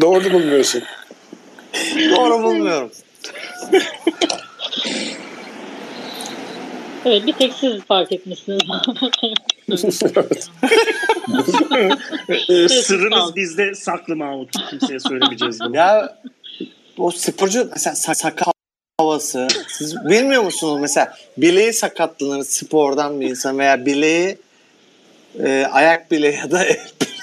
Doğru 0.00 0.32
bulmuyorsun. 0.32 0.82
doğru 2.16 2.42
bulmuyorum. 2.42 2.90
Evet 7.04 7.26
bir 7.26 7.32
tek 7.32 7.52
siz 7.52 7.82
fark 7.82 8.12
etmişsiniz. 8.12 8.60
Ee, 12.48 12.68
Sırrınız 12.68 13.36
bizde 13.36 13.74
saklı 13.74 14.16
Mahmut. 14.16 14.50
Kimseye 14.70 15.00
söylemeyeceğiz 15.00 15.60
bunu. 15.60 15.76
Ya 15.76 16.18
o 16.98 17.10
sporcu 17.10 17.68
mesela 17.72 17.94
sak- 17.96 18.16
sakal 18.16 18.52
havası. 19.00 19.46
Siz 19.68 19.96
bilmiyor 20.04 20.42
musunuz 20.42 20.78
mesela 20.80 21.14
bileği 21.36 21.72
sakatlanır 21.72 22.44
spordan 22.44 23.20
bir 23.20 23.30
insan 23.30 23.58
veya 23.58 23.86
bileği 23.86 24.38
e, 25.44 25.66
ayak 25.72 26.10
bileği 26.10 26.36
ya 26.36 26.50
da 26.50 26.64
el 26.64 26.76
bileği. 27.00 27.14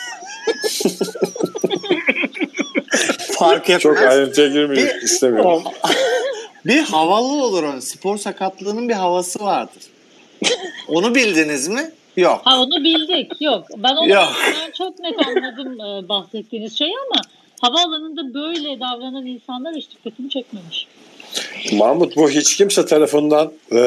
Fark 3.40 3.64
etmez. 3.70 3.82
Çok 3.82 3.98
ayrıntıya 3.98 4.48
girmeyi 4.48 4.92
istemiyorum. 5.04 5.64
Bir 6.66 6.82
havalı 6.82 7.44
olur 7.44 7.64
onun. 7.64 7.80
Spor 7.80 8.18
sakatlığının 8.18 8.90
bir 8.90 8.94
havası 8.94 9.40
vardır. 9.40 9.84
Onu 10.88 11.16
bildiniz 11.16 11.68
mi? 11.68 11.92
Yok. 12.18 12.42
ha 12.44 12.62
onu 12.62 12.84
bildik. 12.84 13.32
Yok. 13.42 13.66
Ben 13.78 13.96
onu 13.96 14.10
Yok. 14.10 14.34
ben 14.54 14.72
çok 14.72 15.00
net 15.00 15.16
anladım 15.28 15.82
e, 15.82 16.10
bahsettiğiniz 16.10 16.78
şeyi 16.78 16.94
ama 17.10 17.22
havaalanında 17.62 18.34
böyle 18.34 18.80
davranan 18.80 19.26
insanlar 19.26 19.76
hiç 19.76 19.92
dikkatimi 19.92 20.30
çekmemiş. 20.30 20.88
Mahmut 21.74 22.16
bu 22.16 22.30
hiç 22.30 22.58
kimse 22.58 22.86
tarafından 22.86 23.52
e, 23.72 23.80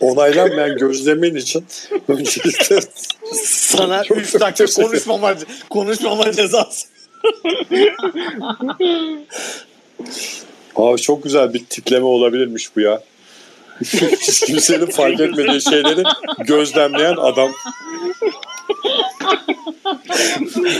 onaylanmayan 0.00 0.76
gözlemin 0.76 1.34
için 1.34 1.64
öncelikle 2.08 2.78
Sana 3.44 4.04
Çok 4.04 4.18
3 4.18 4.40
dakika 4.40 4.82
konuşmama, 4.82 5.34
konuşmama 5.70 6.32
cezası. 6.32 6.88
Abi 10.76 11.00
çok 11.00 11.22
güzel 11.22 11.54
bir 11.54 11.64
tipleme 11.64 12.04
olabilirmiş 12.04 12.76
bu 12.76 12.80
ya. 12.80 13.00
Hiç 13.84 14.40
kimsenin 14.40 14.86
fark 14.86 15.20
etmediği 15.20 15.60
şeyleri 15.60 16.02
gözlemleyen 16.38 17.16
adam. 17.16 17.50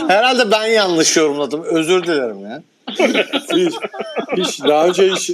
Herhalde 0.07 0.51
ben 0.51 0.65
yanlış 0.65 1.17
yorumladım. 1.17 1.63
Özür 1.63 2.03
dilerim 2.03 2.39
ya. 2.39 2.63
Hiç, 3.55 3.73
hiç 4.37 4.63
daha 4.63 4.87
önce 4.87 5.11
hiç, 5.11 5.31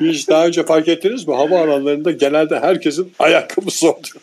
hiç 0.00 0.28
daha 0.28 0.46
önce 0.46 0.64
fark 0.64 0.88
ettiniz 0.88 1.28
mi? 1.28 1.34
Hava 1.34 1.60
alanlarında 1.60 2.10
genelde 2.10 2.60
herkesin 2.60 3.12
ayakkabısı 3.18 3.90
oluyor. 3.90 4.16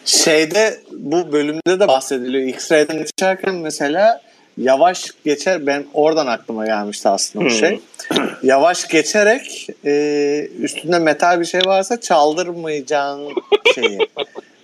Şeyde 0.05 0.79
bu 0.91 1.31
bölümde 1.31 1.79
de 1.79 1.87
bahsediliyor. 1.87 2.47
X-ray'den 2.47 2.97
geçerken 2.97 3.55
mesela 3.55 4.21
yavaş 4.57 5.05
geçer. 5.25 5.67
Ben 5.67 5.85
oradan 5.93 6.27
aklıma 6.27 6.65
gelmişti 6.65 7.09
aslında 7.09 7.45
bu 7.45 7.49
Hmm. 7.49 7.57
şey. 7.57 7.79
Yavaş 8.43 8.87
geçerek 8.87 9.67
e, 9.85 10.47
üstünde 10.59 10.99
metal 10.99 11.39
bir 11.39 11.45
şey 11.45 11.61
varsa 11.65 12.01
çaldırmayacağın 12.01 13.29
şeyi. 13.75 13.99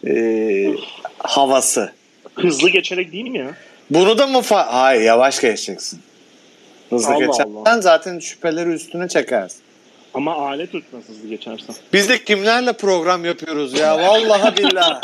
e, 0.07 0.75
havası. 1.17 1.91
Hızlı 2.35 2.69
geçerek 2.69 3.11
değil 3.11 3.27
mi 3.27 3.37
ya? 3.37 3.47
Bunu 3.89 4.17
da 4.17 4.27
mı 4.27 4.37
fa- 4.37 4.65
Hayır 4.67 5.01
yavaş 5.01 5.41
geçeceksin. 5.41 5.99
Hızlı 6.89 7.09
Allah 7.13 7.19
geçersen 7.25 7.51
Allah. 7.65 7.81
zaten 7.81 8.19
şüpheleri 8.19 8.69
üstüne 8.69 9.07
çekersin. 9.07 9.59
Ama 10.13 10.33
alet 10.35 10.71
tutmaz 10.71 11.09
hızlı 11.09 11.29
geçersen. 11.29 11.75
Biz 11.93 12.09
de 12.09 12.23
kimlerle 12.23 12.73
program 12.73 13.25
yapıyoruz 13.25 13.79
ya? 13.79 13.97
Vallahi 13.97 14.57
billahi. 14.57 15.01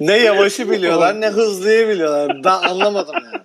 ne 0.00 0.16
yavaşı 0.16 0.70
biliyorlar 0.70 1.20
ne 1.20 1.26
hızlıyı 1.28 1.88
biliyorlar. 1.88 2.44
Ben 2.44 2.68
anlamadım 2.68 3.14
yani. 3.24 3.42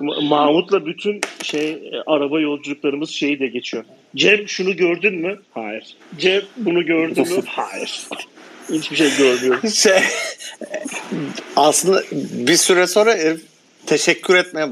Ma- 0.00 0.28
Mahmut'la 0.28 0.86
bütün 0.86 1.20
şey 1.42 1.92
araba 2.06 2.40
yolculuklarımız 2.40 3.10
şeyi 3.10 3.40
de 3.40 3.46
geçiyor. 3.46 3.84
Cem 4.16 4.48
şunu 4.48 4.76
gördün 4.76 5.14
mü? 5.14 5.38
Hayır. 5.54 5.96
Cem 6.18 6.42
bunu 6.56 6.86
gördün 6.86 7.36
mü? 7.36 7.42
Hayır. 7.46 8.06
Hiçbir 8.72 8.96
şey 8.96 9.16
görmüyorum. 9.16 9.70
Şey, 9.74 10.02
aslında 11.56 12.02
bir 12.32 12.56
süre 12.56 12.86
sonra 12.86 13.14
herif 13.14 13.40
teşekkür 13.86 14.36
etme. 14.36 14.68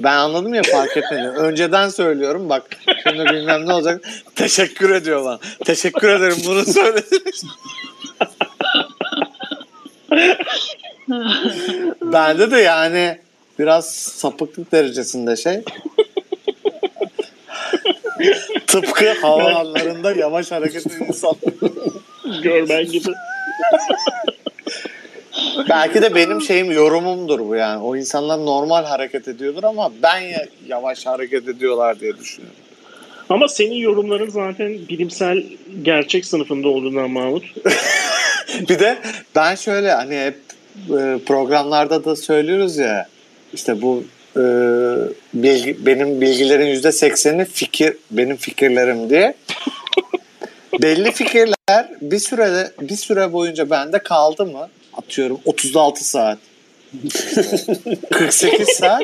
Ben 0.00 0.16
anladım 0.16 0.54
ya 0.54 0.62
fark 0.62 0.96
etmedi. 0.96 1.28
Önceden 1.28 1.88
söylüyorum 1.88 2.48
bak 2.48 2.62
şimdi 3.02 3.24
bilmem 3.24 3.66
ne 3.66 3.72
olacak. 3.72 4.08
Teşekkür 4.34 4.90
ediyor 4.90 5.24
bana. 5.24 5.38
Teşekkür 5.64 6.08
ederim 6.08 6.36
bunu 6.46 6.64
söylediniz. 6.64 7.44
Bende 12.02 12.50
de 12.50 12.60
yani 12.60 13.18
biraz 13.58 13.94
sapıklık 13.94 14.72
derecesinde 14.72 15.36
şey. 15.36 15.64
Tıpkı 18.66 19.12
havalarında 19.20 20.12
yavaş 20.12 20.50
hareket 20.52 20.86
eden 20.86 21.04
insan. 21.06 21.34
Görmen 22.42 22.86
gibi. 22.86 23.12
Belki 25.68 26.02
de 26.02 26.14
benim 26.14 26.40
şeyim 26.40 26.70
yorumumdur 26.70 27.48
bu 27.48 27.54
yani. 27.54 27.82
O 27.82 27.96
insanlar 27.96 28.38
normal 28.38 28.84
hareket 28.84 29.28
ediyordur 29.28 29.64
ama 29.64 29.92
ben 30.02 30.18
ya 30.18 30.46
yavaş 30.66 31.06
hareket 31.06 31.48
ediyorlar 31.48 32.00
diye 32.00 32.16
düşünüyorum. 32.16 32.56
Ama 33.28 33.48
senin 33.48 33.74
yorumların 33.74 34.30
zaten 34.30 34.78
bilimsel 34.88 35.44
gerçek 35.82 36.26
sınıfında 36.26 36.68
olduğundan 36.68 37.10
Mahmut. 37.10 37.44
bir 38.68 38.78
de 38.78 38.98
ben 39.34 39.54
şöyle 39.54 39.92
hani 39.92 40.18
hep 40.18 40.36
e, 40.76 41.18
programlarda 41.26 42.04
da 42.04 42.16
söylüyoruz 42.16 42.76
ya 42.76 43.06
işte 43.52 43.82
bu 43.82 44.04
e, 44.36 44.42
bilgi, 45.34 45.86
benim 45.86 46.20
bilgilerin 46.20 46.66
yüzde 46.66 46.92
sekseni 46.92 47.44
fikir 47.44 47.96
benim 48.10 48.36
fikirlerim 48.36 49.10
diye. 49.10 49.34
Belli 50.82 51.12
fikirler 51.12 51.88
bir 52.00 52.18
sürede 52.18 52.72
bir 52.80 52.96
süre 52.96 53.32
boyunca 53.32 53.70
bende 53.70 53.98
kaldı 53.98 54.46
mı 54.46 54.68
atıyorum 54.96 55.40
36 55.44 56.04
saat 56.04 56.38
48 58.12 58.68
saat 58.68 59.02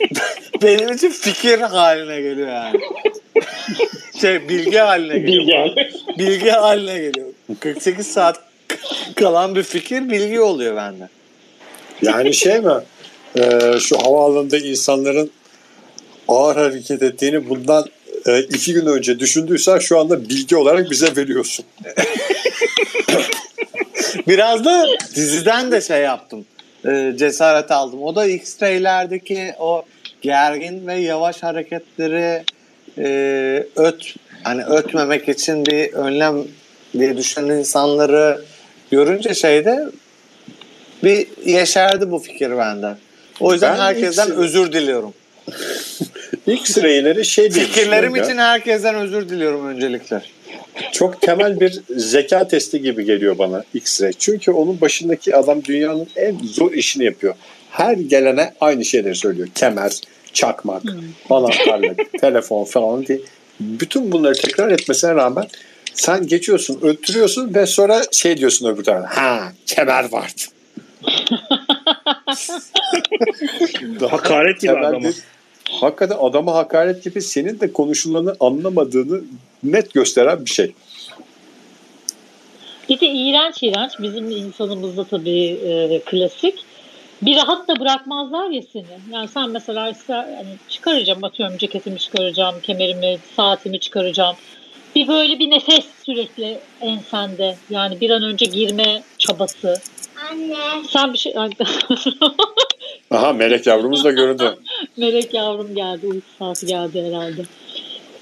benim 0.62 0.92
için 0.92 1.10
fikir 1.10 1.58
haline 1.60 2.20
geliyor 2.20 2.48
yani. 2.48 2.80
Şey 4.20 4.48
bilgi 4.48 4.78
haline 4.78 5.18
geliyor. 5.18 5.76
Bilgi. 5.76 5.90
bilgi 6.18 6.50
haline 6.50 6.98
geliyor. 6.98 7.26
48 7.60 8.06
saat 8.06 8.40
kalan 9.16 9.54
bir 9.54 9.62
fikir 9.62 10.10
bilgi 10.10 10.40
oluyor 10.40 10.76
bende. 10.76 11.08
Yani 12.02 12.34
şey 12.34 12.60
mi? 12.60 12.72
Ee, 13.36 13.72
şu 13.80 13.98
havaalanında 13.98 14.58
insanların 14.58 15.30
ağır 16.28 16.56
hareket 16.56 17.02
ettiğini 17.02 17.48
bundan 17.48 17.84
e, 18.28 18.40
iki 18.40 18.72
gün 18.72 18.86
önce 18.86 19.18
düşündüysen 19.18 19.78
şu 19.78 19.98
anda 19.98 20.28
bilgi 20.28 20.56
olarak 20.56 20.90
bize 20.90 21.16
veriyorsun. 21.16 21.64
Biraz 24.28 24.64
da 24.64 24.86
diziden 25.14 25.72
de 25.72 25.80
şey 25.80 26.02
yaptım. 26.02 26.46
E, 26.86 27.12
cesaret 27.18 27.70
aldım. 27.70 28.02
O 28.02 28.16
da 28.16 28.26
X-Ray'lerdeki 28.26 29.54
o 29.58 29.84
gergin 30.22 30.86
ve 30.86 30.94
yavaş 30.94 31.42
hareketleri 31.42 32.44
e, 32.98 33.66
öt 33.76 34.14
hani 34.42 34.64
ötmemek 34.64 35.28
için 35.28 35.66
bir 35.66 35.92
önlem 35.92 36.44
diye 36.92 37.16
düşünen 37.16 37.54
insanları 37.54 38.44
görünce 38.90 39.34
şeyde 39.34 39.84
bir 41.04 41.26
yeşerdi 41.44 42.10
bu 42.10 42.18
fikir 42.18 42.58
benden. 42.58 42.96
O 43.40 43.52
yüzden 43.52 43.74
Ben 43.74 43.82
herkesten 43.82 44.28
X- 44.28 44.34
özür 44.34 44.72
diliyorum. 44.72 45.14
X-ray'leri 46.46 47.24
şey 47.24 47.54
diye 47.54 47.64
Fikirlerim 47.64 47.90
düşünüyorum 47.90 48.16
ya. 48.16 48.24
için 48.24 48.38
herkesten 48.38 48.94
özür 48.94 49.28
diliyorum 49.28 49.66
öncelikle. 49.66 50.22
çok 50.92 51.20
temel 51.22 51.60
bir 51.60 51.80
zeka 51.96 52.48
testi 52.48 52.82
gibi 52.82 53.04
geliyor 53.04 53.38
bana 53.38 53.64
X-ray. 53.74 54.12
Çünkü 54.18 54.50
onun 54.50 54.80
başındaki 54.80 55.36
adam 55.36 55.64
dünyanın 55.64 56.06
en 56.16 56.38
zor 56.38 56.72
işini 56.72 57.04
yapıyor. 57.04 57.34
Her 57.70 57.92
gelene 57.92 58.52
aynı 58.60 58.84
şeyleri 58.84 59.14
söylüyor. 59.14 59.48
Kemer, 59.54 60.00
çakmak, 60.32 60.82
anahtarlık, 61.30 62.12
telefon 62.20 62.64
falan 62.64 63.06
diye. 63.06 63.18
Bütün 63.60 64.12
bunları 64.12 64.34
tekrar 64.34 64.70
etmesine 64.70 65.14
rağmen 65.14 65.46
sen 65.94 66.26
geçiyorsun, 66.26 66.78
öttürüyorsun 66.82 67.54
ve 67.54 67.66
sonra 67.66 68.02
şey 68.12 68.36
diyorsun 68.36 68.68
öbür 68.68 68.84
tarafa. 68.84 69.22
Ha, 69.22 69.52
kemer 69.66 70.12
vardı. 70.12 70.42
Daha 74.00 74.12
Hakaret 74.12 74.60
gibi 74.60 74.72
adama. 74.72 75.08
Hakikaten 75.70 76.16
adama 76.20 76.54
hakaret 76.54 77.04
gibi 77.04 77.22
senin 77.22 77.60
de 77.60 77.72
konuşulanı 77.72 78.36
anlamadığını 78.40 79.20
net 79.62 79.94
gösteren 79.94 80.44
bir 80.44 80.50
şey. 80.50 80.74
Bir 82.88 83.00
de 83.00 83.06
iğrenç 83.06 83.62
iğrenç 83.62 83.92
bizim 83.98 84.30
insanımızda 84.30 85.04
tabii 85.04 85.46
e, 85.46 86.00
klasik. 86.04 86.54
Bir 87.22 87.36
rahat 87.36 87.68
da 87.68 87.80
bırakmazlar 87.80 88.50
ya 88.50 88.62
seni. 88.72 88.84
Yani 89.12 89.28
sen 89.28 89.50
mesela 89.50 89.88
ister, 89.88 90.24
hani 90.36 90.48
çıkaracağım 90.68 91.24
atıyorum 91.24 91.58
ceketimi 91.58 91.98
çıkaracağım, 91.98 92.54
kemerimi, 92.62 93.18
saatimi 93.36 93.80
çıkaracağım. 93.80 94.36
Bir 94.96 95.08
böyle 95.08 95.38
bir 95.38 95.50
nefes 95.50 95.84
sürekli 96.06 96.58
ensende. 96.80 97.56
Yani 97.70 98.00
bir 98.00 98.10
an 98.10 98.22
önce 98.22 98.46
girme 98.46 99.02
çabası. 99.18 99.80
Anne. 100.30 100.56
Sen 100.88 101.12
bir 101.12 101.18
şey... 101.18 101.34
Aha 103.10 103.32
melek 103.32 103.66
yavrumuz 103.66 104.04
da 104.04 104.10
göründü. 104.10 104.58
Melek 104.96 105.34
yavrum 105.34 105.74
geldi. 105.74 106.06
Uyku 106.06 106.26
saati 106.38 106.66
geldi 106.66 107.04
herhalde. 107.06 107.42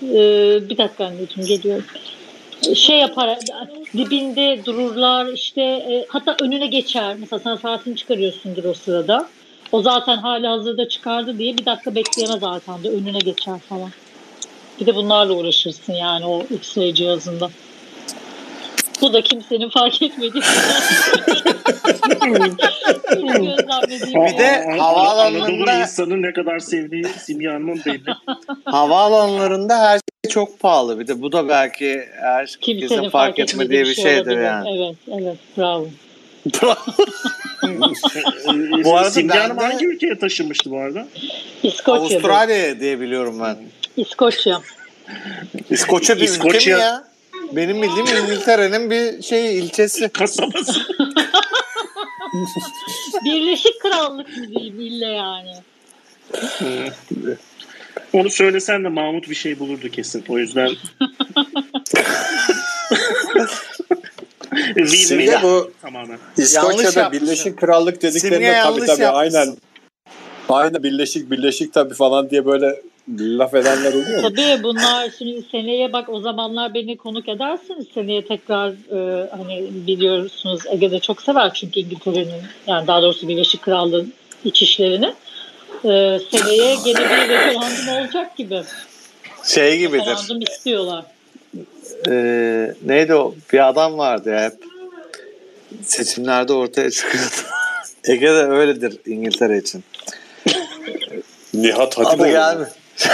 Ee, 0.02 0.70
bir 0.70 0.78
dakika 0.78 1.04
anneciğim 1.04 1.48
geliyorum. 1.48 1.84
Şey 2.74 2.98
yapar 2.98 3.38
dibinde 3.96 4.60
dururlar 4.64 5.26
işte 5.26 5.62
e, 5.62 6.06
hatta 6.08 6.36
önüne 6.40 6.66
geçer. 6.66 7.16
Mesela 7.18 7.40
sen 7.40 7.56
saatini 7.56 7.96
çıkarıyorsundur 7.96 8.64
o 8.64 8.74
sırada. 8.74 9.28
O 9.72 9.82
zaten 9.82 10.16
hali 10.16 10.46
hazırda 10.46 10.88
çıkardı 10.88 11.38
diye 11.38 11.58
bir 11.58 11.66
dakika 11.66 11.94
bekleyemez 11.94 12.40
zaten 12.40 12.84
de 12.84 12.88
önüne 12.90 13.18
geçer 13.18 13.58
falan. 13.68 13.90
Bir 14.80 14.86
de 14.86 14.94
bunlarla 14.94 15.32
uğraşırsın 15.32 15.92
yani 15.92 16.26
o 16.26 16.42
X-ray 16.42 16.94
cihazında. 16.94 17.50
Bu 19.00 19.12
da 19.12 19.22
kimsenin 19.22 19.70
fark 19.70 20.02
etmediği. 20.02 20.42
Gözlemlediğim 23.12 24.24
Bir 24.26 24.38
de 24.38 24.64
Aa, 24.68 24.78
havaalanlarında- 24.78 25.70
Anadolu 25.70 25.82
insanı 25.82 26.22
ne 26.22 26.32
kadar 26.32 26.58
sevdiği 26.58 27.04
Hanım'ın 27.48 27.80
belli. 27.86 28.14
Havaalanlarında 28.64 29.78
her 29.78 30.00
şey 30.24 30.30
çok 30.30 30.60
pahalı. 30.60 31.00
Bir 31.00 31.06
de 31.06 31.22
bu 31.22 31.32
da 31.32 31.48
belki 31.48 32.04
herkesin 32.20 32.60
kimsenin 32.60 33.10
fark 33.10 33.38
etmediği 33.38 33.80
bir 33.84 33.94
şeydir 33.94 34.20
olabilir. 34.20 34.40
yani. 34.44 34.68
Evet, 34.78 34.96
evet, 35.22 35.36
bravo. 35.58 35.88
Bu 38.84 38.96
arada 38.96 39.10
Hanım 39.10 39.34
ben 39.50 39.56
de- 39.58 39.62
hangi 39.64 39.86
ülkeye 39.86 40.18
taşınmıştı 40.18 40.70
bu 40.70 40.78
arada? 40.78 41.06
İskoçya. 41.62 41.94
Avustralya 42.18 42.80
diye 42.80 43.00
biliyorum 43.00 43.40
ben. 43.42 43.56
İskoçya. 43.96 44.60
İskoçya 45.70 46.16
bir 46.16 46.20
ülke 46.22 46.32
İskoçya- 46.32 46.76
mi 46.76 46.82
ya? 46.82 47.04
Benim 47.52 47.82
bildiğim 47.82 48.06
İngiltere'nin 48.24 48.90
bir 48.90 49.22
şey 49.22 49.58
ilçesi. 49.58 50.08
Kasabası. 50.12 50.80
Birleşik 53.24 53.80
Krallık 53.80 54.36
mı 54.36 54.48
diyeyim 54.48 54.80
ille 54.80 55.06
yani. 55.06 55.52
Onu 58.12 58.30
söylesen 58.30 58.84
de 58.84 58.88
Mahmut 58.88 59.30
bir 59.30 59.34
şey 59.34 59.58
bulurdu 59.58 59.88
kesin. 59.88 60.24
O 60.28 60.38
yüzden 60.38 60.70
me. 65.16 65.42
bu 65.42 65.72
Tamamen. 65.82 66.08
Yanlış 66.08 66.48
İskoçya'da. 66.50 67.12
Birleşik 67.12 67.58
Krallık 67.58 68.02
dediklerinde 68.02 68.60
tabii 68.62 68.86
tabii 68.86 69.02
yapmışsın. 69.02 69.02
aynen 69.38 69.56
aynen 70.48 70.82
Birleşik 70.82 71.30
Birleşik 71.30 71.72
tabii 71.72 71.94
falan 71.94 72.30
diye 72.30 72.46
böyle 72.46 72.82
laf 73.18 73.54
edenler 73.54 73.92
oluyor 73.92 74.22
mu? 74.22 74.28
Tabii 74.28 74.62
bunlar 74.62 75.10
şimdi 75.18 75.42
seneye 75.50 75.92
bak 75.92 76.08
o 76.08 76.20
zamanlar 76.20 76.74
beni 76.74 76.96
konuk 76.96 77.28
edersiniz. 77.28 77.86
Seneye 77.94 78.24
tekrar 78.24 78.70
e, 78.70 79.28
hani 79.30 79.68
biliyorsunuz 79.86 80.60
Ege'de 80.70 80.98
çok 80.98 81.22
sever 81.22 81.54
çünkü 81.54 81.80
İngiltere'nin 81.80 82.42
yani 82.66 82.86
daha 82.86 83.02
doğrusu 83.02 83.28
Birleşik 83.28 83.62
Krallığın 83.62 84.12
iç 84.44 84.62
işlerini. 84.62 85.14
E, 85.84 86.18
seneye 86.30 86.76
gene 86.84 87.00
bir 87.00 87.28
referandum 87.28 87.88
olacak 87.88 88.36
gibi. 88.36 88.62
Şey 89.44 89.78
gibidir. 89.78 89.98
Referandum 89.98 90.42
istiyorlar. 90.42 91.04
Ee, 92.08 92.74
neydi 92.86 93.14
o? 93.14 93.34
Bir 93.52 93.68
adam 93.68 93.98
vardı 93.98 94.30
ya 94.30 94.44
hep. 94.44 94.54
Seçimlerde 95.82 96.52
ortaya 96.52 96.90
çıkıyordu. 96.90 97.30
Ege 98.04 98.26
de 98.26 98.44
öyledir 98.44 98.96
İngiltere 99.06 99.58
için. 99.58 99.84
Nihat 101.54 101.98
Adı 101.98 102.04
Hatipoğlu. 102.04 102.66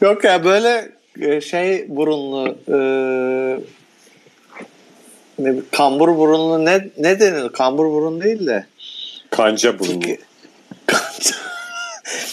Yok 0.00 0.24
ya 0.24 0.44
böyle 0.44 0.88
e, 1.20 1.40
şey 1.40 1.84
burunlu 1.88 2.56
e, 2.68 2.76
ne, 5.38 5.54
kambur 5.72 6.08
burunlu 6.18 6.64
ne 6.64 6.88
ne 6.98 7.20
denir? 7.20 7.48
Kambur 7.48 7.84
burun 7.86 8.20
değil 8.20 8.46
de. 8.46 8.66
Kanca 9.30 9.78
burunlu. 9.78 10.00
Fik- 10.00 10.18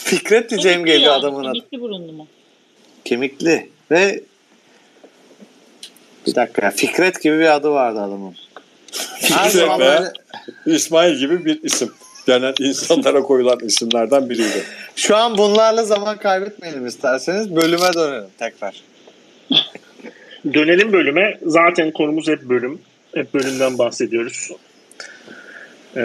Fikret 0.03 0.49
diyeceğim 0.49 0.77
Kemikli 0.77 0.93
geliyor 0.93 1.11
yani, 1.13 1.19
adamın 1.19 1.43
adı. 1.45 1.53
Kemikli 1.53 1.81
burunlu 1.81 2.11
mu? 2.13 2.27
Kemikli 3.05 3.69
ve 3.91 4.21
Bir 6.27 6.35
dakika. 6.35 6.71
Fikret 6.71 7.21
gibi 7.21 7.39
bir 7.39 7.55
adı 7.55 7.69
vardı 7.71 7.99
adamın. 7.99 8.35
Her 9.21 9.27
Fikret 9.27 9.51
zaman 9.51 9.79
veya 9.79 9.99
böyle- 9.99 10.11
İsmail 10.65 11.15
gibi 11.15 11.45
bir 11.45 11.63
isim. 11.63 11.91
Genel 12.25 12.53
insanlara 12.59 13.21
koyulan 13.21 13.59
isimlerden 13.63 14.29
biriydi. 14.29 14.63
Şu 14.95 15.15
an 15.15 15.37
bunlarla 15.37 15.83
zaman 15.83 16.17
kaybetmeyelim 16.17 16.87
isterseniz. 16.87 17.55
Bölüme 17.55 17.93
dönelim 17.93 18.29
tekrar. 18.37 18.81
Dönelim 20.53 20.93
bölüme. 20.93 21.37
Zaten 21.45 21.91
konumuz 21.91 22.27
hep 22.27 22.41
bölüm. 22.41 22.79
Hep 23.13 23.33
bölümden 23.33 23.77
bahsediyoruz. 23.77 24.51
Ee, 25.95 26.01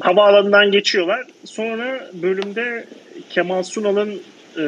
havaalanından 0.00 0.70
geçiyorlar. 0.70 1.26
Sonra 1.44 2.10
bölümde 2.12 2.84
Kemal 3.30 3.62
Sunal'ın 3.62 4.22
e, 4.56 4.62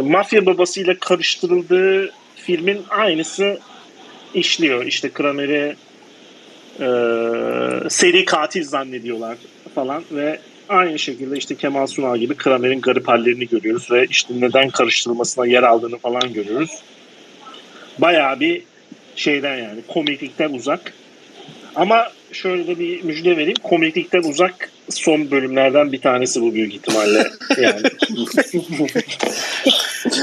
mafya 0.00 0.46
babasıyla 0.46 0.94
karıştırıldığı 1.00 2.10
filmin 2.36 2.82
aynısı 2.90 3.58
işliyor. 4.34 4.84
İşte 4.86 5.10
Kramer'i 5.10 5.76
e, 6.80 6.86
seri 7.90 8.24
katil 8.24 8.64
zannediyorlar 8.64 9.36
falan 9.74 10.02
ve 10.12 10.38
aynı 10.68 10.98
şekilde 10.98 11.36
işte 11.36 11.54
Kemal 11.54 11.86
Sunal 11.86 12.18
gibi 12.18 12.34
Kramer'in 12.34 12.80
garip 12.80 13.08
hallerini 13.08 13.48
görüyoruz 13.48 13.90
ve 13.90 14.06
işte 14.10 14.34
neden 14.40 14.70
karıştırılmasına 14.70 15.46
yer 15.46 15.62
aldığını 15.62 15.98
falan 15.98 16.32
görüyoruz. 16.32 16.70
Bayağı 17.98 18.40
bir 18.40 18.62
şeyden 19.16 19.56
yani 19.56 19.80
komiklikten 19.88 20.52
uzak. 20.52 20.92
Ama 21.74 22.06
şöyle 22.32 22.66
de 22.66 22.78
bir 22.78 23.02
müjde 23.04 23.36
vereyim. 23.36 23.56
Komiklikten 23.62 24.22
uzak 24.22 24.70
son 24.90 25.30
bölümlerden 25.30 25.92
bir 25.92 26.00
tanesi 26.00 26.42
bu 26.42 26.54
büyük 26.54 26.74
ihtimalle. 26.74 27.30
Yani 27.62 27.82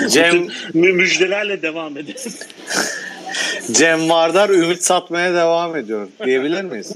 Cem, 0.09 0.47
mü- 0.73 0.93
müjdelerle 0.93 1.61
devam 1.61 1.97
edelim. 1.97 2.33
Cem 3.71 4.09
Vardar 4.09 4.49
ümit 4.49 4.83
satmaya 4.83 5.33
devam 5.33 5.75
ediyor 5.75 6.07
diyebilir 6.25 6.61
miyiz? 6.61 6.93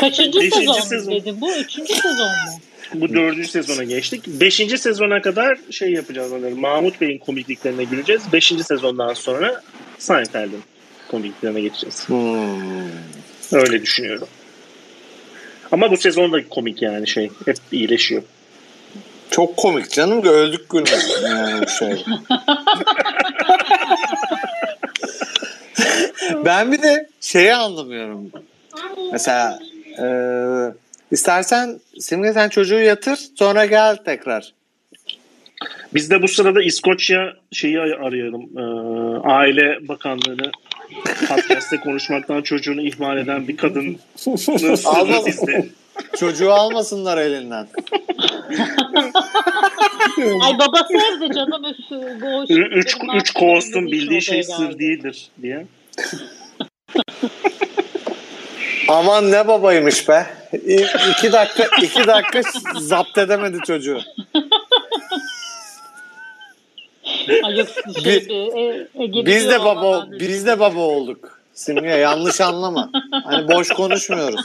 Kaçıncı 0.00 0.40
Beşinci 0.40 0.66
sezon, 0.66 0.80
sezon. 0.80 1.12
dedim 1.12 1.36
bu? 1.40 1.52
Üçüncü 1.54 1.94
sezon 1.94 2.26
mu? 2.26 2.60
Bu 2.94 3.08
dördüncü 3.08 3.48
sezona 3.48 3.84
geçtik. 3.84 4.26
Beşinci 4.26 4.78
sezona 4.78 5.22
kadar 5.22 5.58
şey 5.70 5.92
yapacağız 5.92 6.32
onları. 6.32 6.56
Mahmut 6.56 7.00
Bey'in 7.00 7.18
komikliklerine 7.18 7.84
güleceğiz. 7.84 8.22
Beşinci 8.32 8.64
sezondan 8.64 9.14
sonra 9.14 9.62
Seinfeld'in 9.98 10.62
komikliklerine 11.10 11.60
geçeceğiz. 11.60 12.08
Hmm. 12.08 12.90
Öyle 13.52 13.82
düşünüyorum. 13.82 14.28
Ama 15.72 15.90
bu 15.90 15.96
sezon 15.96 16.32
da 16.32 16.48
komik 16.48 16.82
yani 16.82 17.08
şey. 17.08 17.30
Hep 17.44 17.56
iyileşiyor. 17.72 18.22
Çok 19.30 19.56
komik 19.56 19.90
canım. 19.90 20.22
Öldük 20.22 20.70
gülmek 20.70 21.06
yani 21.24 21.66
şey. 21.78 21.88
ben 26.44 26.72
bir 26.72 26.82
de 26.82 27.08
şeyi 27.20 27.54
anlamıyorum. 27.54 28.30
Mesela 29.12 29.58
e, 30.02 30.06
istersen 31.10 31.80
Simge 32.00 32.32
sen 32.32 32.48
çocuğu 32.48 32.78
yatır 32.78 33.18
sonra 33.38 33.66
gel 33.66 33.96
tekrar. 33.96 34.52
Biz 35.94 36.10
de 36.10 36.22
bu 36.22 36.28
sırada 36.28 36.62
İskoçya 36.62 37.34
şeyi 37.52 37.80
ar- 37.80 38.06
arayalım. 38.06 38.42
Ee, 38.56 38.60
Aile 39.28 39.88
Bakanlığı'nı 39.88 40.50
podcast'te 41.28 41.76
konuşmaktan 41.76 42.42
çocuğunu 42.42 42.82
ihmal 42.82 43.18
eden 43.18 43.48
bir 43.48 43.56
kadın 43.56 43.98
sırrı 44.16 45.26
bizde. 45.26 45.66
Çocuğu 46.18 46.52
almasınlar 46.52 47.18
elinden. 47.18 47.66
Ay 50.42 50.58
babası 50.58 50.94
evde 50.94 51.34
canım. 51.34 51.64
Ü- 52.50 52.68
Üç, 52.78 52.88
çocukların 52.90 53.16
üç 53.20 53.30
kovostun 53.30 53.86
hiç 53.86 53.92
bildiği 53.92 54.22
şey 54.22 54.42
sır 54.42 54.78
değildir 54.78 55.28
diye. 55.42 55.66
Aman 58.88 59.30
ne 59.32 59.48
babaymış 59.48 60.08
be. 60.08 60.26
İ- 60.52 60.86
iki 61.10 61.32
dakika 61.32 61.66
iki 61.82 62.06
dakika 62.06 62.42
zapt 62.80 63.18
edemedi 63.18 63.58
çocuğu. 63.66 64.00
Ay 67.44 67.58
yok 67.58 67.68
şey, 68.02 68.04
Biz- 68.04 68.28
e, 68.30 68.34
e, 69.04 69.26
Biz 69.26 69.48
de 69.50 69.60
baba 69.60 70.06
biz 70.10 70.46
de 70.46 70.60
baba 70.60 70.80
olduk. 70.80 71.40
Simge 71.54 71.88
yanlış 71.88 72.40
anlama. 72.40 72.90
Hani 73.24 73.48
boş 73.48 73.68
konuşmuyoruz. 73.68 74.40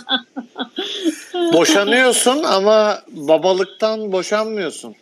Boşanıyorsun 1.54 2.44
ama 2.44 3.02
babalıktan 3.08 4.12
boşanmıyorsun. 4.12 4.96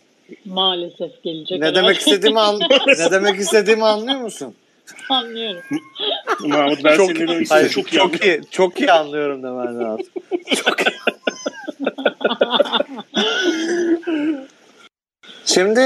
Maalesef 0.46 1.24
gelecek. 1.24 1.60
Ne 1.60 1.76
demek 1.76 1.98
istediğimi 1.98 2.40
an 2.40 2.60
ne 2.88 3.12
demek 3.12 3.40
istediğimi 3.40 3.86
anlıyor 3.86 4.20
musun? 4.20 4.56
Anlıyorum. 5.10 5.62
Mahmut 6.40 6.84
ben 6.84 6.98
çok, 6.98 7.08
senin 7.12 7.28
öyle 7.28 7.46
hayır, 7.50 7.70
çok, 7.70 7.92
çok, 7.92 7.94
iyi 7.94 7.98
çok 7.98 8.26
iyi 8.26 8.42
çok 8.52 8.80
iyi 8.80 8.92
anlıyorum 8.92 9.44
demen 9.44 9.80
lazım. 9.80 10.06
Çok 10.56 10.82
iyi. 10.82 10.94
Şimdi 15.46 15.80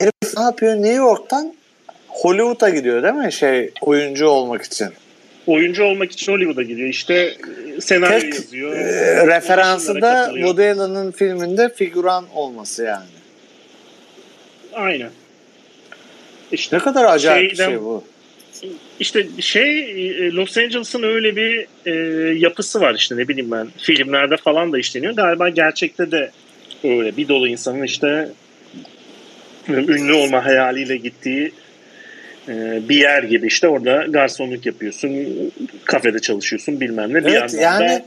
herif 0.00 0.36
ne 0.36 0.42
yapıyor? 0.42 0.74
New 0.74 0.92
York'tan 0.94 1.54
Hollywood'a 2.08 2.68
gidiyor 2.68 3.02
değil 3.02 3.14
mi? 3.14 3.32
Şey 3.32 3.70
oyuncu 3.80 4.26
olmak 4.26 4.62
için. 4.62 4.88
Oyuncu 5.46 5.84
olmak 5.84 6.12
için 6.12 6.32
Hollywood'a 6.32 6.62
gidiyor. 6.62 6.88
İşte 6.88 7.14
e, 7.14 7.80
senaryo 7.80 8.20
Tek 8.20 8.34
yazıyor. 8.34 8.76
e, 8.76 9.26
referansı 9.26 10.00
da. 10.00 10.30
Woody 10.34 10.70
Allen'ın 10.70 11.10
filminde 11.12 11.68
figüran 11.74 12.24
olması 12.34 12.84
yani. 12.84 13.04
Aynen. 14.74 15.10
İşte 16.52 16.76
Ne 16.76 16.80
kadar 16.80 17.04
acayip 17.04 17.50
bir 17.50 17.56
Şeyden- 17.56 17.70
şey 17.70 17.80
bu. 17.80 18.04
İşte 19.00 19.26
şey 19.40 19.80
e, 19.80 20.32
Los 20.32 20.58
Angeles'ın 20.58 21.02
öyle 21.02 21.36
bir 21.36 21.66
e, 21.86 21.94
yapısı 22.38 22.80
var 22.80 22.94
işte 22.94 23.16
ne 23.16 23.28
bileyim 23.28 23.50
ben 23.50 23.68
filmlerde 23.78 24.36
falan 24.36 24.72
da 24.72 24.78
işleniyor. 24.78 25.12
Galiba 25.12 25.48
gerçekte 25.48 26.10
de 26.10 26.30
öyle 26.84 27.16
bir 27.16 27.28
dolu 27.28 27.48
insanın 27.48 27.82
işte 27.82 28.28
e, 29.68 29.72
ünlü 29.72 30.12
olma 30.12 30.44
hayaliyle 30.44 30.96
gittiği 30.96 31.52
e, 32.48 32.82
bir 32.88 32.96
yer 32.96 33.22
gibi 33.22 33.46
işte 33.46 33.68
orada 33.68 34.04
garsonluk 34.08 34.66
yapıyorsun, 34.66 35.10
kafede 35.84 36.18
çalışıyorsun 36.18 36.80
bilmem 36.80 37.14
ne. 37.14 37.24
Bir 37.24 37.30
Evet 37.32 37.54
yandan 37.54 37.58
yani 37.58 37.88
da 37.88 38.06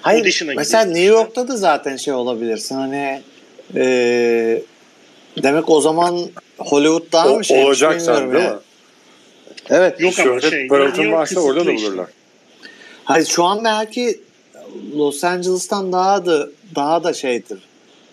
hayır 0.00 0.24
mesela 0.24 0.52
gidiyorsun 0.52 0.88
New 0.88 1.00
işte. 1.00 1.04
York'ta 1.04 1.48
da 1.48 1.56
zaten 1.56 1.96
şey 1.96 2.14
olabilirsin 2.14 2.74
hani 2.74 3.20
e, 3.74 4.62
demek 5.42 5.70
o 5.70 5.80
zaman 5.80 6.20
Hollywood 6.58 7.12
daha 7.12 7.28
O, 7.28 7.36
mı 7.36 7.44
şey 7.44 7.64
olacaksan 7.64 8.32
değil 8.32 8.44
mi? 8.44 8.50
Evet. 9.70 10.00
yok 10.00 10.12
ama 10.18 10.24
Şöhret 10.28 10.50
şey. 10.50 10.66
parıltın 10.68 11.12
varsa 11.12 11.40
orada 11.40 11.66
da 11.66 11.74
bulurlar. 11.74 12.06
Hayır 13.04 13.26
şu 13.26 13.44
an 13.44 13.64
belki 13.64 14.20
Los 14.96 15.24
Angeles'tan 15.24 15.92
daha 15.92 16.26
da 16.26 16.48
daha 16.74 17.04
da 17.04 17.12
şeydir 17.12 17.58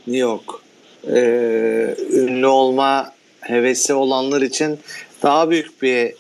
New 0.08 0.20
York. 0.22 0.44
Ee, 1.08 1.96
ünlü 2.12 2.48
olma 2.48 3.14
hevesi 3.42 3.94
olanlar 3.94 4.42
için 4.42 4.80
daha 5.24 5.50
büyük 5.50 5.82
bir 5.82 6.14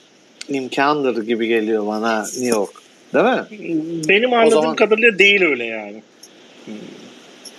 imkandır 0.49 1.25
gibi 1.25 1.47
geliyor 1.47 1.88
bana 1.88 2.21
New 2.21 2.45
York. 2.45 2.71
Değil 3.13 3.25
mi? 3.25 3.45
Benim 4.09 4.34
anladığım 4.34 4.61
zaman- 4.61 4.75
kadarıyla 4.75 5.19
değil 5.19 5.41
öyle 5.41 5.65
yani. 5.65 6.03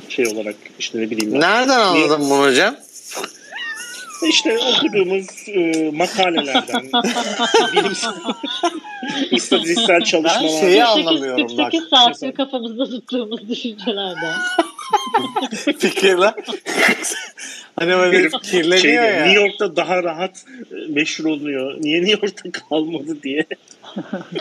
Şey 0.08 0.26
olarak 0.26 0.54
işte 0.78 0.98
ne 1.00 1.10
bileyim 1.10 1.32
ben. 1.34 1.40
Nereden 1.40 1.78
anladın 1.80 2.30
bunu 2.30 2.42
hocam? 2.46 2.76
İşte 4.28 4.58
okuduğumuz 4.58 5.26
e, 5.48 5.90
makalelerden, 5.94 6.82
bilimsel, 7.72 8.12
istatistiksel 9.30 10.00
Ben 10.00 10.04
çalışmalardan. 10.04 10.60
şeyi 10.60 10.84
anlamıyorum 10.84 11.58
bak. 11.58 11.72
48 11.72 11.88
saattir 11.88 12.32
kafamızda 12.34 12.84
tuttuğumuz 12.84 13.48
düşüncelerden. 13.48 14.34
Fikirler. 15.78 16.34
hani 17.78 17.90
böyle 17.92 18.18
Herif 18.18 18.32
kirleniyor 18.42 18.78
Şeyde, 18.78 18.94
ya. 18.94 19.24
New 19.26 19.40
York'ta 19.40 19.76
daha 19.76 20.02
rahat 20.02 20.44
e, 20.72 20.92
meşhur 20.92 21.24
oluyor. 21.24 21.76
Niye 21.80 22.02
New 22.02 22.12
York'ta 22.26 22.50
kalmadı 22.52 23.22
diye. 23.22 23.46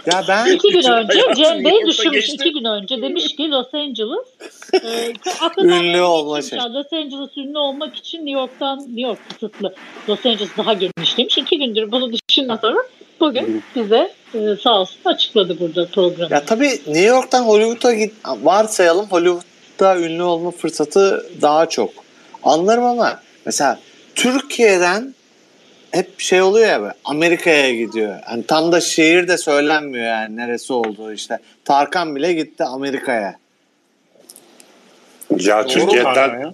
Ya 0.05 0.23
ben 0.27 0.45
İki 0.45 0.69
gün 0.69 0.91
önce 0.91 1.19
Cem 1.35 1.65
Bey 1.65 1.85
düşünmüş. 1.87 2.29
iki 2.29 2.53
gün 2.53 2.65
önce 2.65 3.01
demiş 3.01 3.35
ki 3.35 3.51
Los 3.51 3.73
Angeles 3.73 4.27
e, 4.73 5.13
Ünlü 5.57 6.01
olma 6.01 6.41
şey. 6.41 6.59
Los 6.59 6.93
Angeles 6.93 7.37
ünlü 7.37 7.57
olmak 7.57 7.95
için 7.95 8.17
New 8.17 8.31
York'tan 8.31 8.79
New 8.79 9.01
York 9.01 9.19
kısıtlı. 9.29 9.73
Los 10.09 10.25
Angeles 10.25 10.49
daha 10.57 10.73
geniş 10.73 11.17
demiş. 11.17 11.37
İki 11.37 11.57
gündür 11.57 11.91
bunu 11.91 12.11
düşündükten 12.13 12.55
sonra 12.55 12.77
bugün 13.19 13.63
bize 13.75 14.13
e, 14.33 14.55
sağ 14.63 14.79
olsun 14.79 14.99
açıkladı 15.05 15.59
burada 15.59 15.85
programı. 15.85 16.33
Ya 16.33 16.45
tabii 16.45 16.69
New 16.69 17.01
York'tan 17.05 17.43
Hollywood'a 17.43 17.93
git 17.93 18.13
varsayalım 18.25 19.05
Hollywood'da 19.05 19.99
ünlü 19.99 20.23
olma 20.23 20.51
fırsatı 20.51 21.25
daha 21.41 21.69
çok. 21.69 21.89
Anlarım 22.43 22.83
ama 22.83 23.19
mesela 23.45 23.79
Türkiye'den 24.15 25.15
hep 25.91 26.19
şey 26.19 26.41
oluyor 26.41 26.67
ya 26.67 26.93
Amerika'ya 27.05 27.73
gidiyor. 27.75 28.19
Hani 28.25 28.45
tam 28.45 28.71
da 28.71 28.81
şehir 28.81 29.27
de 29.27 29.37
söylenmiyor 29.37 30.05
yani 30.05 30.37
neresi 30.37 30.73
olduğu 30.73 31.13
işte. 31.13 31.39
Tarkan 31.65 32.15
bile 32.15 32.33
gitti 32.33 32.63
Amerika'ya. 32.63 33.35
Ya 35.39 35.63
Doğru 35.63 35.73
Türkiye'den 35.73 36.39
ya? 36.39 36.53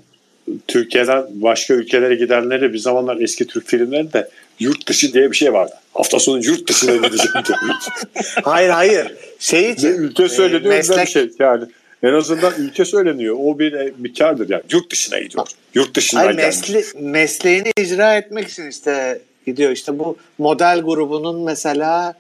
Türkiye'den 0.68 1.24
başka 1.30 1.74
ülkelere 1.74 2.16
gidenleri 2.16 2.74
bir 2.74 2.78
zamanlar 2.78 3.18
eski 3.18 3.48
Türk 3.48 3.68
filmleri 3.68 4.14
de 4.14 4.30
yurt 4.60 4.88
dışı 4.88 5.14
diye 5.14 5.32
bir 5.32 5.36
şey 5.36 5.54
vardı. 5.54 5.74
Hafta 5.94 6.20
sonu 6.20 6.46
yurt 6.46 6.70
dışına 6.70 6.96
gideceğim 6.96 7.46
diyor. 7.48 7.60
Hayır 8.44 8.70
hayır. 8.70 9.14
Şey 9.40 9.72
için. 9.72 9.88
ülke 9.88 10.30
söyleniyor 10.30 10.74
e, 10.74 10.78
güzel 10.78 10.96
bir 10.98 11.02
meslek- 11.02 11.14
şey. 11.14 11.30
Yani 11.40 11.64
en 12.04 12.14
azından 12.14 12.54
ülke 12.58 12.86
söyleniyor. 12.86 13.36
O 13.40 13.60
bir, 13.60 13.94
bir 13.98 14.14
kardır 14.14 14.50
yani. 14.50 14.64
Yurt 14.72 14.92
dışına 14.92 15.20
gidiyor. 15.20 15.48
Yurt 15.74 15.96
dışından 15.96 16.24
Hayır, 16.24 16.36
mesle, 16.36 16.84
mesleğini 17.00 17.72
icra 17.78 18.18
etmek 18.18 18.48
için 18.48 18.68
işte 18.68 19.22
gidiyor. 19.46 19.72
İşte 19.72 20.00
bu 20.00 20.18
model 20.38 20.82
grubunun 20.82 21.42
mesela 21.42 22.14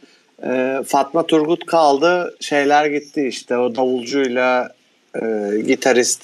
e, 0.43 0.79
Fatma 0.87 1.27
Turgut 1.27 1.65
kaldı. 1.65 2.35
Şeyler 2.39 2.85
gitti 2.85 3.27
işte 3.27 3.57
o 3.57 3.75
davulcuyla 3.75 4.73
e, 5.15 5.51
gitarist 5.67 6.23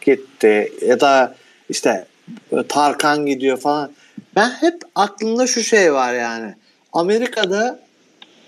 gitti. 0.00 0.72
Ya 0.86 1.00
da 1.00 1.34
işte 1.68 2.06
e, 2.52 2.56
Tarkan 2.68 3.26
gidiyor 3.26 3.60
falan. 3.60 3.90
Ben 4.36 4.50
hep 4.50 4.74
aklımda 4.94 5.46
şu 5.46 5.62
şey 5.62 5.92
var 5.92 6.14
yani. 6.14 6.54
Amerika'da 6.92 7.80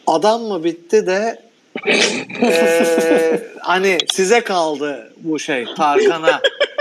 adam 0.07 0.43
mı 0.43 0.65
bitti 0.65 1.07
de 1.07 1.39
e, 2.43 3.41
hani 3.61 3.99
size 4.13 4.41
kaldı 4.41 5.13
bu 5.17 5.39
şey 5.39 5.65
Tarkan'a. 5.77 6.41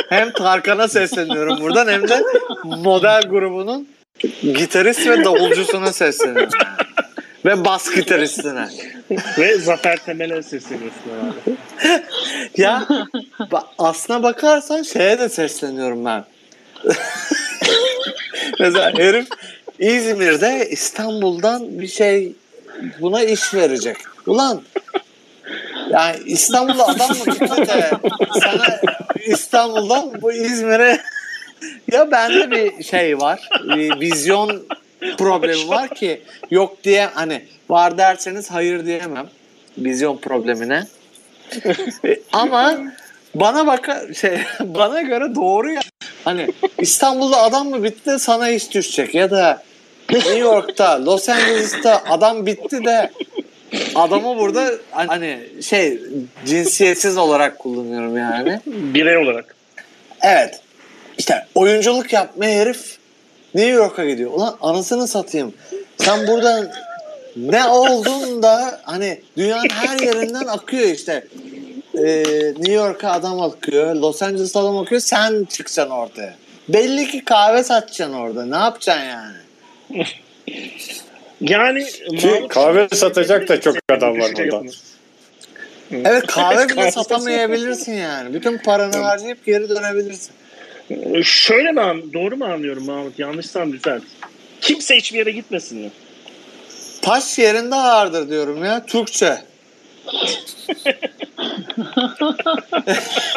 Hem 0.09 0.31
Tarkan'a 0.31 0.87
sesleniyorum 0.87 1.61
buradan 1.61 1.87
hem 1.87 2.09
de 2.09 2.23
model 2.63 3.21
grubunun 3.21 3.87
gitarist 4.41 5.07
ve 5.07 5.25
davulcusuna 5.25 5.93
sesleniyorum. 5.93 6.49
Ve 7.45 7.65
bas 7.65 7.95
gitaristine. 7.95 8.67
Ve 9.37 9.57
Zafer 9.57 9.97
Temel'e 9.97 10.43
sesleniyorsun 10.43 11.01
herhalde. 11.11 11.57
Ya 12.57 12.87
ba- 13.39 13.65
aslına 13.77 14.23
bakarsan 14.23 14.83
şeye 14.83 15.19
de 15.19 15.29
sesleniyorum 15.29 16.05
ben. 16.05 16.23
Mesela 18.59 18.93
herif 18.97 19.27
İzmir'de 19.79 20.67
İstanbul'dan 20.71 21.79
bir 21.79 21.87
şey 21.87 22.33
buna 23.01 23.23
iş 23.23 23.53
verecek. 23.53 23.97
Ulan 24.27 24.61
yani 25.89 26.17
İstanbul'da 26.25 26.87
adam 26.87 27.09
mı 27.09 27.25
gitti 27.25 27.67
de 27.67 27.91
sana 28.41 28.79
İstanbul'dan 29.25 30.21
bu 30.21 30.33
İzmir'e 30.33 31.01
ya 31.91 32.11
bende 32.11 32.51
bir 32.51 32.83
şey 32.83 33.17
var. 33.17 33.49
Bir 33.63 33.99
vizyon 33.99 34.67
problemi 35.17 35.69
var 35.69 35.89
ki 35.89 36.21
yok 36.51 36.83
diye 36.83 37.05
hani 37.05 37.45
var 37.69 37.97
derseniz 37.97 38.51
hayır 38.51 38.85
diyemem 38.85 39.27
vizyon 39.77 40.17
problemine. 40.17 40.87
Ama 42.33 42.77
bana 43.35 43.67
baka 43.67 44.13
şey 44.13 44.39
bana 44.59 45.01
göre 45.01 45.35
doğru 45.35 45.71
ya. 45.71 45.81
Hani 46.23 46.47
İstanbul'da 46.77 47.41
adam 47.41 47.69
mı 47.69 47.83
bitti 47.83 48.19
sana 48.19 48.49
iş 48.49 48.73
düşecek 48.73 49.15
ya 49.15 49.31
da 49.31 49.63
New 50.09 50.37
York'ta, 50.37 51.05
Los 51.05 51.29
Angeles'ta 51.29 52.03
adam 52.09 52.45
bitti 52.45 52.85
de 52.85 53.11
adamı 53.95 54.37
burada 54.37 54.71
hani 54.91 55.39
şey 55.61 55.99
cinsiyetsiz 56.45 57.17
olarak 57.17 57.59
kullanıyorum 57.59 58.17
yani. 58.17 58.59
Birey 58.65 59.17
olarak. 59.17 59.55
Evet. 60.21 60.59
İşte 61.17 61.45
oyunculuk 61.55 62.13
yapmaya 62.13 62.59
herif 62.59 62.97
New 63.55 63.71
York'a 63.71 64.05
gidiyor. 64.05 64.31
Ulan 64.31 64.57
anasını 64.61 65.07
satayım. 65.07 65.53
Sen 65.97 66.27
buradan 66.27 66.71
ne 67.35 67.65
oldun 67.65 68.43
da 68.43 68.81
hani 68.83 69.21
dünyanın 69.37 69.69
her 69.69 69.99
yerinden 69.99 70.47
akıyor 70.47 70.87
işte. 70.87 71.27
Ee, 71.95 72.23
New 72.57 72.73
York'a 72.73 73.11
adam 73.11 73.41
akıyor. 73.41 73.95
Los 73.95 74.21
Angeles'a 74.21 74.59
adam 74.59 74.77
akıyor. 74.77 75.01
Sen 75.01 75.45
çıkacaksın 75.49 75.91
ortaya. 75.91 76.33
Belli 76.69 77.07
ki 77.07 77.25
kahve 77.25 77.63
satacaksın 77.63 78.13
orada. 78.15 78.45
Ne 78.45 78.55
yapacaksın 78.55 79.03
yani? 79.05 79.37
Yani 81.41 81.85
Ki 82.19 82.45
kahve 82.49 82.87
satacak 82.93 83.47
da 83.49 83.61
çok 83.61 83.75
adam 83.91 84.19
var 84.19 84.29
orada. 84.29 84.41
yapını. 84.43 84.71
Evet 85.91 86.25
kahve 86.27 86.69
bile 86.69 86.91
satamayabilirsin 86.91 87.93
yani. 87.93 88.33
Bütün 88.33 88.57
paranı 88.57 88.97
harcayıp 88.97 89.45
geri 89.45 89.69
dönebilirsin. 89.69 90.31
Şöyle 91.23 91.71
mi 91.71 91.81
an- 91.81 92.13
doğru 92.13 92.37
mu 92.37 92.45
anlıyorum 92.45 92.85
Mahmut? 92.85 93.19
Yanlışsam 93.19 93.73
düzelt. 93.73 94.03
Kimse 94.61 94.97
hiçbir 94.97 95.17
yere 95.17 95.31
gitmesin 95.31 95.77
mi? 95.77 95.89
Taş 97.01 97.39
yerinde 97.39 97.75
ağırdır 97.75 98.29
diyorum 98.29 98.65
ya. 98.65 98.85
Türkçe. 98.85 99.37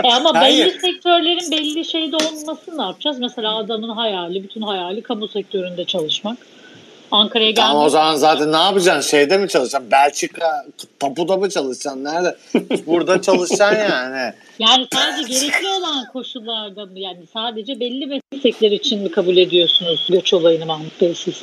Ama 0.05 0.35
Hayır. 0.35 0.67
belli 0.67 0.81
sektörlerin 0.81 1.51
belli 1.51 1.85
şeyde 1.85 2.17
olması 2.17 2.79
ne 2.79 2.83
yapacağız? 2.83 3.19
Mesela 3.19 3.57
adamın 3.57 3.89
hayali, 3.89 4.43
bütün 4.43 4.61
hayali 4.63 5.03
kamu 5.03 5.29
sektöründe 5.29 5.85
çalışmak. 5.85 6.39
Ankara'ya 7.15 7.51
gelmek. 7.51 7.69
Tamam 7.69 7.85
o 7.85 7.89
zaman 7.89 8.17
zaten 8.17 8.53
ne 8.53 8.57
yapacaksın? 8.57 9.11
Şeyde 9.11 9.39
mi 9.39 9.49
çalışacaksın? 9.49 9.91
Belçika 9.91 10.67
tapuda 11.01 11.37
mı 11.37 11.51
çalışacaksın? 11.51 12.05
Nerede? 12.05 12.37
Burada 12.87 13.23
çalışacaksın 13.23 13.81
yani. 13.91 14.33
Yani 14.59 14.87
sadece 14.93 15.35
gerekli 15.35 15.69
olan 15.69 16.07
koşullarda 16.13 16.87
mı? 16.87 16.99
Yani 16.99 17.21
sadece 17.33 17.81
belli 17.81 18.21
meslekler 18.33 18.71
için 18.71 19.03
mi 19.03 19.11
kabul 19.11 19.37
ediyorsunuz 19.37 20.09
göç 20.11 20.35
olayını 20.35 20.67
Mahmut 20.67 21.01
Bey 21.01 21.15
siz? 21.15 21.43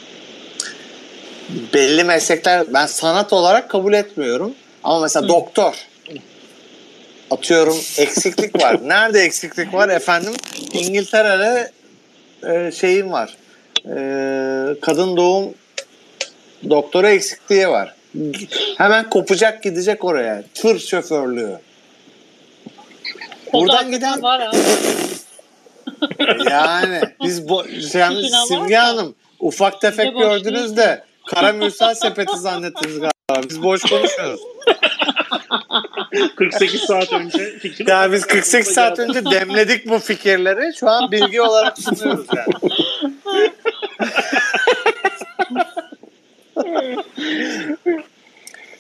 Belli 1.74 2.04
meslekler 2.04 2.74
ben 2.74 2.86
sanat 2.86 3.34
olarak 3.34 3.70
kabul 3.70 3.94
etmiyorum. 3.94 4.54
Ama 4.84 5.00
mesela 5.00 5.28
doktor. 5.28 5.88
Atıyorum 7.32 7.78
eksiklik 7.98 8.64
var. 8.64 8.78
Nerede 8.88 9.20
eksiklik 9.20 9.74
var 9.74 9.90
efendim? 9.90 10.34
İngiltere'de 10.74 11.72
e, 12.48 12.72
şeyim 12.72 13.12
var. 13.12 13.36
E, 13.86 13.96
kadın 14.82 15.18
doğum 15.18 15.54
doktora 16.70 17.10
eksikliği 17.10 17.70
var. 17.70 17.96
Hemen 18.78 19.10
kopacak 19.10 19.64
gidecek 19.64 20.04
oraya. 20.04 20.44
Tır 20.54 20.80
şoförlüğü. 20.80 21.58
O 23.54 23.62
Buradan 23.62 23.92
giden 23.92 24.22
var. 24.22 24.52
Yani 26.50 27.02
biz 27.24 27.50
bu 27.50 27.66
yani 27.94 28.30
Simge? 28.48 28.76
Hanım 28.76 29.16
ufak 29.40 29.82
tefek 29.82 30.18
gördünüz 30.18 30.78
de 30.78 31.04
kara 31.28 31.54
mürsel 31.54 31.94
sepeti 31.94 32.38
zannettiniz 32.38 33.00
galiba. 33.00 33.50
Biz 33.50 33.64
boş 33.64 33.82
konuşuyoruz. 33.82 34.42
48 36.36 36.82
saat 36.88 37.14
önce 37.14 37.60
fikir. 37.60 37.88
Ya 37.88 38.12
biz 38.12 38.26
48 38.26 38.74
saat 38.74 39.00
önce 39.00 39.26
demledik 39.26 39.90
bu 39.90 40.00
fikirleri. 40.00 40.76
Şu 40.76 40.90
an 40.90 41.12
bilgi 41.12 41.42
olarak 41.42 41.78
sunuyoruz 41.80 42.26
yani. 42.36 42.74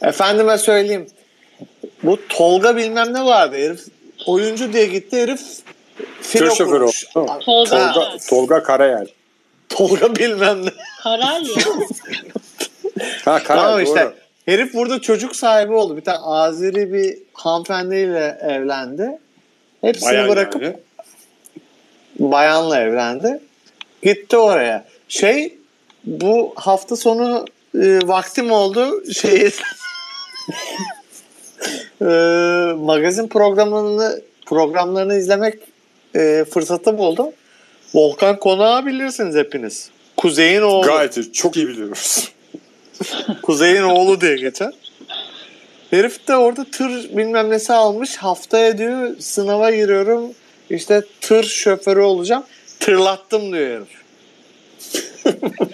Efendime 0.02 0.58
söyleyeyim. 0.58 1.08
Bu 2.04 2.28
Tolga 2.30 2.76
bilmem 2.76 3.14
ne 3.14 3.26
vardı 3.26 3.56
herif. 3.56 3.80
Oyuncu 4.26 4.74
diye 4.74 4.86
gitti 4.86 5.22
herif. 5.22 5.41
Tır 6.32 6.52
şoförü 6.52 6.84
oldu. 6.84 6.91
Tolga. 7.14 7.39
Tolga, 7.39 8.18
Tolga 8.30 8.64
Karayel. 8.64 9.08
Tolga 9.70 10.16
bilmem 10.16 10.66
ne. 10.66 10.70
Karar 11.04 11.41
ya. 11.41 11.64
Ha 13.26 13.43
Karayel 13.43 13.64
Tamam 13.66 13.74
doğru. 13.74 13.82
işte. 13.84 14.14
Herif 14.45 14.74
burada 14.74 15.02
çocuk 15.02 15.36
sahibi 15.36 15.74
oldu. 15.74 15.97
Bir 15.97 16.02
tane 16.02 16.18
Azeri 16.18 16.93
bir 16.93 17.18
hanımefendiyle 17.34 18.38
evlendi. 18.41 19.20
Hepsini 19.82 20.10
Bayan 20.12 20.30
bırakıp 20.30 20.62
yani. 20.64 20.76
bayanla 22.20 22.80
evlendi. 22.82 23.39
Gitti 24.04 24.38
oraya. 24.38 24.86
Şey 25.08 25.58
bu 26.04 26.54
hafta 26.56 26.95
sonu 26.95 27.45
e, 27.76 27.99
vaktim 28.07 28.51
oldu. 28.51 29.03
Şey 29.13 29.41
e, 32.01 32.05
magazin 32.78 33.28
programlarını 33.28 34.22
programlarını 34.45 35.17
izlemek 35.17 35.59
e, 36.15 36.45
fırsatı 36.53 36.97
buldum. 36.97 37.28
Volkan 37.93 38.39
Konağı 38.39 38.86
bilirsiniz 38.86 39.36
hepiniz. 39.36 39.89
Kuzey'in 40.17 40.61
oğlu. 40.61 40.88
Gayet 40.88 41.17
iyi. 41.17 41.34
Çok 41.34 41.57
iyi 41.57 41.67
biliyoruz. 41.67 42.32
Kuzey'in 43.41 43.84
oğlu 43.84 44.22
diye 44.22 44.36
geçer. 44.36 44.74
Herif 45.89 46.28
de 46.28 46.36
orada 46.36 46.65
tır 46.72 47.17
bilmem 47.17 47.49
nesi 47.49 47.74
almış. 47.74 48.17
Haftaya 48.17 48.78
diyor 48.78 49.15
sınava 49.19 49.72
giriyorum. 49.72 50.34
İşte 50.69 51.03
tır 51.22 51.43
şoförü 51.43 51.99
olacağım. 51.99 52.43
Tırlattım 52.80 53.53
diyor 53.53 53.67
herif. 53.69 54.01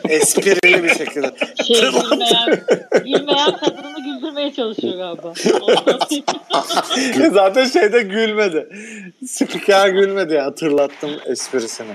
Esprili 0.09 0.83
bir 0.83 0.89
şekilde. 0.89 1.31
Şey 1.67 1.81
gülmeyen, 1.81 2.63
gülmeyen 3.05 3.57
kadını 3.57 4.03
güldürmeye 4.05 4.53
çalışıyor 4.53 4.97
galiba. 4.97 5.33
Zaten 7.33 7.65
şeyde 7.65 8.01
gülmedi. 8.01 8.67
Spiker 9.27 9.89
gülmedi 9.89 10.33
ya 10.33 10.55
tırlattım 10.55 11.11
esprisini. 11.25 11.87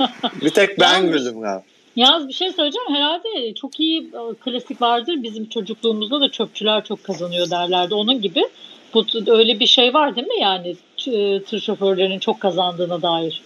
Bir 0.43 0.51
tek 0.51 0.81
ben 0.81 0.95
Yanlış. 0.95 1.13
güldüm 1.13 1.41
galiba. 1.41 1.63
Yalnız 1.97 2.29
bir 2.29 2.33
şey 2.33 2.53
söyleyeceğim. 2.53 2.95
Herhalde 2.95 3.55
çok 3.55 3.81
iyi 3.81 4.01
e, 4.03 4.35
klasik 4.45 4.83
vardır. 4.83 5.15
Bizim 5.23 5.49
çocukluğumuzda 5.49 6.21
da 6.21 6.31
çöpçüler 6.31 6.85
çok 6.85 7.05
kazanıyor 7.05 7.51
derlerdi. 7.51 7.95
Onun 7.95 8.21
gibi. 8.21 8.43
Bu 8.95 9.05
öyle 9.27 9.61
bir 9.61 9.67
şey 9.67 9.95
var 9.95 10.17
değil 10.17 10.27
mi 10.27 10.41
yani? 10.41 10.77
T- 11.05 11.43
Tır 11.43 11.61
şoförlerinin 11.61 12.19
çok 12.19 12.41
kazandığına 12.41 13.03
dair. 13.03 13.43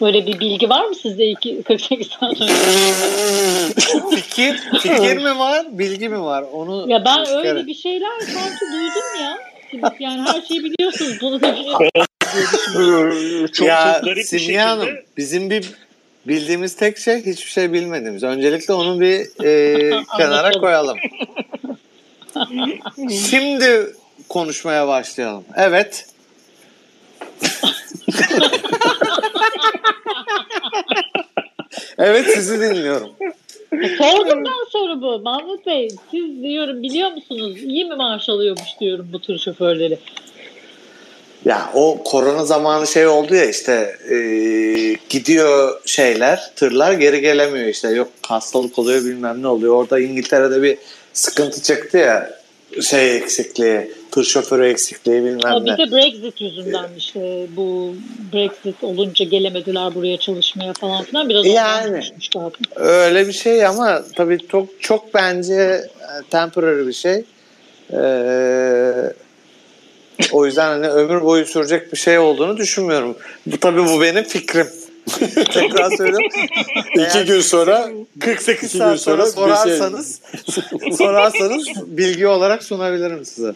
Böyle 0.00 0.26
bir 0.26 0.40
bilgi 0.40 0.68
var 0.68 0.84
mı 0.84 0.94
sizde 0.94 1.26
iki, 1.30 1.62
48 1.62 2.06
saat 2.06 2.40
önce? 2.40 2.52
fikir, 4.16 4.60
fikir 4.82 5.16
mi 5.16 5.38
var, 5.38 5.66
bilgi 5.78 6.08
mi 6.08 6.22
var? 6.22 6.44
Onu 6.52 6.90
Ya 6.90 7.04
ben 7.04 7.24
kere- 7.24 7.48
öyle 7.48 7.66
bir 7.66 7.74
şeyler 7.74 8.20
sanki 8.20 8.60
duydum 8.72 9.22
ya. 9.22 9.38
Yani 10.00 10.22
her 10.22 10.42
şeyi 10.42 10.64
biliyorsunuz. 10.64 11.18
Bunu 11.20 11.40
da 11.42 11.54
çok, 13.52 13.68
ya 13.68 13.92
çok 13.92 14.04
garip 14.04 14.16
bir 14.16 14.22
Simge 14.22 14.44
şekilde 14.44 14.60
Hanım 14.60 14.88
bizim 15.16 15.50
bir 15.50 15.70
bildiğimiz 16.26 16.76
tek 16.76 16.98
şey 16.98 17.26
hiçbir 17.26 17.50
şey 17.50 17.72
bilmediğimiz. 17.72 18.22
Öncelikle 18.22 18.74
onu 18.74 19.00
bir 19.00 19.44
e, 19.44 20.04
kenara 20.16 20.50
koyalım. 20.50 20.98
Şimdi 23.30 23.94
konuşmaya 24.28 24.88
başlayalım. 24.88 25.44
Evet. 25.56 26.06
Evet 32.02 32.26
sizi 32.34 32.60
dinliyorum. 32.60 33.08
Sorduktan 33.98 34.66
sonra 34.70 35.00
bu. 35.02 35.18
Mahmut 35.18 35.66
Bey 35.66 35.88
siz 36.10 36.42
diyorum 36.42 36.82
biliyor 36.82 37.12
musunuz? 37.12 37.56
İyi 37.62 37.84
mi 37.84 37.96
maaş 37.96 38.28
alıyormuş 38.28 38.80
diyorum 38.80 39.08
bu 39.12 39.20
tür 39.20 39.38
şoförleri. 39.38 39.98
Ya 41.44 41.70
o 41.74 42.02
korona 42.04 42.44
zamanı 42.44 42.86
şey 42.86 43.06
oldu 43.06 43.34
ya 43.34 43.44
işte 43.44 43.96
e, 44.10 44.16
gidiyor 45.08 45.80
şeyler 45.86 46.50
tırlar 46.56 46.92
geri 46.92 47.20
gelemiyor 47.20 47.66
işte 47.66 47.88
yok 47.88 48.08
hastalık 48.26 48.78
oluyor 48.78 49.04
bilmem 49.04 49.42
ne 49.42 49.48
oluyor. 49.48 49.74
Orada 49.74 50.00
İngiltere'de 50.00 50.62
bir 50.62 50.78
sıkıntı 51.12 51.62
çıktı 51.62 51.98
ya 51.98 52.30
şey 52.80 53.16
eksikliği 53.16 53.92
tır 54.12 54.24
şoförü 54.24 54.66
eksikliği 54.66 55.24
bilmem 55.24 55.40
Ama 55.44 55.60
ne. 55.60 55.64
bir 55.64 55.78
de 55.78 55.96
Brexit 55.96 56.40
yüzünden 56.40 56.88
işte 56.98 57.46
bu 57.56 57.94
Brexit 58.32 58.84
olunca 58.84 59.24
gelemediler 59.24 59.94
buraya 59.94 60.16
çalışmaya 60.16 60.72
falan 60.72 61.04
filan 61.04 61.28
biraz 61.28 61.46
Yani. 61.46 62.00
Öyle 62.76 63.28
bir 63.28 63.32
şey 63.32 63.66
ama 63.66 64.02
tabii 64.16 64.38
çok 64.48 64.68
çok 64.80 65.14
bence 65.14 65.90
temporary 66.30 66.86
bir 66.86 66.92
şey. 66.92 67.24
Ee, 67.92 69.12
o 70.32 70.46
yüzden 70.46 70.68
hani 70.68 70.88
ömür 70.88 71.22
boyu 71.22 71.46
sürecek 71.46 71.92
bir 71.92 71.98
şey 71.98 72.18
olduğunu 72.18 72.56
düşünmüyorum. 72.56 73.16
Bu 73.46 73.60
tabii 73.60 73.84
bu 73.84 74.00
benim 74.00 74.24
fikrim. 74.24 74.68
Tekrar 75.52 75.96
söylüyorum. 75.96 76.28
İki 76.94 77.24
gün 77.24 77.40
sonra 77.40 77.88
48 78.20 78.68
İki 78.68 78.78
saat 78.78 78.90
gün 78.90 78.96
sonra, 78.96 79.26
sonra 79.26 79.56
şey- 79.56 79.76
sorarsanız 79.76 80.20
sorarsanız 80.98 81.66
bilgi 81.86 82.26
olarak 82.26 82.62
sunabilirim 82.62 83.24
size. 83.24 83.54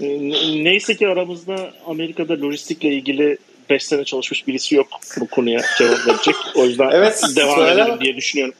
N- 0.00 0.64
Neyse 0.64 0.96
ki 0.96 1.08
aramızda 1.08 1.70
Amerika'da 1.86 2.40
lojistikle 2.40 2.88
ilgili 2.88 3.38
5 3.70 3.84
sene 3.84 4.04
çalışmış 4.04 4.46
birisi 4.46 4.74
yok 4.74 4.86
bu 5.20 5.26
konuya 5.26 5.60
cevap 5.78 6.06
verecek. 6.08 6.34
O 6.56 6.64
yüzden 6.64 6.90
Evet, 6.92 7.22
devam 7.36 7.54
söyle. 7.58 7.82
edelim 7.82 8.00
diye 8.00 8.16
düşünüyorum. 8.16 8.54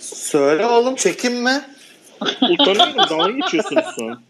Söyle 0.00 0.66
oğlum 0.66 0.96
çekinme. 0.96 1.62
Utanıyorum 2.50 2.96
dalga 3.10 3.30
geçiyorsunuz 3.30 3.84
şu 3.98 4.04
an. 4.04 4.22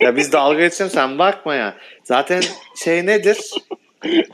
Ya 0.00 0.16
biz 0.16 0.32
dalga 0.32 0.60
geçelim 0.60 0.90
sen 0.90 1.18
bakma 1.18 1.54
ya. 1.54 1.74
Zaten 2.04 2.42
şey 2.84 3.06
nedir? 3.06 3.38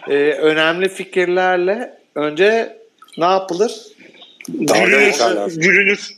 Ee, 0.09 0.15
önemli 0.33 0.89
fikirlerle 0.89 1.99
önce 2.15 2.77
ne 3.19 3.25
yapılır? 3.25 3.73
dalga 4.49 5.05
geçerler. 5.05 5.49
gülünür. 5.49 6.09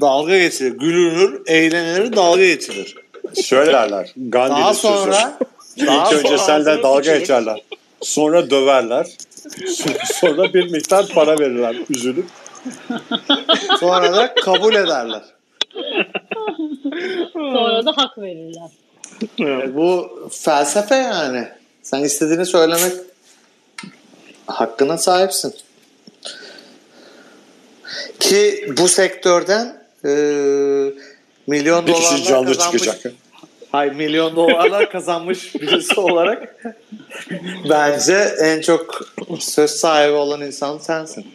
Dalga 0.00 0.38
geçilir. 0.38 0.70
Gülünür, 0.78 1.42
eğlenir, 1.46 2.16
dalga 2.16 2.44
geçilir. 2.46 2.96
Şöyle 3.44 3.72
derler. 3.72 4.12
Gandhi'nin 4.16 4.60
Daha 4.60 4.74
sözü. 4.74 4.94
sonra 4.94 5.38
İlk 5.76 5.86
daha 5.86 6.10
önce 6.12 6.22
sonra, 6.28 6.38
senden 6.38 6.82
dalga 6.82 7.18
geçerler. 7.18 7.62
Sonra 8.02 8.50
döverler. 8.50 9.06
Sonra 10.20 10.54
bir 10.54 10.70
miktar 10.70 11.08
para 11.08 11.38
verirler 11.38 11.76
üzülüp. 11.90 12.26
sonra 13.80 14.16
da 14.16 14.34
kabul 14.34 14.74
ederler. 14.74 15.22
Sonra 17.32 17.86
da 17.86 17.92
hak 17.96 18.18
verirler. 18.18 18.70
E, 19.40 19.74
Bu 19.76 20.10
felsefe 20.32 20.94
yani. 20.94 21.48
Sen 21.82 22.04
istediğini 22.04 22.46
söylemek 22.46 22.92
hakkına 24.46 24.98
sahipsin. 24.98 25.54
Ki 28.20 28.68
bu 28.78 28.88
sektörden 28.88 29.82
e, 30.04 30.10
milyon 31.46 31.86
Bir 31.86 31.92
kişi 31.92 32.10
dolarlar 32.10 32.24
canlı 32.24 32.46
kazanmış. 32.46 32.82
çıkacak. 32.82 33.14
Hayır 33.72 33.92
milyon 33.92 34.36
dolarlar 34.36 34.90
kazanmış 34.90 35.54
birisi 35.54 36.00
olarak 36.00 36.64
bence 37.70 38.34
en 38.42 38.60
çok 38.60 39.08
söz 39.38 39.70
sahibi 39.70 40.12
olan 40.12 40.40
insan 40.40 40.78
sensin. 40.78 41.26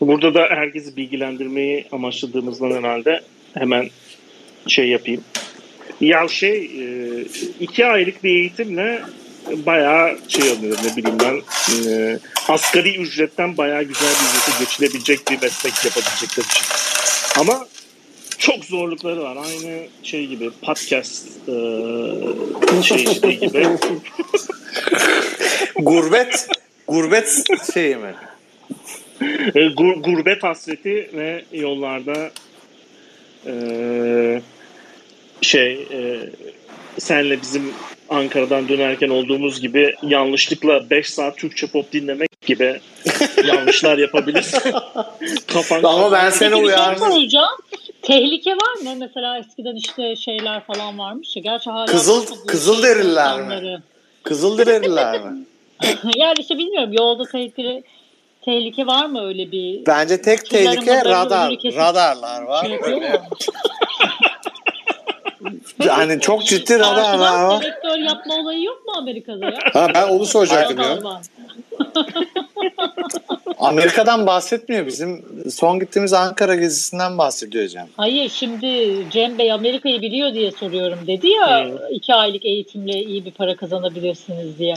Burada 0.00 0.34
da 0.34 0.40
herkesi 0.40 0.96
bilgilendirmeyi 0.96 1.86
amaçladığımızdan 1.92 2.70
herhalde 2.70 3.20
hemen 3.54 3.90
şey 4.66 4.88
yapayım. 4.88 5.24
Ya 6.00 6.28
şey 6.28 6.56
e, 6.64 7.20
iki 7.60 7.86
aylık 7.86 8.24
bir 8.24 8.30
eğitimle 8.30 9.02
bayağı 9.66 10.18
şey 10.28 10.50
oluyor 10.50 10.78
ne 10.84 10.96
bileyim 10.96 11.18
ben 11.20 11.42
e, 11.90 12.18
asgari 12.48 12.96
ücretten 12.96 13.56
bayağı 13.56 13.82
güzel 13.82 14.08
bir 14.08 14.38
ücrete 14.38 14.64
geçilebilecek 14.64 15.30
bir 15.30 15.42
meslek 15.42 15.84
yapabilecekler 15.84 16.44
için. 16.44 16.66
Ama 17.40 17.66
çok 18.40 18.64
zorlukları 18.64 19.22
var. 19.22 19.36
Aynı 19.36 19.86
şey 20.02 20.26
gibi 20.26 20.50
podcast 20.62 21.26
e, 21.48 21.52
şey 22.82 23.04
gibi. 23.38 23.66
Gurbet, 25.76 26.48
gurbet 26.88 27.44
şeyi 27.74 27.96
mi? 27.96 28.14
E, 29.54 29.60
gur- 29.60 30.02
gurbet 30.02 30.42
hasreti 30.42 31.10
ve 31.14 31.44
yollarda 31.52 32.30
e, 33.46 33.54
şey 35.40 35.72
e, 35.72 36.20
senle 36.98 37.42
bizim 37.42 37.72
Ankara'dan 38.08 38.68
dönerken 38.68 39.08
olduğumuz 39.08 39.60
gibi 39.60 39.94
yanlışlıkla 40.02 40.90
5 40.90 41.10
saat 41.10 41.38
Türkçe 41.38 41.66
pop 41.66 41.92
dinlemek 41.92 42.40
gibi 42.46 42.80
yanlışlar 43.46 43.98
yapabilirsin. 43.98 44.72
Kafan 45.52 45.82
Ama 45.82 46.12
ben 46.12 46.30
seni 46.30 46.54
şey 46.54 46.64
uyardım. 46.64 47.28
Tehlike 48.02 48.52
var 48.52 48.74
mı? 48.82 48.96
Mesela 48.98 49.38
eskiden 49.38 49.76
işte 49.76 50.16
şeyler 50.16 50.66
falan 50.66 50.98
varmış 50.98 51.36
ya. 51.36 51.42
Gerçi 51.42 51.70
hala 51.70 51.86
Kızıl- 51.86 52.30
bu 52.30 52.46
Kızılderililer 52.46 53.36
mi? 53.36 53.42
insanları? 53.44 53.82
Kızılderililer 54.22 55.20
mi? 55.20 55.44
yani 56.16 56.34
işte 56.38 56.58
bilmiyorum 56.58 56.92
yolda 56.92 57.24
tehlike, 57.24 57.82
tehlike 58.44 58.86
var 58.86 59.06
mı 59.06 59.26
öyle 59.26 59.52
bir 59.52 59.86
Bence 59.86 60.22
tek 60.22 60.50
tehlike 60.50 61.04
radar. 61.04 61.50
Radarlar 61.64 62.42
var. 62.42 62.66
Yani 65.84 66.20
çok 66.20 66.46
ciddi 66.46 66.78
radarlar 66.78 67.18
var. 67.18 67.62
selektör 67.62 67.98
yapma 67.98 68.34
olayı 68.34 68.62
yok 68.62 68.86
mu 68.86 68.92
Amerika'da 68.96 69.44
ya? 69.44 69.58
Ha 69.72 69.88
ben 69.94 70.08
onu 70.08 70.26
soracaktım 70.26 70.78
ya. 70.78 70.98
Amerika'dan 73.58 74.26
bahsetmiyor. 74.26 74.86
Bizim 74.86 75.24
son 75.50 75.80
gittiğimiz 75.80 76.12
Ankara 76.12 76.54
gezisinden 76.54 77.18
bahsediyor 77.18 77.68
Cem. 77.68 77.88
Hayır 77.96 78.28
şimdi 78.34 78.96
Cem 79.10 79.38
Bey 79.38 79.52
Amerika'yı 79.52 80.00
biliyor 80.02 80.34
diye 80.34 80.50
soruyorum 80.50 80.98
dedi 81.06 81.28
ya 81.28 81.70
iki 81.90 82.14
aylık 82.14 82.44
eğitimle 82.44 82.92
iyi 82.92 83.24
bir 83.24 83.30
para 83.30 83.56
kazanabilirsiniz 83.56 84.58
diye. 84.58 84.74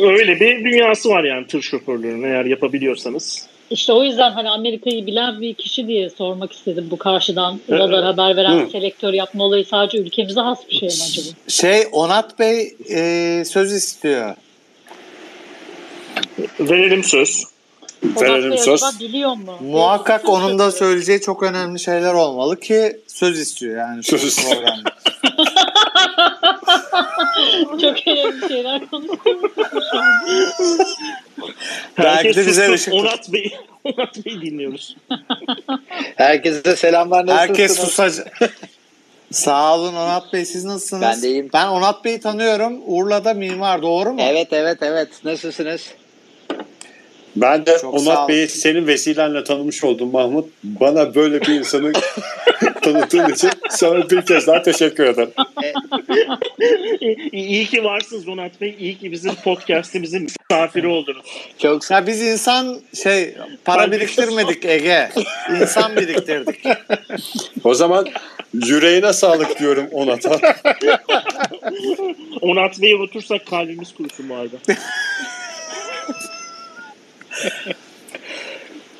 Öyle 0.00 0.40
bir 0.40 0.64
dünyası 0.64 1.08
var 1.08 1.24
yani 1.24 1.46
tır 1.46 1.62
şoförlüğünün 1.62 2.22
eğer 2.22 2.44
yapabiliyorsanız. 2.44 3.46
İşte 3.70 3.92
o 3.92 4.04
yüzden 4.04 4.30
hani 4.32 4.50
Amerika'yı 4.50 5.06
bilen 5.06 5.40
bir 5.40 5.54
kişi 5.54 5.88
diye 5.88 6.10
sormak 6.10 6.52
istedim. 6.52 6.88
Bu 6.90 6.98
karşıdan 6.98 7.60
radar 7.70 8.04
haber 8.04 8.36
veren 8.36 8.66
selektör 8.66 9.12
yapma 9.12 9.44
olayı 9.44 9.64
sadece 9.64 9.98
ülkemize 9.98 10.40
has 10.40 10.58
bir 10.68 10.74
şey 10.74 10.88
mi 10.88 10.94
acaba? 11.10 11.26
Şey 11.48 11.88
Onat 11.92 12.38
Bey 12.38 12.76
e, 12.90 13.42
söz 13.44 13.72
istiyor. 13.72 14.36
Verelim 16.60 17.04
söz. 17.04 17.44
Verelim 18.04 18.42
Onat 18.42 18.50
Bey 18.50 18.58
söz. 18.58 18.82
acaba 18.82 19.00
biliyor 19.00 19.34
mu? 19.34 19.58
Muhakkak 19.60 20.28
onun 20.28 20.58
da 20.58 20.72
söyleyeceği 20.72 21.20
çok 21.20 21.42
önemli 21.42 21.80
şeyler 21.80 22.14
olmalı 22.14 22.60
ki 22.60 22.96
söz 23.06 23.40
istiyor 23.40 23.78
yani. 23.78 24.02
Söz 24.02 24.24
istiyor. 24.24 24.62
Çok 27.80 28.06
önemli 28.08 28.48
şeyler 28.48 28.90
konuşuyoruz. 28.90 29.52
De 31.98 32.46
bize 32.46 32.66
sussun. 32.66 32.72
ışık- 32.72 32.94
Onat 32.94 33.32
Bey, 33.32 33.56
Onat 33.84 34.24
Bey 34.26 34.40
dinliyoruz. 34.40 34.96
Herkese 36.16 36.76
selamlar. 36.76 37.26
Nasılsınız? 37.26 37.48
Herkes 37.48 37.76
susacak. 37.78 38.40
Sağ 39.32 39.74
olun 39.78 39.94
Onat 39.94 40.32
Bey 40.32 40.44
siz 40.44 40.64
nasılsınız? 40.64 41.02
Ben 41.02 41.22
de 41.22 41.28
iyiyim. 41.28 41.50
Ben 41.54 41.66
Onat 41.66 42.04
Bey'i 42.04 42.20
tanıyorum. 42.20 42.80
Urla'da 42.86 43.34
mimar 43.34 43.82
doğru 43.82 44.12
mu? 44.12 44.20
Evet 44.22 44.48
evet 44.52 44.78
evet. 44.82 45.08
Nasılsınız? 45.24 45.82
Ben 47.36 47.66
de 47.66 47.78
Çok 47.80 48.00
sağ. 48.00 48.10
Onat 48.10 48.28
Bey'i 48.28 48.48
senin 48.48 48.86
vesilenle 48.86 49.44
tanımış 49.44 49.84
oldum 49.84 50.12
Mahmut. 50.12 50.48
Bana 50.64 51.14
böyle 51.14 51.40
bir 51.40 51.54
insanı 51.54 51.92
tanıttığın 52.82 53.32
için 53.32 53.50
sana 53.70 54.10
bir 54.10 54.22
kez 54.22 54.46
daha 54.46 54.62
teşekkür 54.62 55.04
ederim. 55.04 55.30
İyi, 57.32 57.66
ki 57.66 57.84
varsınız 57.84 58.26
Donat 58.26 58.60
Bey. 58.60 58.76
İyi 58.78 58.98
ki 58.98 59.12
bizim 59.12 59.34
podcast'imizin 59.34 60.22
misafiri 60.22 60.86
oldunuz. 60.86 61.26
Çok 61.58 61.90
Ya 61.90 62.06
biz 62.06 62.22
insan 62.22 62.80
şey 63.02 63.34
para 63.64 63.92
biriktirmedik 63.92 64.64
Ege. 64.64 65.10
İnsan 65.60 65.96
biriktirdik. 65.96 66.64
O 67.64 67.74
zaman 67.74 68.06
yüreğine 68.52 69.12
sağlık 69.12 69.58
diyorum 69.58 69.88
Onat'a. 69.92 70.40
Onat 72.40 72.82
Bey'i 72.82 72.96
unutursak 72.96 73.46
kalbimiz 73.46 73.94
kurusun 73.94 74.28
bu 74.28 74.34
arada. 74.34 74.56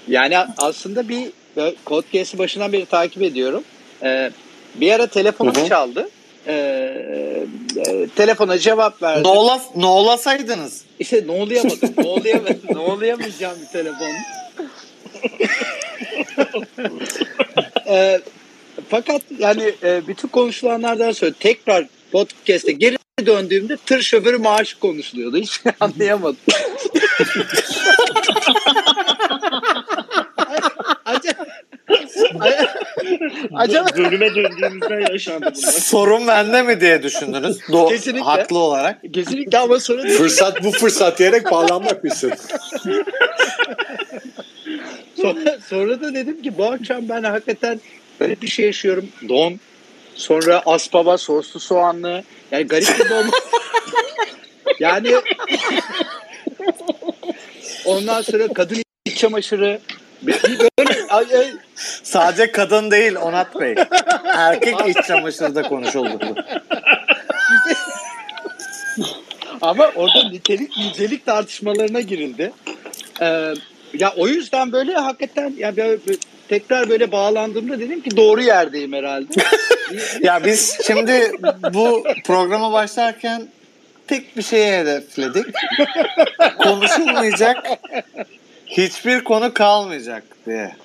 Yani 0.08 0.38
aslında 0.58 1.08
bir 1.08 1.30
podcast'i 1.84 2.38
başından 2.38 2.72
beri 2.72 2.86
takip 2.86 3.22
ediyorum. 3.22 3.64
Ee, 4.02 4.30
bir 4.74 4.92
ara 4.92 5.06
telefonum 5.06 5.54
Hı 5.54 5.60
hı. 5.60 5.68
çaldı. 5.68 6.08
Ee, 6.46 7.46
e, 7.76 8.08
telefona 8.16 8.58
cevap 8.58 9.02
verdim. 9.02 9.24
Noğla, 9.24 9.62
noğlasaydınız. 9.76 10.84
İşte 10.98 11.24
oluyamadım. 11.28 11.94
ne 12.70 12.78
olayamayacağım 12.78 13.58
bir 13.62 13.66
telefon. 13.66 14.08
Ee, 17.86 18.20
fakat 18.88 19.22
yani 19.38 19.74
e, 19.82 20.06
bütün 20.06 20.28
konuşulanlardan 20.28 21.12
sonra 21.12 21.32
tekrar 21.40 21.86
podcast'e 22.12 22.72
geri 22.72 22.96
döndüğümde 23.26 23.76
tır 23.76 24.02
şoförü 24.02 24.38
maaşı 24.38 24.78
konuşuluyordu. 24.78 25.36
Hiç 25.36 25.60
anlayamadım. 25.80 26.36
Acaba, 33.54 33.86
Bölüme 33.96 34.34
döndüğümüzde 34.34 35.12
yaşandı 35.12 35.52
bunlar. 35.56 35.72
Sorun 35.72 36.26
bende 36.26 36.62
mi 36.62 36.80
diye 36.80 37.02
düşündünüz. 37.02 37.58
Do 37.72 37.88
Kesinlikle. 37.88 38.24
Haklı 38.24 38.58
olarak. 38.58 39.00
kesinlikle 39.12 39.58
ama 39.58 39.80
sonra 39.80 40.08
fırsat 40.08 40.64
bu 40.64 40.70
fırsat 40.70 41.18
diyerek 41.18 41.50
bağlanmak 41.50 42.04
mısın? 42.04 42.32
Sonra, 45.22 45.58
sonra 45.68 46.00
da 46.00 46.14
dedim 46.14 46.42
ki 46.42 46.58
bu 46.58 46.64
akşam 46.64 47.08
ben 47.08 47.22
hakikaten 47.22 47.80
böyle 48.20 48.40
bir 48.40 48.46
şey 48.46 48.66
yaşıyorum. 48.66 49.08
Don, 49.28 49.60
sonra 50.14 50.62
aspava, 50.66 51.18
soslu 51.18 51.60
soğanlı. 51.60 52.22
Yani 52.50 52.66
garip 52.66 52.98
bir 52.98 53.10
dolma. 53.10 53.32
yani 54.80 55.14
ondan 57.84 58.22
sonra 58.22 58.48
kadın 58.48 58.82
iç 59.06 59.16
çamaşırı. 59.18 59.80
Bir, 60.26 60.42
bir 60.42 60.68
böyle 60.78 61.06
ay, 61.08 61.26
ay, 61.36 61.52
Sadece 62.02 62.52
kadın 62.52 62.90
değil 62.90 63.16
Onat 63.16 63.60
Bey. 63.60 63.74
Erkek 64.24 64.74
iç 64.88 65.06
çamaşırı 65.06 65.54
da 65.54 65.62
konuşuldu. 65.62 66.34
ama 69.60 69.90
orada 69.96 70.28
nitelik 70.28 70.78
nicelik 70.78 71.26
tartışmalarına 71.26 72.00
girildi. 72.00 72.52
Ee, 73.20 73.54
ya 73.98 74.12
o 74.16 74.28
yüzden 74.28 74.72
böyle 74.72 74.94
hakikaten 74.94 75.54
ya 75.58 75.76
böyle, 75.76 75.98
böyle 76.06 76.18
tekrar 76.48 76.88
böyle 76.88 77.12
bağlandığımda 77.12 77.80
dedim 77.80 78.00
ki 78.00 78.16
doğru 78.16 78.42
yerdeyim 78.42 78.92
herhalde. 78.92 79.34
Ya 80.20 80.44
biz 80.44 80.78
şimdi 80.86 81.32
bu 81.74 82.04
programa 82.24 82.72
başlarken 82.72 83.48
tek 84.06 84.36
bir 84.36 84.42
şeye 84.42 84.78
hedefledik. 84.78 85.46
Konuşulmayacak 86.62 87.56
hiçbir 88.66 89.24
konu 89.24 89.54
kalmayacak 89.54 90.22
diye. 90.46 90.76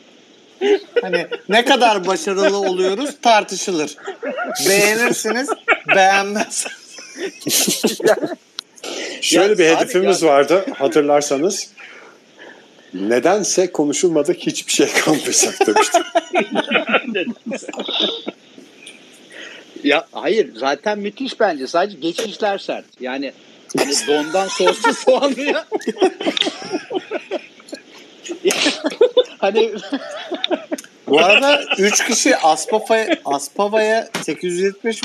Hani 1.01 1.27
ne 1.49 1.65
kadar 1.65 2.07
başarılı 2.07 2.57
oluyoruz 2.57 3.09
tartışılır. 3.21 3.95
Beğenirsiniz, 4.69 5.49
beğenmezsiniz. 5.95 6.75
Şöyle 9.21 9.51
Ya 9.51 9.57
bir 9.57 9.75
hedefimiz 9.77 10.21
ya- 10.21 10.29
vardı 10.29 10.65
hatırlarsanız. 10.77 11.69
Nedense 12.93 13.71
konuşulmadık 13.71 14.37
hiçbir 14.39 14.71
şey 14.71 14.87
kalmayacak. 14.91 15.55
Ya 19.83 20.07
hayır 20.11 20.55
zaten 20.55 20.99
müthiş 20.99 21.39
bence. 21.39 21.67
Sadece 21.67 21.97
geçişler 21.97 22.57
sert. 22.57 22.85
Yani 22.99 23.33
hani 23.77 23.93
dondan 24.07 24.47
soslu 24.47 24.93
soğanlıya. 24.93 25.65
hani 29.39 29.71
Bu 31.07 31.19
arada 31.19 31.61
3 31.77 32.05
kişi 32.05 32.37
Aspava'ya 32.37 33.17
Aspava'ya 33.25 34.07
870 34.21 35.01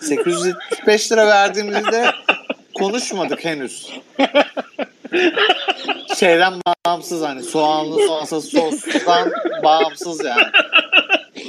875 0.00 1.12
lira 1.12 1.26
verdiğimizde 1.26 2.10
konuşmadık 2.74 3.44
henüz. 3.44 3.90
Şeyden 6.16 6.54
bağımsız 6.86 7.22
hani 7.22 7.42
soğanlı 7.42 8.06
soğansız 8.06 8.50
sostan 8.50 9.32
bağımsız 9.64 10.24
yani. 10.24 10.46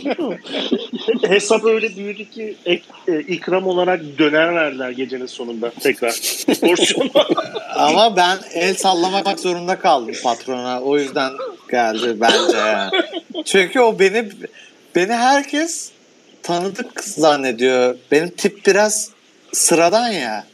Hesap 1.27 1.65
öyle 1.65 1.95
büyüdü 1.95 2.29
ki 2.29 2.55
ek, 2.65 2.83
e, 3.07 3.19
ikram 3.19 3.67
olarak 3.67 4.01
döner 4.17 4.55
verdiler 4.55 4.89
gecenin 4.89 5.25
sonunda 5.25 5.69
tekrar. 5.69 6.11
Porsiyon. 6.61 7.09
Ama 7.75 8.15
ben 8.15 8.37
el 8.53 8.75
sallamak 8.75 9.39
zorunda 9.39 9.79
kaldım 9.79 10.15
patrona. 10.23 10.81
O 10.81 10.97
yüzden 10.97 11.31
geldi 11.71 12.15
bence. 12.21 12.97
Çünkü 13.45 13.79
o 13.79 13.99
beni 13.99 14.29
beni 14.95 15.13
herkes 15.13 15.91
tanıdık 16.43 17.03
zannediyor. 17.03 17.95
Benim 18.11 18.29
tip 18.29 18.65
biraz 18.65 19.09
sıradan 19.53 20.07
ya. 20.07 20.45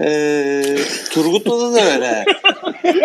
Ee, 0.00 0.78
Turgut'ta 1.10 1.50
da 1.50 1.80
öyle. 1.94 2.24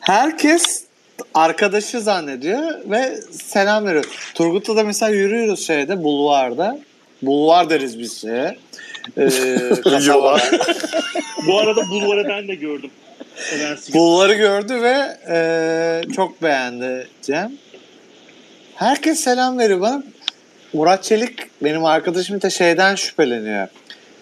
Herkes 0.00 0.84
arkadaşı 1.34 2.00
zannediyor 2.00 2.90
ve 2.90 3.16
selam 3.32 3.86
veriyor. 3.86 4.04
Turgut'ta 4.34 4.76
da 4.76 4.84
mesela 4.84 5.12
yürüyoruz 5.12 5.66
şeyde 5.66 6.04
bulvarda. 6.04 6.78
Bulvar 7.22 7.70
deriz 7.70 7.98
biz 7.98 8.20
şeye. 8.20 8.56
Ee. 9.18 9.26
Bu 11.46 11.58
arada 11.58 11.90
bulvarı 11.90 12.28
ben 12.28 12.48
de 12.48 12.54
gördüm. 12.54 12.90
Önersin. 13.54 13.94
Bulvarı 13.94 14.34
gördü 14.34 14.82
ve 14.82 15.18
e, 15.28 16.12
çok 16.12 16.42
beğendi 16.42 17.08
Cem. 17.22 17.52
Herkes 18.74 19.20
selam 19.20 19.58
veriyor 19.58 19.80
bana. 19.80 20.02
Murat 20.72 21.04
Çelik 21.04 21.38
benim 21.62 21.84
arkadaşım 21.84 22.42
da 22.42 22.50
şeyden 22.50 22.94
şüpheleniyor. 22.94 23.68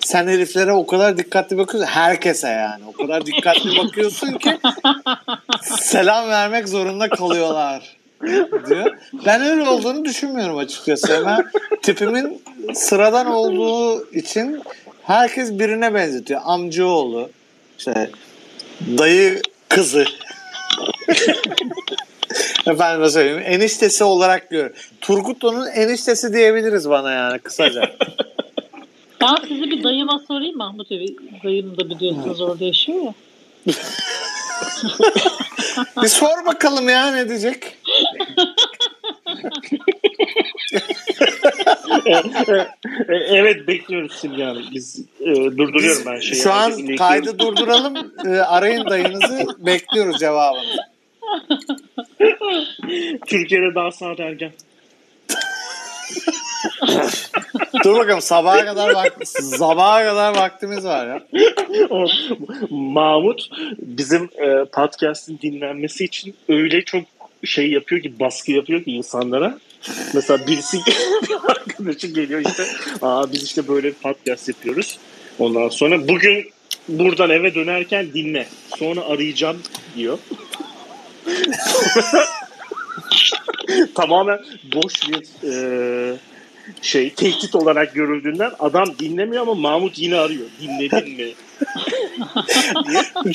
Sen 0.04 0.26
heriflere 0.26 0.72
o 0.72 0.86
kadar 0.86 1.18
dikkatli 1.18 1.58
bakıyorsun. 1.58 1.92
Herkese 1.92 2.48
yani. 2.48 2.84
O 2.86 2.92
kadar 2.92 3.26
dikkatli 3.26 3.76
bakıyorsun 3.78 4.32
ki 4.32 4.58
selam 5.62 6.28
vermek 6.28 6.68
zorunda 6.68 7.08
kalıyorlar 7.08 7.96
diyor. 8.68 8.96
Ben 9.26 9.42
öyle 9.42 9.62
olduğunu 9.62 10.04
düşünmüyorum 10.04 10.58
açıkçası. 10.58 11.22
Ben 11.26 11.44
tipimin 11.82 12.42
sıradan 12.74 13.26
olduğu 13.26 14.10
için 14.12 14.62
herkes 15.02 15.58
birine 15.58 15.94
benzetiyor. 15.94 16.40
Amcaoğlu, 16.44 17.30
işte 17.78 18.10
dayı 18.98 19.42
kızı. 19.68 20.04
Efendim 22.66 23.10
söyleyeyim. 23.10 23.42
Eniştesi 23.44 24.04
olarak 24.04 24.50
gör. 24.50 24.70
Turgutlu'nun 25.00 25.66
eniştesi 25.66 26.32
diyebiliriz 26.32 26.90
bana 26.90 27.12
yani 27.12 27.38
kısaca. 27.38 27.90
Ben 29.22 29.48
sizi 29.48 29.62
bir 29.70 29.84
dayıma 29.84 30.18
sorayım 30.28 30.56
Mahmut 30.56 30.90
Bey. 30.90 31.16
Dayım 31.44 31.76
da 31.76 31.90
biliyorsunuz 31.90 32.40
orada 32.40 32.64
yaşıyor 32.64 33.02
ya. 33.04 33.14
Bir 36.02 36.08
sor 36.08 36.46
bakalım 36.46 36.88
ya 36.88 37.12
ne 37.12 37.28
diyecek. 37.28 37.78
E, 43.08 43.14
evet 43.14 43.68
bekliyoruz 43.68 44.12
Simge 44.12 44.44
Hanım. 44.44 44.64
Biz 44.74 45.04
e, 45.20 45.34
durduruyorum 45.34 46.02
ben 46.06 46.20
şeyi. 46.20 46.42
Şu 46.42 46.52
an 46.52 46.70
Herkesin 46.70 46.96
kaydı 46.96 47.38
durduralım. 47.38 48.12
E, 48.26 48.28
arayın 48.28 48.84
dayınızı. 48.90 49.46
Bekliyoruz 49.58 50.18
cevabını. 50.18 50.76
Türkiye'de 53.26 53.74
daha 53.74 53.90
saat 53.90 54.20
erken. 54.20 54.52
Dur 57.84 57.96
bakalım 57.96 58.20
sabaha 58.20 58.64
kadar 58.64 58.94
vak 58.94 59.16
sabaha 59.28 60.04
kadar 60.04 60.36
vaktimiz 60.36 60.84
var 60.84 61.06
ya. 61.06 61.22
Mahmut 62.70 63.48
bizim 63.78 64.24
e, 64.24 64.64
podcast'in 64.64 65.38
dinlenmesi 65.42 66.04
için 66.04 66.34
öyle 66.48 66.84
çok 66.84 67.02
şey 67.44 67.70
yapıyor 67.70 68.02
ki 68.02 68.20
baskı 68.20 68.52
yapıyor 68.52 68.84
ki 68.84 68.90
insanlara. 68.92 69.58
Mesela 70.14 70.46
birisi 70.46 70.76
bir 71.28 71.50
arkadaşı 71.50 72.06
geliyor 72.06 72.40
işte 72.46 72.64
Aa, 73.02 73.32
biz 73.32 73.42
işte 73.42 73.68
böyle 73.68 73.92
podcast 73.92 74.48
yapıyoruz. 74.48 74.98
Ondan 75.38 75.68
sonra 75.68 76.08
bugün 76.08 76.50
buradan 76.88 77.30
eve 77.30 77.54
dönerken 77.54 78.06
dinle. 78.14 78.46
Sonra 78.78 79.00
arayacağım 79.00 79.62
diyor. 79.96 80.18
Tamamen 83.94 84.38
boş 84.74 84.94
bir 85.08 85.52
e, 85.52 86.16
şey 86.82 87.14
tehdit 87.14 87.54
olarak 87.54 87.94
görüldüğünden 87.94 88.50
adam 88.58 88.98
dinlemiyor 88.98 89.42
ama 89.42 89.54
Mahmut 89.54 89.98
yine 89.98 90.16
arıyor. 90.16 90.46
Dinledin 90.60 91.16
mi? 91.16 91.32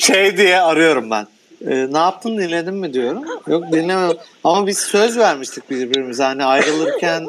şey 0.00 0.36
diye 0.36 0.60
arıyorum 0.60 1.10
ben. 1.10 1.26
Ee, 1.66 1.92
ne 1.92 1.98
yaptın 1.98 2.38
dinledin 2.38 2.74
mi 2.74 2.94
diyorum. 2.94 3.24
Yok 3.46 3.72
dinlemedim. 3.72 4.16
Ama 4.44 4.66
biz 4.66 4.78
söz 4.78 5.18
vermiştik 5.18 5.70
birbirimize. 5.70 6.22
Hani 6.22 6.44
ayrılırken 6.44 7.28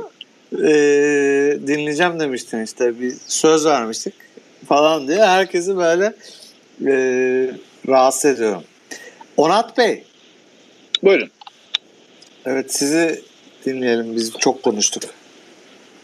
e, 0.53 0.67
dinleyeceğim 1.67 2.19
demiştin 2.19 2.63
işte. 2.63 2.99
Bir 3.01 3.13
söz 3.27 3.65
vermiştik 3.65 4.13
falan 4.67 5.07
diye. 5.07 5.25
Herkesi 5.25 5.77
böyle 5.77 6.13
e, 6.85 6.93
rahatsız 7.87 8.31
ediyorum. 8.31 8.63
Onat 9.37 9.77
Bey. 9.77 10.03
Buyurun. 11.03 11.29
Evet 12.45 12.73
sizi 12.73 13.21
dinleyelim. 13.65 14.15
Biz 14.15 14.33
çok 14.39 14.63
konuştuk. 14.63 15.03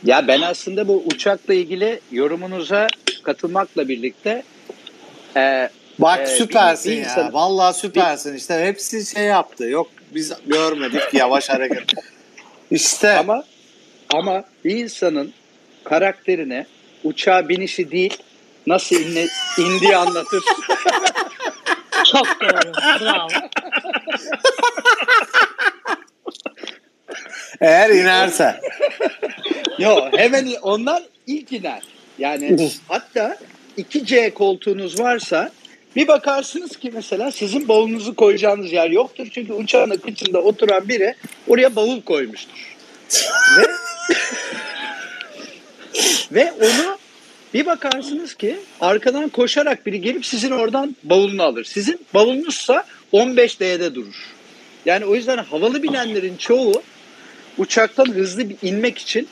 Ya 0.03 0.27
ben 0.27 0.41
aslında 0.41 0.87
bu 0.87 1.03
uçakla 1.05 1.53
ilgili 1.53 1.99
yorumunuza 2.11 2.87
katılmakla 3.23 3.87
birlikte 3.87 4.43
e, 5.37 5.69
Bak 5.99 6.19
Ee, 6.21 6.25
süpersin 6.27 6.91
bir- 6.91 6.97
bir 6.97 7.01
ya. 7.01 7.09
insan- 7.11 7.33
Vallahi 7.33 7.77
süpersin. 7.77 8.35
İşte 8.35 8.65
hepsi 8.65 9.05
şey 9.05 9.23
yaptı. 9.23 9.63
Yok 9.65 9.87
biz 10.11 10.33
görmedik 10.47 11.13
yavaş 11.13 11.49
hareket. 11.49 11.83
İşte 12.71 13.11
ama 13.17 13.43
ama 14.13 14.43
bir 14.65 14.75
insanın 14.77 15.33
karakterine 15.83 16.65
uçağa 17.03 17.49
binişi 17.49 17.91
değil 17.91 18.17
nasıl 18.67 18.95
inle, 18.95 19.27
indiği 19.57 19.95
anlatır. 19.97 20.43
Çok 22.11 22.27
doğru. 22.41 22.71
Bravo. 23.01 23.27
eğer 27.61 27.89
inerse. 27.89 28.59
Yo 29.79 30.09
hemen 30.11 30.47
onlar 30.61 31.03
ilk 31.27 31.51
iner. 31.51 31.83
Yani 32.19 32.69
hatta 32.87 33.37
2C 33.77 34.33
koltuğunuz 34.33 34.99
varsa 34.99 35.51
bir 35.95 36.07
bakarsınız 36.07 36.77
ki 36.77 36.91
mesela 36.93 37.31
sizin 37.31 37.67
bavulunuzu 37.67 38.15
koyacağınız 38.15 38.71
yer 38.71 38.89
yoktur. 38.89 39.27
Çünkü 39.31 39.53
uçağın 39.53 39.89
akıcında 39.89 40.41
oturan 40.41 40.89
biri 40.89 41.15
oraya 41.47 41.75
bavul 41.75 42.01
koymuştur. 42.01 42.75
Ve, 43.57 43.67
ve 46.31 46.51
onu 46.51 46.97
bir 47.53 47.65
bakarsınız 47.65 48.33
ki 48.33 48.57
arkadan 48.81 49.29
koşarak 49.29 49.85
biri 49.85 50.01
gelip 50.01 50.25
sizin 50.25 50.51
oradan 50.51 50.95
bavulunu 51.03 51.43
alır. 51.43 51.63
Sizin 51.63 51.99
bavulunuzsa 52.13 52.83
15D'de 53.13 53.95
durur. 53.95 54.33
Yani 54.85 55.05
o 55.05 55.15
yüzden 55.15 55.37
havalı 55.37 55.83
binenlerin 55.83 56.37
çoğu 56.37 56.83
uçaktan 57.57 58.05
hızlı 58.05 58.49
bir 58.49 58.55
inmek 58.61 58.97
için 58.97 59.27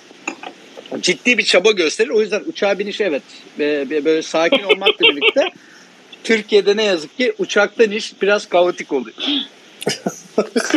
ciddi 1.02 1.38
bir 1.38 1.44
çaba 1.44 1.72
gösterir. 1.72 2.10
O 2.10 2.22
yüzden 2.22 2.42
uçağa 2.46 2.80
biniş 2.80 3.02
evet 3.02 3.24
böyle 3.60 4.22
sakin 4.22 4.64
olmakla 4.64 5.06
birlikte 5.10 5.48
Türkiye'de 6.24 6.78
ne 6.78 6.84
yazık 6.84 7.18
ki 7.18 7.34
uçaktan 7.38 7.92
iş 7.92 8.22
biraz 8.22 8.50
kaotik 8.50 8.94
oluyor. 8.94 9.16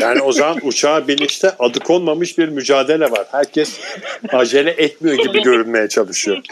Yani 0.00 0.22
o 0.22 0.32
zaman 0.32 0.58
uçağa 0.62 1.08
binişte 1.08 1.50
adı 1.58 1.80
konmamış 1.80 2.38
bir 2.38 2.48
mücadele 2.48 3.10
var. 3.10 3.26
Herkes 3.32 3.80
acele 4.28 4.70
etmiyor 4.70 5.18
gibi 5.18 5.42
görünmeye 5.42 5.88
çalışıyor. 5.88 6.42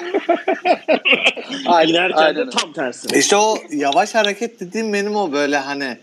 Aynen, 1.67 1.91
İnerken 1.91 2.17
aynen. 2.17 2.47
de 2.47 2.51
tam 2.51 2.73
tersi. 2.73 3.19
İşte 3.19 3.37
o 3.37 3.57
yavaş 3.71 4.15
hareket 4.15 4.61
dediğim 4.61 4.93
benim 4.93 5.17
o 5.17 5.33
böyle 5.33 5.57
hani 5.57 5.97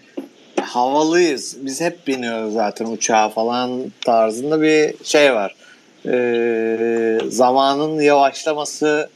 havalıyız. 0.62 1.58
Biz 1.62 1.82
hep 1.82 2.08
biniyoruz 2.08 2.54
zaten 2.54 2.86
uçağa 2.86 3.30
falan 3.30 3.92
tarzında 4.06 4.62
bir 4.62 4.94
şey 5.04 5.34
var. 5.34 5.56
Ee, 6.08 7.20
zamanın 7.30 8.02
yavaşlaması 8.02 9.10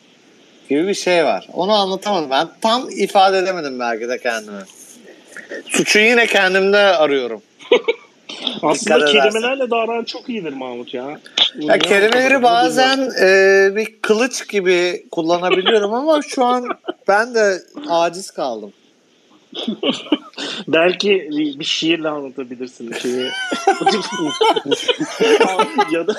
gibi 0.69 0.88
bir 0.88 0.93
şey 0.93 1.25
var. 1.25 1.47
Onu 1.53 1.73
anlatamadım. 1.73 2.29
Ben 2.29 2.47
tam 2.61 2.89
ifade 2.89 3.38
edemedim 3.38 3.79
belki 3.79 4.09
de 4.09 4.17
kendime. 4.17 4.59
Suçu 5.65 5.99
yine 5.99 6.27
kendimde 6.27 6.77
arıyorum. 6.77 7.41
Aslında 8.61 9.05
kelimelerle 9.05 9.69
davranan 9.69 10.03
çok 10.03 10.29
iyidir 10.29 10.53
Mahmut 10.53 10.93
ya. 10.93 11.19
Ya 11.55 11.79
kelimeleri 11.79 12.43
bazen 12.43 13.09
e, 13.21 13.75
bir 13.75 14.01
kılıç 14.01 14.47
gibi 14.47 15.05
kullanabiliyorum 15.11 15.93
ama 15.93 16.21
şu 16.21 16.45
an 16.45 16.67
ben 17.07 17.36
de 17.36 17.61
aciz 17.89 18.31
kaldım. 18.31 18.73
Belki 20.67 21.29
bir, 21.59 21.63
şiirle 21.63 22.09
anlatabilirsin 22.09 22.93
şeyi. 22.93 23.29
ya 25.91 26.07
da 26.07 26.15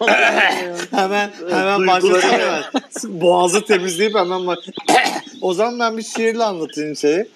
Hemen 0.90 1.30
hemen 1.50 1.86
başlasana 1.86 2.32
hemen. 2.32 2.62
Boğazı 3.04 3.64
temizleyip 3.64 4.14
hemen 4.14 4.46
bak. 4.46 4.58
o 5.40 5.54
zaman 5.54 5.80
ben 5.80 5.96
bir 5.96 6.02
şiirle 6.02 6.44
anlatayım 6.44 6.96
şeyi. 6.96 7.28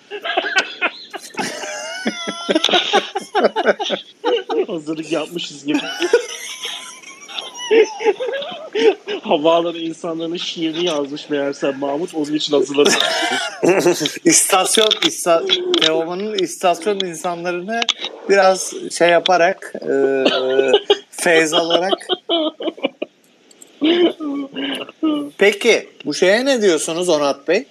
hazırlık 4.67 5.13
yapmışız 5.13 5.65
gibi. 5.65 5.81
Havaalanı 9.23 9.79
insanların 9.79 10.37
şiirini 10.37 10.87
yazmış 10.87 11.31
meğerse 11.31 11.71
Mahmut 11.71 12.15
onun 12.15 12.35
için 12.35 12.53
hazırladı. 12.53 12.91
İstasyon, 14.25 14.89
ista, 15.07 15.43
Teoman'ın 15.81 16.35
istasyon 16.35 17.01
insanlarını 17.01 17.81
biraz 18.29 18.75
şey 18.99 19.09
yaparak 19.09 19.73
e, 19.75 19.95
feyz 21.11 21.53
alarak 21.53 22.09
Peki 25.39 25.89
bu 26.05 26.15
şeye 26.15 26.45
ne 26.45 26.63
diyorsunuz 26.63 27.09
Onat 27.09 27.49
Bey? 27.49 27.65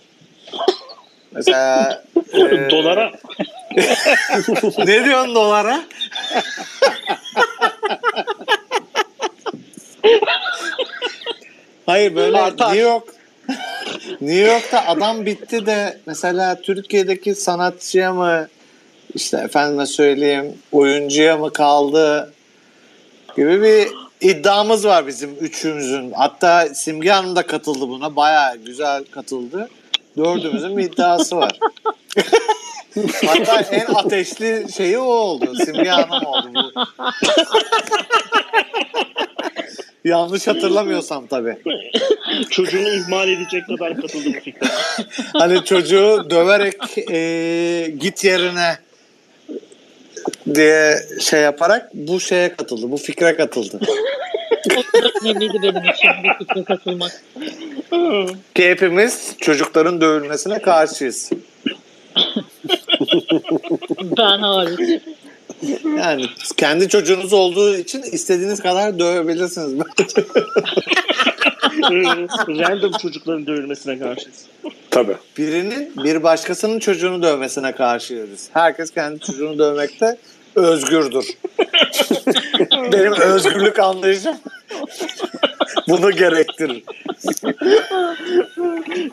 Mesela 1.32 2.04
e, 2.34 2.70
Dolara 2.70 3.12
ne 4.78 5.06
diyorsun 5.06 5.36
dolara? 5.36 5.84
Hayır 11.86 12.16
böyle 12.16 12.42
Artar. 12.42 12.68
New 12.68 12.82
York 12.82 13.04
New 14.22 14.52
York'ta 14.52 14.88
adam 14.88 15.26
bitti 15.26 15.66
de 15.66 15.98
mesela 16.06 16.62
Türkiye'deki 16.62 17.36
sanatçıya 17.36 18.14
mı 18.14 18.48
işte 19.14 19.38
efendime 19.38 19.86
söyleyeyim 19.86 20.58
oyuncuya 20.72 21.38
mı 21.38 21.54
kaldı 21.54 22.34
gibi 23.38 23.62
bir 23.62 23.88
iddiamız 24.22 24.86
var 24.86 25.08
bizim 25.08 25.36
üçümüzün. 25.42 26.12
Hatta 26.12 26.68
Simge 26.74 27.10
Hanım 27.10 27.36
da 27.36 27.48
katıldı 27.48 27.90
buna. 27.90 28.16
Bayağı 28.16 28.58
güzel 28.58 29.04
katıldı. 29.04 29.70
Dördümüzün 30.18 30.78
bir 30.78 30.84
iddiası 30.84 31.38
var. 31.38 31.60
Hatta 33.26 33.62
en 33.62 33.86
ateşli 33.86 34.66
şeyi 34.78 34.98
o 34.98 35.04
oldu. 35.04 35.56
Simge 35.66 35.90
Hanım 35.90 36.26
oldu 36.26 36.50
bu. 36.54 36.72
Yanlış 40.04 40.48
hatırlamıyorsam 40.48 41.28
tabii. 41.28 41.58
çocuğunu 42.50 42.90
ihmal 42.90 43.30
edecek 43.30 43.68
kadar 43.68 44.02
katıldı 44.02 44.26
bu 44.26 44.40
fikre. 44.40 44.68
Hani 45.34 45.66
çocuğu 45.66 46.28
döverek 46.30 46.76
e, 47.12 47.94
git 48.00 48.24
yerine 48.24 48.78
diye 50.56 50.98
şey 51.22 51.42
yaparak 51.42 51.90
bu 51.94 52.20
şeye 52.20 52.56
katıldı. 52.56 52.92
Bu 52.92 52.98
fikre 52.98 53.36
katıldı. 53.36 53.80
Önemliydi 55.24 55.58
benim 55.64 55.92
için 55.92 56.10
bu 56.24 56.46
fikre 56.46 56.64
katılmak. 56.64 57.24
Ki 58.56 58.70
hepimiz 58.70 59.36
çocukların 59.40 60.02
dövülmesine 60.02 60.60
karşıyız. 60.62 61.30
Ben 64.18 64.40
hariç. 64.40 65.02
Yani 65.98 66.26
kendi 66.58 66.90
çocuğunuz 66.90 67.34
olduğu 67.34 67.76
için 67.76 68.02
istediğiniz 68.02 68.60
kadar 68.60 69.00
dövebilirsiniz. 69.00 69.74
Random 72.48 72.92
çocukların 72.92 73.48
dövülmesine 73.48 74.00
karşıyız. 74.00 74.46
Tabii. 74.92 75.16
Birinin 75.38 75.94
bir 76.04 76.24
başkasının 76.24 76.80
çocuğunu 76.80 77.24
dövmesine 77.24 77.72
karşıyız. 77.72 78.50
Herkes 78.54 78.92
kendi 78.92 79.20
çocuğunu 79.20 79.60
dövmekte 79.60 80.18
özgürdür. 80.56 81.26
Benim 82.92 83.14
özgürlük 83.14 83.80
anlayışım 83.80 84.36
bunu 85.88 86.12
gerektirir. 86.12 86.84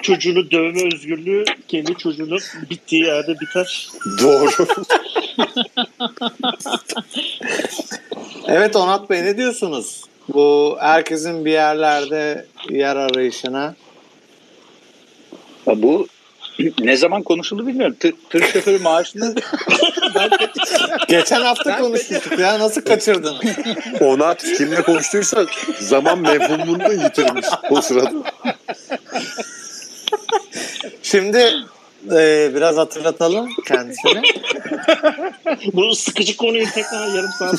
Çocuğunu 0.03 0.51
dövme 0.51 0.86
özgürlüğü 0.95 1.45
kendi 1.68 1.95
çocuğunun 1.95 2.41
bittiği 2.70 3.05
yerde 3.05 3.41
biter. 3.41 3.89
Doğru. 4.22 4.51
Evet 8.47 8.76
Onat 8.76 9.11
Bey 9.11 9.24
ne 9.24 9.36
diyorsunuz? 9.36 10.05
Bu 10.28 10.76
herkesin 10.80 11.45
bir 11.45 11.51
yerlerde 11.51 12.47
yer 12.70 12.97
arayışına. 12.97 13.74
Ya 15.66 15.82
Bu 15.82 16.07
ne 16.80 16.96
zaman 16.96 17.22
konuşuldu 17.22 17.66
bilmiyorum. 17.66 17.96
Tır, 18.00 18.14
tır 18.30 18.42
şoförü 18.42 18.78
maaşını 18.78 19.34
Geçen 21.09 21.40
hafta 21.40 21.70
Ben- 21.70 21.80
konuşmuştuk 21.80 22.38
ya. 22.38 22.59
Nasıl 22.59 22.80
kaçırdın? 22.80 23.36
Onat 24.00 24.42
kimle 24.42 24.82
konuştuysa 24.82 25.46
zaman 25.80 26.18
mefhumunu 26.18 26.80
da 26.80 26.92
yitirmiş 26.92 27.46
o 27.70 27.80
sırada. 27.80 28.12
Şimdi 31.02 31.54
e, 32.12 32.50
biraz 32.54 32.76
hatırlatalım 32.76 33.48
kendisini. 33.68 34.22
Bu 35.72 35.94
sıkıcı 35.94 36.36
konuyu 36.36 36.66
tekrar 36.74 37.14
yarım 37.14 37.30
saat 37.38 37.54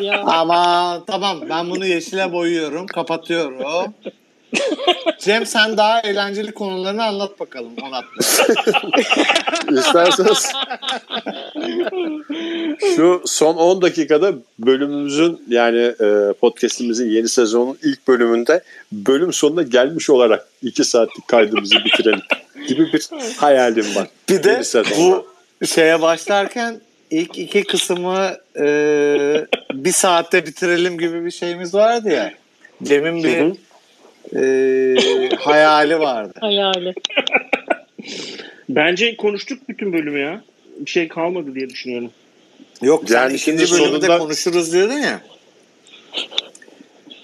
ya? 0.00 0.20
Ama 0.20 1.02
tamam 1.06 1.40
ben 1.50 1.70
bunu 1.70 1.86
yeşile 1.86 2.32
boyuyorum. 2.32 2.86
Kapatıyorum. 2.86 3.92
Cem 5.18 5.46
sen 5.46 5.76
daha 5.76 6.00
eğlenceli 6.00 6.52
konularını 6.52 7.04
anlat 7.04 7.40
bakalım 7.40 7.72
Onat'la. 7.82 8.44
İsterseniz 9.80 10.52
şu 12.96 13.22
son 13.26 13.56
10 13.56 13.82
dakikada 13.82 14.32
bölümümüzün 14.58 15.42
yani 15.48 15.78
e, 15.78 16.32
podcastimizin 16.40 17.10
yeni 17.10 17.28
sezonun 17.28 17.78
ilk 17.82 18.08
bölümünde 18.08 18.62
bölüm 18.92 19.32
sonuna 19.32 19.62
gelmiş 19.62 20.10
olarak 20.10 20.48
2 20.62 20.84
saatlik 20.84 21.28
kaydımızı 21.28 21.76
bitirelim 21.84 22.22
gibi 22.68 22.92
bir 22.92 23.08
hayalim 23.36 23.94
var. 23.94 24.08
Bir 24.28 24.42
de 24.42 24.62
bu 24.98 25.26
şeye 25.66 26.02
başlarken 26.02 26.80
ilk 27.10 27.38
iki 27.38 27.64
kısmı 27.64 28.36
e, 28.58 28.66
bir 29.72 29.92
saatte 29.92 30.46
bitirelim 30.46 30.98
gibi 30.98 31.24
bir 31.24 31.30
şeyimiz 31.30 31.74
vardı 31.74 32.10
ya. 32.10 32.32
Cem'in 32.82 33.24
bir. 33.24 33.69
E, 34.36 34.40
hayali 35.38 35.98
vardı. 36.00 36.32
Hayali. 36.40 36.94
Bence 38.68 39.16
konuştuk 39.16 39.68
bütün 39.68 39.92
bölümü 39.92 40.20
ya. 40.20 40.42
Bir 40.78 40.90
şey 40.90 41.08
kalmadı 41.08 41.54
diye 41.54 41.70
düşünüyorum. 41.70 42.10
Yok 42.82 43.04
sen 43.08 43.16
Yani 43.16 43.34
ikinci 43.36 43.66
şimdi 43.66 43.80
bölümde 43.82 44.06
sonunda- 44.06 44.18
konuşuruz 44.18 44.72
diyordun 44.72 44.98
ya. 44.98 45.20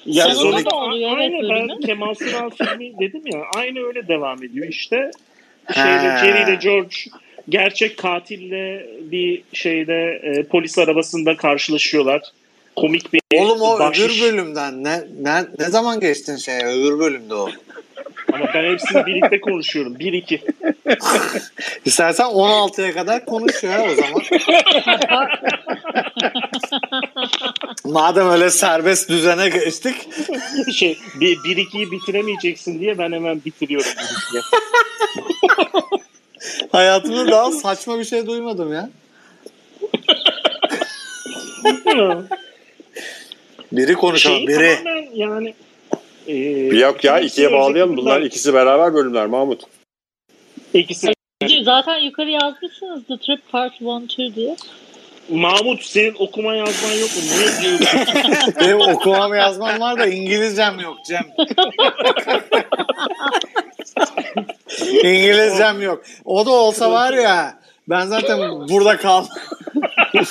Ya 0.06 0.34
Sonunda 0.34 0.58
sonra- 0.58 0.70
da 0.70 0.76
oluyor, 0.76 1.18
Aynı 1.18 1.48
ben. 1.48 1.80
Kemal 1.80 2.14
Sunal 2.14 2.50
filmi 2.50 2.98
dedim 2.98 3.22
ya. 3.32 3.42
Aynı 3.56 3.86
öyle 3.86 4.08
devam 4.08 4.42
ediyor 4.42 4.68
işte. 4.68 5.10
Ha. 5.64 5.74
Şeyde 5.74 6.16
Jerry 6.32 6.50
ile 6.50 6.58
George 6.62 6.96
gerçek 7.48 7.96
katille 7.98 8.86
bir 9.00 9.42
şeyde 9.52 10.20
e, 10.22 10.42
polis 10.42 10.78
arabasında 10.78 11.36
karşılaşıyorlar. 11.36 12.22
Komik 12.76 13.12
bir 13.12 13.20
Oğlum 13.34 13.62
o 13.62 13.78
bahşiş. 13.78 14.04
öbür 14.04 14.20
bölümden 14.20 14.84
ne, 14.84 15.04
ne, 15.20 15.44
ne 15.58 15.64
zaman 15.64 16.00
geçtin 16.00 16.36
şeye 16.36 16.66
öbür 16.66 16.98
bölümde 16.98 17.34
o. 17.34 17.48
Ama 18.32 18.44
ben 18.54 18.72
hepsini 18.72 19.06
birlikte 19.06 19.40
konuşuyorum. 19.40 19.94
1-2. 19.94 20.40
İstersen 21.84 22.26
16'ya 22.26 22.92
kadar 22.94 23.24
konuş 23.24 23.62
ya 23.62 23.84
o 23.84 23.94
zaman. 23.94 24.22
Madem 27.84 28.30
öyle 28.30 28.50
serbest 28.50 29.08
düzene 29.08 29.48
geçtik. 29.48 29.96
Şey, 30.72 30.98
bir, 31.20 31.36
1-2'yi 31.36 31.90
bitiremeyeceksin 31.90 32.80
diye 32.80 32.98
ben 32.98 33.12
hemen 33.12 33.44
bitiriyorum 33.44 33.90
1-2'ye. 33.90 34.42
Hayatımda 36.72 37.30
daha 37.30 37.52
saçma 37.52 37.98
bir 37.98 38.04
şey 38.04 38.26
duymadım 38.26 38.72
ya. 38.72 38.90
Biri 43.72 43.94
konuşalım 43.94 44.36
Şeyi 44.36 44.48
biri. 44.48 44.78
yani 45.14 45.54
e, 46.26 46.34
Yok 46.76 47.04
ya 47.04 47.20
ikiye 47.20 47.52
bağlayalım. 47.52 47.96
Bunlar 47.96 48.20
ikisi 48.22 48.54
beraber 48.54 48.94
bölümler 48.94 49.26
Mahmut. 49.26 49.62
ikisi 50.74 51.12
Zaten 51.62 51.98
yukarı 51.98 52.30
yazmışsınız 52.30 53.06
The 53.06 53.16
Trip 53.16 53.52
Part 53.52 53.80
1 53.80 54.04
2 54.04 54.34
diye. 54.34 54.56
Mahmut 55.30 55.82
senin 55.82 56.14
okuma 56.18 56.54
yazman 56.54 56.92
yok 56.92 57.10
mu? 57.16 57.22
Ne 57.40 57.62
diyorsun? 57.62 58.54
Benim 58.60 58.80
okumam 58.80 59.34
yazmam 59.34 59.80
var 59.80 59.98
da 59.98 60.06
İngilizcem 60.06 60.78
yok 60.80 60.96
Cem. 61.06 61.24
İngilizcem 65.02 65.82
yok. 65.82 66.02
O 66.24 66.46
da 66.46 66.50
olsa 66.50 66.92
var 66.92 67.12
ya 67.12 67.58
ben 67.88 68.06
zaten 68.06 68.68
burada 68.68 68.96
kal. 68.96 69.26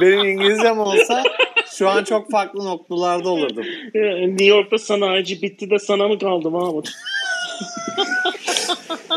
Benim 0.00 0.24
İngilizcem 0.28 0.78
olsa 0.78 1.22
şu 1.70 1.88
an 1.88 2.04
çok 2.04 2.30
farklı 2.30 2.64
noktalarda 2.64 3.28
olurdum. 3.28 3.64
New 4.28 4.44
York'ta 4.44 4.78
sanayici 4.78 5.42
bitti 5.42 5.70
de 5.70 5.78
sana 5.78 6.08
mı 6.08 6.18
kaldı 6.18 6.50
Mahmut? 6.50 6.88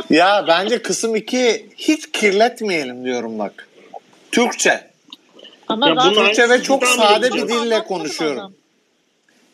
Ya 0.09 0.45
bence 0.47 0.82
kısım 0.82 1.16
2 1.16 1.70
hiç 1.78 2.12
kirletmeyelim 2.12 3.05
diyorum 3.05 3.39
bak. 3.39 3.68
Türkçe. 4.32 4.91
Ama 5.68 5.89
Ya 5.89 5.95
bunlar- 5.95 6.14
Türkçe 6.14 6.49
ve 6.49 6.64
çok 6.64 6.88
sade 6.88 7.34
bir 7.34 7.47
dille 7.47 7.84
konuşuyorum. 7.84 8.39
adam. 8.39 8.53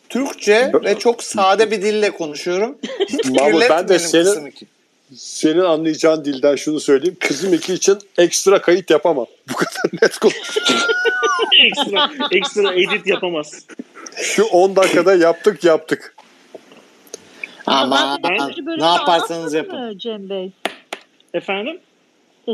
Türkçe 0.08 0.72
ve 0.84 0.98
çok 0.98 1.22
sade 1.22 1.70
bir 1.70 1.82
dille 1.82 2.10
konuşuyorum. 2.10 2.78
Hiç 3.08 3.24
Mahmut, 3.24 3.62
ben 3.70 3.88
de 3.88 3.98
senin- 3.98 4.24
kısım 4.24 4.46
2. 4.46 4.66
Senin 5.14 5.60
anlayacağın 5.60 6.24
dilden 6.24 6.56
şunu 6.56 6.80
söyleyeyim. 6.80 7.16
Kızım 7.20 7.54
iki 7.54 7.74
için 7.74 7.98
ekstra 8.18 8.62
kayıt 8.62 8.90
yapamam. 8.90 9.26
Bu 9.50 9.54
kadar 9.54 10.02
net 10.02 10.18
konuş. 10.18 10.36
ekstra, 11.64 12.10
ekstra 12.30 12.74
edit 12.74 13.06
yapamaz. 13.06 13.66
Şu 14.16 14.44
10 14.44 14.76
dakikada 14.76 15.14
yaptık 15.14 15.64
yaptık. 15.64 16.14
Ama 17.66 18.18
ikinci 18.34 18.66
bölümde 18.66 18.84
ne 18.84 18.88
yaparsanız 18.88 19.54
yapın. 19.54 19.98
Cem 19.98 20.30
Bey? 20.30 20.52
Efendim? 21.34 21.80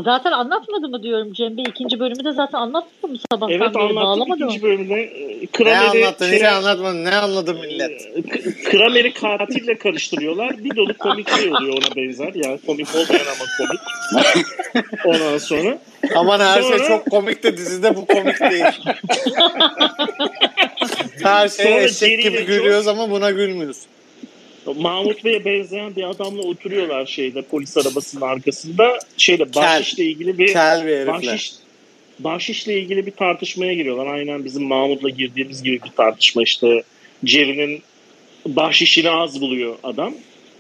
Zaten 0.03 0.32
anlatmadı 0.32 0.88
mı 0.88 1.03
diyorum 1.03 1.32
Cem 1.32 1.57
Bey? 1.57 1.64
İkinci 1.68 2.01
bölümü 2.01 2.24
de 2.24 2.32
zaten 2.32 2.59
anlatmadı 2.59 3.12
mı 3.12 3.18
sabahtan 3.32 3.55
Evet 3.57 3.74
mı? 3.74 4.34
ikinci 4.36 4.62
bölümde. 4.62 4.95
E, 4.95 5.40
Ne 5.42 5.47
Kramer'i 5.47 6.05
anlattın? 6.05 6.26
şey- 6.28 6.36
Hiç 6.38 6.45
anlatmadın. 6.45 7.05
Ne 7.05 7.14
anladı 7.16 7.55
millet? 7.55 8.09
e, 8.16 8.22
K- 8.22 8.70
Kramer'i 8.70 9.12
katille 9.14 9.78
karıştırıyorlar. 9.78 10.64
Bir 10.64 10.76
dolu 10.76 10.95
komik 10.99 11.28
şey 11.38 11.49
oluyor 11.53 11.74
ona 11.74 11.97
benzer. 11.97 12.32
Yani 12.34 12.59
komik 12.66 12.88
olmayan 12.95 13.26
ama 13.26 13.45
komik. 13.59 13.80
Ondan 15.07 15.38
sonra 15.38 15.78
Aman 16.16 16.40
her 16.40 16.62
şey 16.62 16.72
Sonra- 16.72 16.88
çok 16.88 17.11
komik 17.11 17.42
de 17.42 17.57
dizide 17.57 17.97
bu 17.97 18.07
komik 18.07 18.40
değil. 18.40 18.64
her 21.22 21.49
şey 21.49 21.64
Sonra 21.66 21.80
eşek 21.80 22.22
gibi 22.22 22.45
gülüyoruz 22.47 22.88
ama 22.88 23.11
buna 23.11 23.30
gülmüyoruz. 23.30 23.78
Mahmut 24.66 25.24
Bey'e 25.24 25.44
benzeyen 25.44 25.96
bir 25.96 26.04
adamla 26.04 26.42
oturuyorlar 26.42 27.06
şeyde 27.06 27.42
polis 27.42 27.76
arabasının 27.76 28.20
arkasında. 28.20 28.98
Şeyde 29.16 29.54
bahşişle 29.54 30.04
ilgili 30.04 30.38
bir 30.38 30.52
Kel 30.52 30.86
bir 30.86 31.06
bahşiş 31.06 31.52
bahşişle 32.18 32.80
ilgili 32.80 33.06
bir 33.06 33.10
tartışmaya 33.10 33.74
giriyorlar. 33.74 34.06
Aynen 34.06 34.44
bizim 34.44 34.64
Mahmut'la 34.64 35.08
girdiğimiz 35.08 35.62
gibi 35.62 35.80
bir 35.82 35.90
tartışma 35.96 36.42
işte. 36.42 36.82
Jerry'nin 37.24 37.82
bahşişini 38.46 39.10
az 39.10 39.40
buluyor 39.40 39.76
adam. 39.82 40.14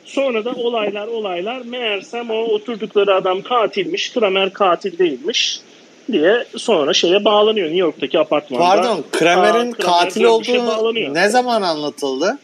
Sonra 0.04 0.44
da 0.44 0.52
olaylar 0.52 1.06
olaylar 1.06 1.60
meğersem 1.60 2.30
o 2.30 2.34
oturdukları 2.34 3.14
adam 3.14 3.42
katilmiş. 3.42 4.12
Kramer 4.12 4.52
katil 4.52 4.98
değilmiş 4.98 5.60
diye 6.12 6.44
sonra 6.56 6.92
şeye 6.92 7.24
bağlanıyor 7.24 7.66
New 7.66 7.80
York'taki 7.80 8.18
apartmanda. 8.18 8.64
Pardon, 8.64 9.04
Kramer'in 9.12 9.72
Kramer 9.72 10.00
katil 10.00 10.20
bir 10.20 10.44
şey 10.44 10.58
olduğu 10.58 11.14
ne 11.14 11.28
zaman 11.28 11.62
anlatıldı? 11.62 12.38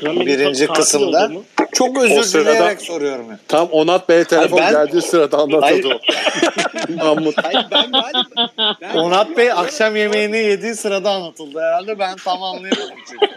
Kramer'in 0.00 0.26
birinci 0.26 0.66
kısımda. 0.66 1.30
Çok 1.72 2.02
özür 2.02 2.22
sırada- 2.22 2.50
dileyerek 2.54 2.80
soruyorum. 2.80 3.26
Tam 3.48 3.68
Onat 3.68 4.08
Bey'e 4.08 4.24
telefon 4.24 4.58
Hayır, 4.58 4.74
ben- 4.74 4.86
geldiği 4.86 5.02
sırada 5.02 5.38
anlatıldı 5.38 5.88
o. 5.94 7.04
Mahmut. 7.04 7.34
Hayır 7.42 7.66
ben 7.70 7.92
galiba 7.92 8.48
ben, 8.80 8.94
Onat 8.98 9.36
Bey 9.36 9.52
akşam 9.52 9.96
yemeğini 9.96 10.36
yediği 10.36 10.74
sırada 10.74 11.10
anlatıldı 11.10 11.60
herhalde. 11.60 11.98
Ben 11.98 12.16
tam 12.24 12.42
anlayamadım 12.42 12.96
çünkü. 13.10 13.26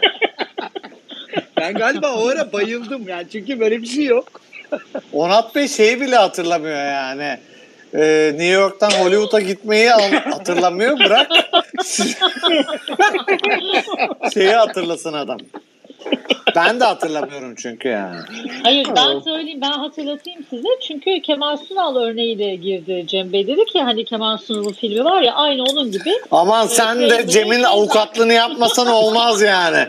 ben 1.60 1.74
galiba 1.74 2.14
o 2.14 2.28
ara 2.28 2.52
bayıldım 2.52 3.08
yani 3.08 3.26
çünkü 3.32 3.60
böyle 3.60 3.82
bir 3.82 3.86
şey 3.86 4.04
yok. 4.04 4.40
Onat 5.12 5.54
Bey 5.54 5.68
şeyi 5.68 6.00
bile 6.00 6.16
hatırlamıyor 6.16 6.76
yani. 6.76 7.38
Ee, 7.94 8.26
New 8.32 8.46
York'tan 8.46 8.90
Hollywood'a 8.90 9.40
gitmeyi 9.40 9.88
hatırlamıyor. 9.90 10.98
Bırak 10.98 11.30
şeyi 14.34 14.50
hatırlasın 14.50 15.12
adam. 15.12 15.38
Ben 16.54 16.80
de 16.80 16.84
hatırlamıyorum 16.84 17.54
çünkü 17.54 17.88
yani. 17.88 18.16
Hayır 18.62 18.88
ben 18.96 19.20
söyleyeyim 19.20 19.60
ben 19.60 19.72
hatırlatayım 19.72 20.44
size. 20.50 20.68
Çünkü 20.88 21.22
Kemal 21.22 21.56
Sunal 21.56 21.96
örneğiyle 21.96 22.56
girdi 22.56 23.04
Cem 23.06 23.32
Bey. 23.32 23.46
Dedi 23.46 23.64
ki 23.64 23.82
hani 23.82 24.04
Kemal 24.04 24.36
Sunal'ın 24.36 24.72
filmi 24.72 25.04
var 25.04 25.22
ya 25.22 25.34
aynı 25.34 25.62
onun 25.62 25.92
gibi. 25.92 26.10
Aman 26.30 26.66
sen 26.66 27.10
de 27.10 27.26
Cem'in 27.28 27.62
avukatlığını 27.62 28.32
yapmasan 28.32 28.86
olmaz 28.86 29.42
yani. 29.42 29.88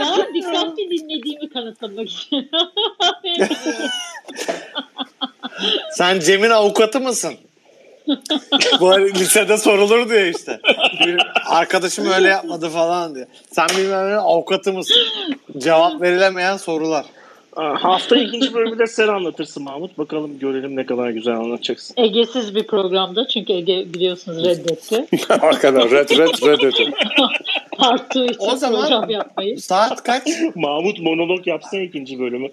Ben 0.00 0.34
dikkatli 0.34 0.90
dinlediğimi 0.90 1.48
kanıtlamak 1.48 2.08
için. 2.10 2.50
Sen 5.90 6.20
Cem'in 6.20 6.50
avukatı 6.50 7.00
mısın? 7.00 7.34
Bu 8.80 8.90
hani 8.90 9.14
lisede 9.14 9.56
sorulur 9.58 10.08
diye 10.10 10.30
işte. 10.30 10.60
Bir 11.06 11.16
arkadaşım 11.46 12.06
öyle 12.10 12.28
yapmadı 12.28 12.68
falan 12.68 13.14
diye. 13.14 13.26
Sen 13.50 13.66
bilmem 13.78 14.10
ne 14.10 14.16
avukatı 14.16 14.72
mısın? 14.72 14.96
Cevap 15.58 16.00
verilemeyen 16.02 16.56
sorular. 16.56 17.04
Hafta 17.56 18.16
ikinci 18.16 18.54
bölümü 18.54 18.78
de 18.78 18.86
sen 18.86 19.08
anlatırsın 19.08 19.62
Mahmut. 19.62 19.98
Bakalım 19.98 20.38
görelim 20.38 20.76
ne 20.76 20.86
kadar 20.86 21.10
güzel 21.10 21.34
anlatacaksın. 21.36 21.94
Ege'siz 21.98 22.54
bir 22.54 22.66
programda 22.66 23.28
çünkü 23.28 23.52
Ege 23.52 23.94
biliyorsunuz 23.94 24.44
reddetti. 24.44 25.06
Arkadan 25.28 25.90
red 25.90 26.10
red 26.10 26.42
red 26.46 26.62
red. 26.62 26.92
Part 27.78 28.16
2 28.16 28.24
için 28.24 28.36
O 28.38 28.56
zaman- 28.56 28.80
program 28.80 29.10
yapmayı. 29.10 29.60
Saat 29.60 30.02
kaç? 30.02 30.22
Mahmut 30.54 31.00
monolog 31.00 31.46
yapsın 31.46 31.80
ikinci 31.80 32.18
bölümü. 32.18 32.48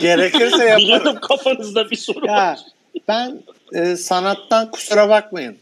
Gerekirse 0.00 0.64
yaparım. 0.64 0.78
Biliyordum 0.78 1.16
kafanızda 1.20 1.90
bir 1.90 1.96
soru 1.96 2.26
var. 2.26 2.58
Ya 2.94 3.02
ben 3.08 3.42
e, 3.72 3.96
sanattan 3.96 4.70
kusura 4.70 5.08
bakmayın. 5.08 5.56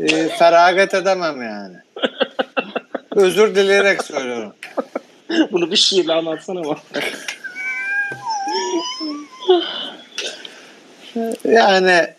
E, 0.00 0.28
feragat 0.28 0.94
edemem 0.94 1.42
yani. 1.42 1.76
Özür 3.16 3.54
dileyerek 3.54 4.04
söylüyorum. 4.04 4.54
Bunu 5.52 5.70
bir 5.70 5.76
şiirle 5.76 6.12
anlatsana 6.12 6.60
ama. 6.60 6.76
Yani 11.44 12.14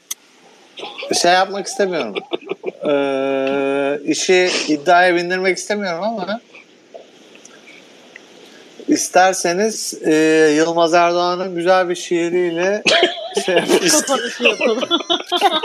şey 1.22 1.32
yapmak 1.32 1.68
istemiyorum. 1.68 2.16
Ee, 2.88 4.00
işi 4.06 4.50
iddiaya 4.68 5.16
bindirmek 5.16 5.58
istemiyorum 5.58 6.04
ama 6.04 6.40
isterseniz 8.96 9.94
e, 10.06 10.14
Yılmaz 10.56 10.94
Erdoğan'ın 10.94 11.56
güzel 11.56 11.90
bir 11.90 11.96
şiiriyle 11.96 12.84
şey 13.46 13.56
Kapanışı 13.90 14.44
yapalım. 14.44 14.84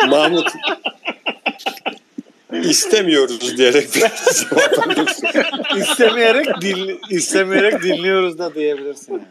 Mahmut 0.09 0.49
istemiyoruz 2.53 3.59
diyerek 3.59 3.89
biraz 3.97 4.47
istemeyerek 5.77 6.61
din, 6.61 7.01
istemeyerek 7.11 7.83
dinliyoruz 7.83 8.39
da 8.39 8.55
diyebilirsin. 8.55 9.13
Yani. 9.13 9.25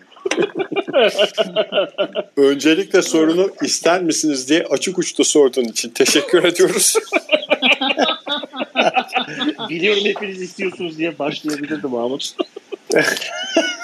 Öncelikle 2.37 3.01
sorunu 3.01 3.51
ister 3.61 4.03
misiniz 4.03 4.49
diye 4.49 4.63
açık 4.63 4.99
uçta 4.99 5.23
sorduğun 5.23 5.63
için 5.63 5.89
teşekkür 5.89 6.43
ediyoruz. 6.43 6.95
Biliyorum 9.69 10.05
hepiniz 10.05 10.41
istiyorsunuz 10.41 10.97
diye 10.97 11.19
başlayabilirdi 11.19 11.87
Mahmut. 11.87 12.35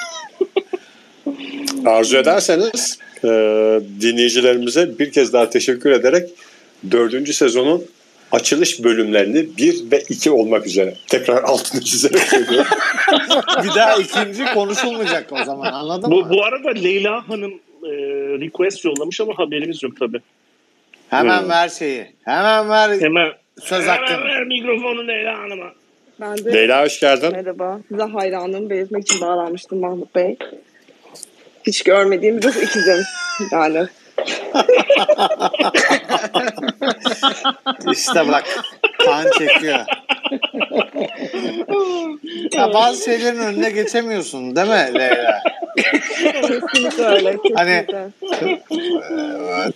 Arzu 1.85 2.17
ederseniz 2.17 2.99
e, 3.23 3.27
dinleyicilerimize 4.01 4.99
bir 4.99 5.11
kez 5.11 5.33
daha 5.33 5.49
teşekkür 5.49 5.91
ederek 5.91 6.29
dördüncü 6.91 7.33
sezonun 7.33 7.85
açılış 8.31 8.83
bölümlerini 8.83 9.57
bir 9.57 9.91
ve 9.91 10.03
iki 10.09 10.31
olmak 10.31 10.67
üzere 10.67 10.95
tekrar 11.07 11.43
altını 11.43 11.81
çizerek 11.81 12.19
söylüyorum. 12.19 12.71
Bir 13.63 13.75
daha 13.75 13.95
ikinci 13.95 14.45
konuşulmayacak 14.53 15.31
o 15.33 15.43
zaman 15.45 15.73
anladın 15.73 16.11
Bu, 16.11 16.15
mı? 16.25 16.29
bu 16.29 16.43
arada 16.45 16.69
Leyla 16.69 17.29
Hanım 17.29 17.51
e, 17.83 17.89
request 18.39 18.85
yollamış 18.85 19.21
ama 19.21 19.33
haberimiz 19.37 19.83
yok 19.83 19.99
tabii. 19.99 20.19
Hemen 21.09 21.41
Hmm. 21.41 21.49
ver 21.49 21.69
şeyi. 21.69 22.05
Hemen 22.25 22.69
ver 22.69 22.99
Hemen, 23.01 23.27
söz 23.61 23.83
hemen 23.83 23.97
hakkını. 23.97 24.25
ver 24.25 24.43
mikrofonu 24.43 25.07
Leyla 25.07 25.39
Hanım'a. 25.39 25.71
Ben 26.21 26.37
de 26.37 26.53
Leyla 26.53 26.83
hoş 26.85 26.99
geldin. 26.99 27.31
merhaba. 27.31 27.79
Size 27.89 28.03
hayranlığımı 28.03 28.69
belirtmek 28.69 29.03
için 29.03 29.21
bağlanmıştım 29.21 29.79
Mahmut 29.79 30.15
Bey. 30.15 30.37
Hiç 31.67 31.83
görmediğim 31.83 32.43
ruh 32.43 32.55
ikizim. 32.63 33.03
Yani 33.51 33.87
İşte 37.91 38.27
bak 38.27 38.43
kan 39.05 39.25
çekiyor. 39.39 39.79
ya 42.53 42.73
bazı 42.73 43.03
şeylerin 43.05 43.39
önüne 43.39 43.69
geçemiyorsun 43.69 44.55
değil 44.55 44.67
mi 44.67 44.91
Leyla? 44.99 45.41
kesinlikle 45.75 47.05
öyle. 47.05 47.31
Kesinlikle. 47.31 47.55
Hani- 47.55 47.85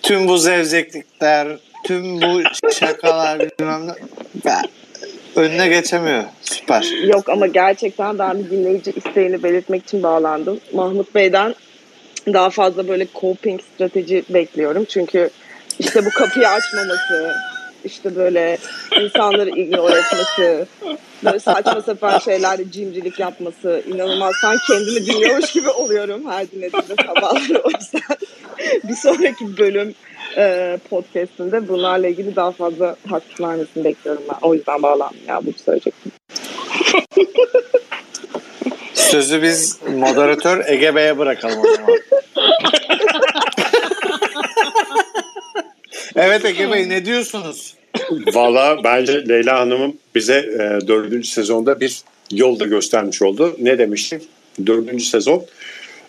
Tüm 0.01 0.27
bu 0.27 0.37
zevzeklikler, 0.37 1.47
tüm 1.85 2.21
bu 2.21 2.41
şakalar 2.73 3.39
bilmem 3.59 3.87
ne. 3.87 3.91
Ya, 4.51 4.61
önüne 5.35 5.67
geçemiyor. 5.67 6.23
Süper. 6.41 6.85
Yok 7.07 7.29
ama 7.29 7.47
gerçekten 7.47 8.19
ben 8.19 8.39
bir 8.45 8.49
dinleyici 8.49 8.91
isteğini 8.91 9.43
belirtmek 9.43 9.83
için 9.83 10.03
bağlandım. 10.03 10.59
Mahmut 10.73 11.15
Bey'den 11.15 11.55
daha 12.33 12.49
fazla 12.49 12.87
böyle 12.87 13.07
coping 13.21 13.61
strateji 13.75 14.23
bekliyorum. 14.29 14.85
Çünkü 14.85 15.29
işte 15.79 16.05
bu 16.05 16.09
kapıyı 16.09 16.49
açmaması, 16.49 17.35
işte 17.83 18.15
böyle 18.15 18.57
insanları 19.01 19.49
ignore 19.49 19.99
etmesi, 19.99 20.65
böyle 21.25 21.39
saçma 21.39 21.81
sapan 21.81 22.19
şeylerle 22.19 22.71
cimrilik 22.71 23.19
yapması 23.19 23.83
inanılmaz. 23.87 24.35
Sanki 24.41 24.61
kendimi 24.67 25.05
dinliyormuş 25.05 25.51
gibi 25.51 25.69
oluyorum 25.69 26.31
her 26.31 26.51
dinlediğimde 26.51 26.95
sabahları. 27.05 27.59
O 27.63 27.69
yüzden 27.69 28.17
bir 28.83 28.95
sonraki 28.95 29.57
bölüm 29.57 29.95
e, 30.37 30.77
podcastinde 30.89 31.67
bunlarla 31.67 32.07
ilgili 32.07 32.35
daha 32.35 32.51
fazla 32.51 32.95
vermesini 33.39 33.83
bekliyorum 33.83 34.23
ben. 34.29 34.47
O 34.47 34.53
yüzden 34.53 34.81
bağlandım 34.81 35.17
ya 35.27 35.41
bunu 35.45 35.53
söyleyecektim. 35.65 36.11
Sözü 38.99 39.41
biz 39.41 39.77
moderatör 39.97 40.65
Ege 40.67 40.95
Bey'e 40.95 41.17
bırakalım 41.17 41.59
o 41.59 41.75
zaman. 41.75 41.89
evet 46.15 46.45
Ege 46.45 46.71
Bey 46.71 46.89
ne 46.89 47.05
diyorsunuz? 47.05 47.75
Valla 48.33 48.83
bence 48.83 49.29
Leyla 49.29 49.59
Hanım'ın 49.59 49.99
bize 50.15 50.37
e, 50.37 50.87
dördüncü 50.87 51.27
sezonda 51.27 51.79
bir 51.79 52.01
yol 52.31 52.59
da 52.59 52.65
göstermiş 52.65 53.21
oldu. 53.21 53.55
Ne 53.59 53.77
demiştik? 53.77 54.21
Dördüncü 54.65 55.05
sezon 55.05 55.45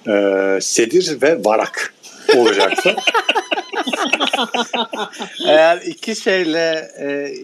e, 0.09 0.59
sedir 0.61 1.23
ve 1.23 1.45
varak 1.45 1.95
olacaktı. 2.37 2.97
Eğer 5.47 5.77
iki 5.77 6.17
şeyle 6.17 6.91
e, 7.01 7.35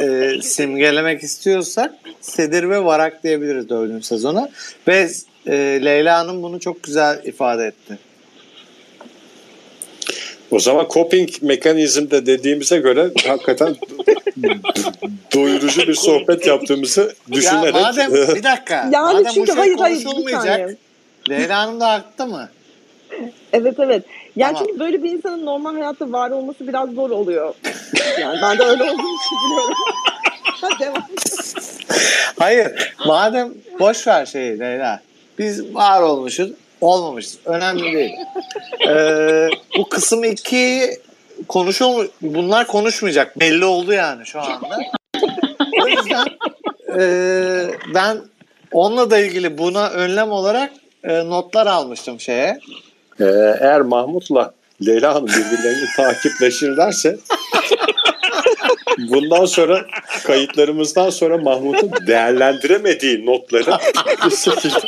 e, 0.00 0.32
simgelemek 0.42 1.22
istiyorsak 1.22 1.94
Sedir 2.20 2.70
ve 2.70 2.84
Varak 2.84 3.24
diyebiliriz 3.24 3.68
dördüncü 3.68 4.06
sezona. 4.06 4.48
Ve 4.88 5.08
e, 5.46 5.54
Leyla 5.84 6.18
Hanım 6.18 6.42
bunu 6.42 6.60
çok 6.60 6.82
güzel 6.82 7.20
ifade 7.24 7.64
etti. 7.64 7.98
o 10.50 10.58
zaman 10.58 10.86
coping 10.90 11.28
mekanizm 11.42 12.10
de 12.10 12.26
dediğimize 12.26 12.78
göre 12.78 13.10
hakikaten 13.26 13.76
doyurucu 15.34 15.88
bir 15.88 15.94
sohbet 15.94 16.46
yaptığımızı 16.46 17.14
düşünerek 17.32 17.74
Ya 17.74 17.80
madem 17.80 18.12
bir 18.12 18.42
dakika. 18.42 18.88
Yani 18.92 19.14
madem 19.14 19.24
bu 19.24 19.34
çünkü 19.34 19.52
şey 19.52 19.56
hayır 19.56 19.76
hayır. 20.32 20.76
Leyla 21.30 21.58
Hanım 21.58 21.80
da 21.80 21.92
haklı 21.92 22.26
mı? 22.26 22.48
Evet 23.52 23.74
evet. 23.78 24.04
Yani 24.38 24.58
çünkü 24.58 24.80
böyle 24.80 25.02
bir 25.02 25.10
insanın 25.10 25.46
normal 25.46 25.74
hayatta 25.74 26.12
var 26.12 26.30
olması 26.30 26.68
biraz 26.68 26.90
zor 26.90 27.10
oluyor. 27.10 27.54
Yani 28.20 28.38
ben 28.42 28.58
de 28.58 28.64
öyle 28.64 28.80
biliyorum. 28.84 28.98
Ha, 30.60 30.68
Devam. 30.80 31.02
Hayır. 32.38 32.94
Madem 33.06 33.54
boş 33.80 34.06
ver 34.06 34.26
şeyi 34.26 34.58
Leyla. 34.58 35.00
Biz 35.38 35.74
var 35.74 36.02
olmuşuz. 36.02 36.52
Olmamışız. 36.80 37.38
Önemli 37.44 37.92
değil. 37.92 38.12
Ee, 38.88 39.48
bu 39.78 39.88
kısım 39.88 40.24
2 40.24 40.90
konuşul 41.48 42.08
bunlar 42.22 42.66
konuşmayacak. 42.66 43.40
Belli 43.40 43.64
oldu 43.64 43.92
yani 43.92 44.26
şu 44.26 44.40
anda. 44.40 44.78
O 45.82 45.88
yüzden 45.88 46.26
e, 46.98 47.02
ben 47.94 48.18
onunla 48.72 49.10
da 49.10 49.18
ilgili 49.18 49.58
buna 49.58 49.88
önlem 49.90 50.30
olarak 50.32 50.72
e, 51.04 51.28
notlar 51.28 51.66
almıştım 51.66 52.20
şeye. 52.20 52.60
E, 53.20 53.24
eğer 53.60 53.80
Mahmut'la 53.80 54.52
Leyla 54.86 55.14
Hanım 55.14 55.26
birbirlerini 55.26 55.86
takipleşirlerse 55.96 57.18
bundan 58.98 59.44
sonra 59.44 59.86
kayıtlarımızdan 60.26 61.10
sonra 61.10 61.38
Mahmut'un 61.38 61.90
değerlendiremediği 62.06 63.26
notları 63.26 63.78
bir 64.24 64.36
şekilde 64.36 64.86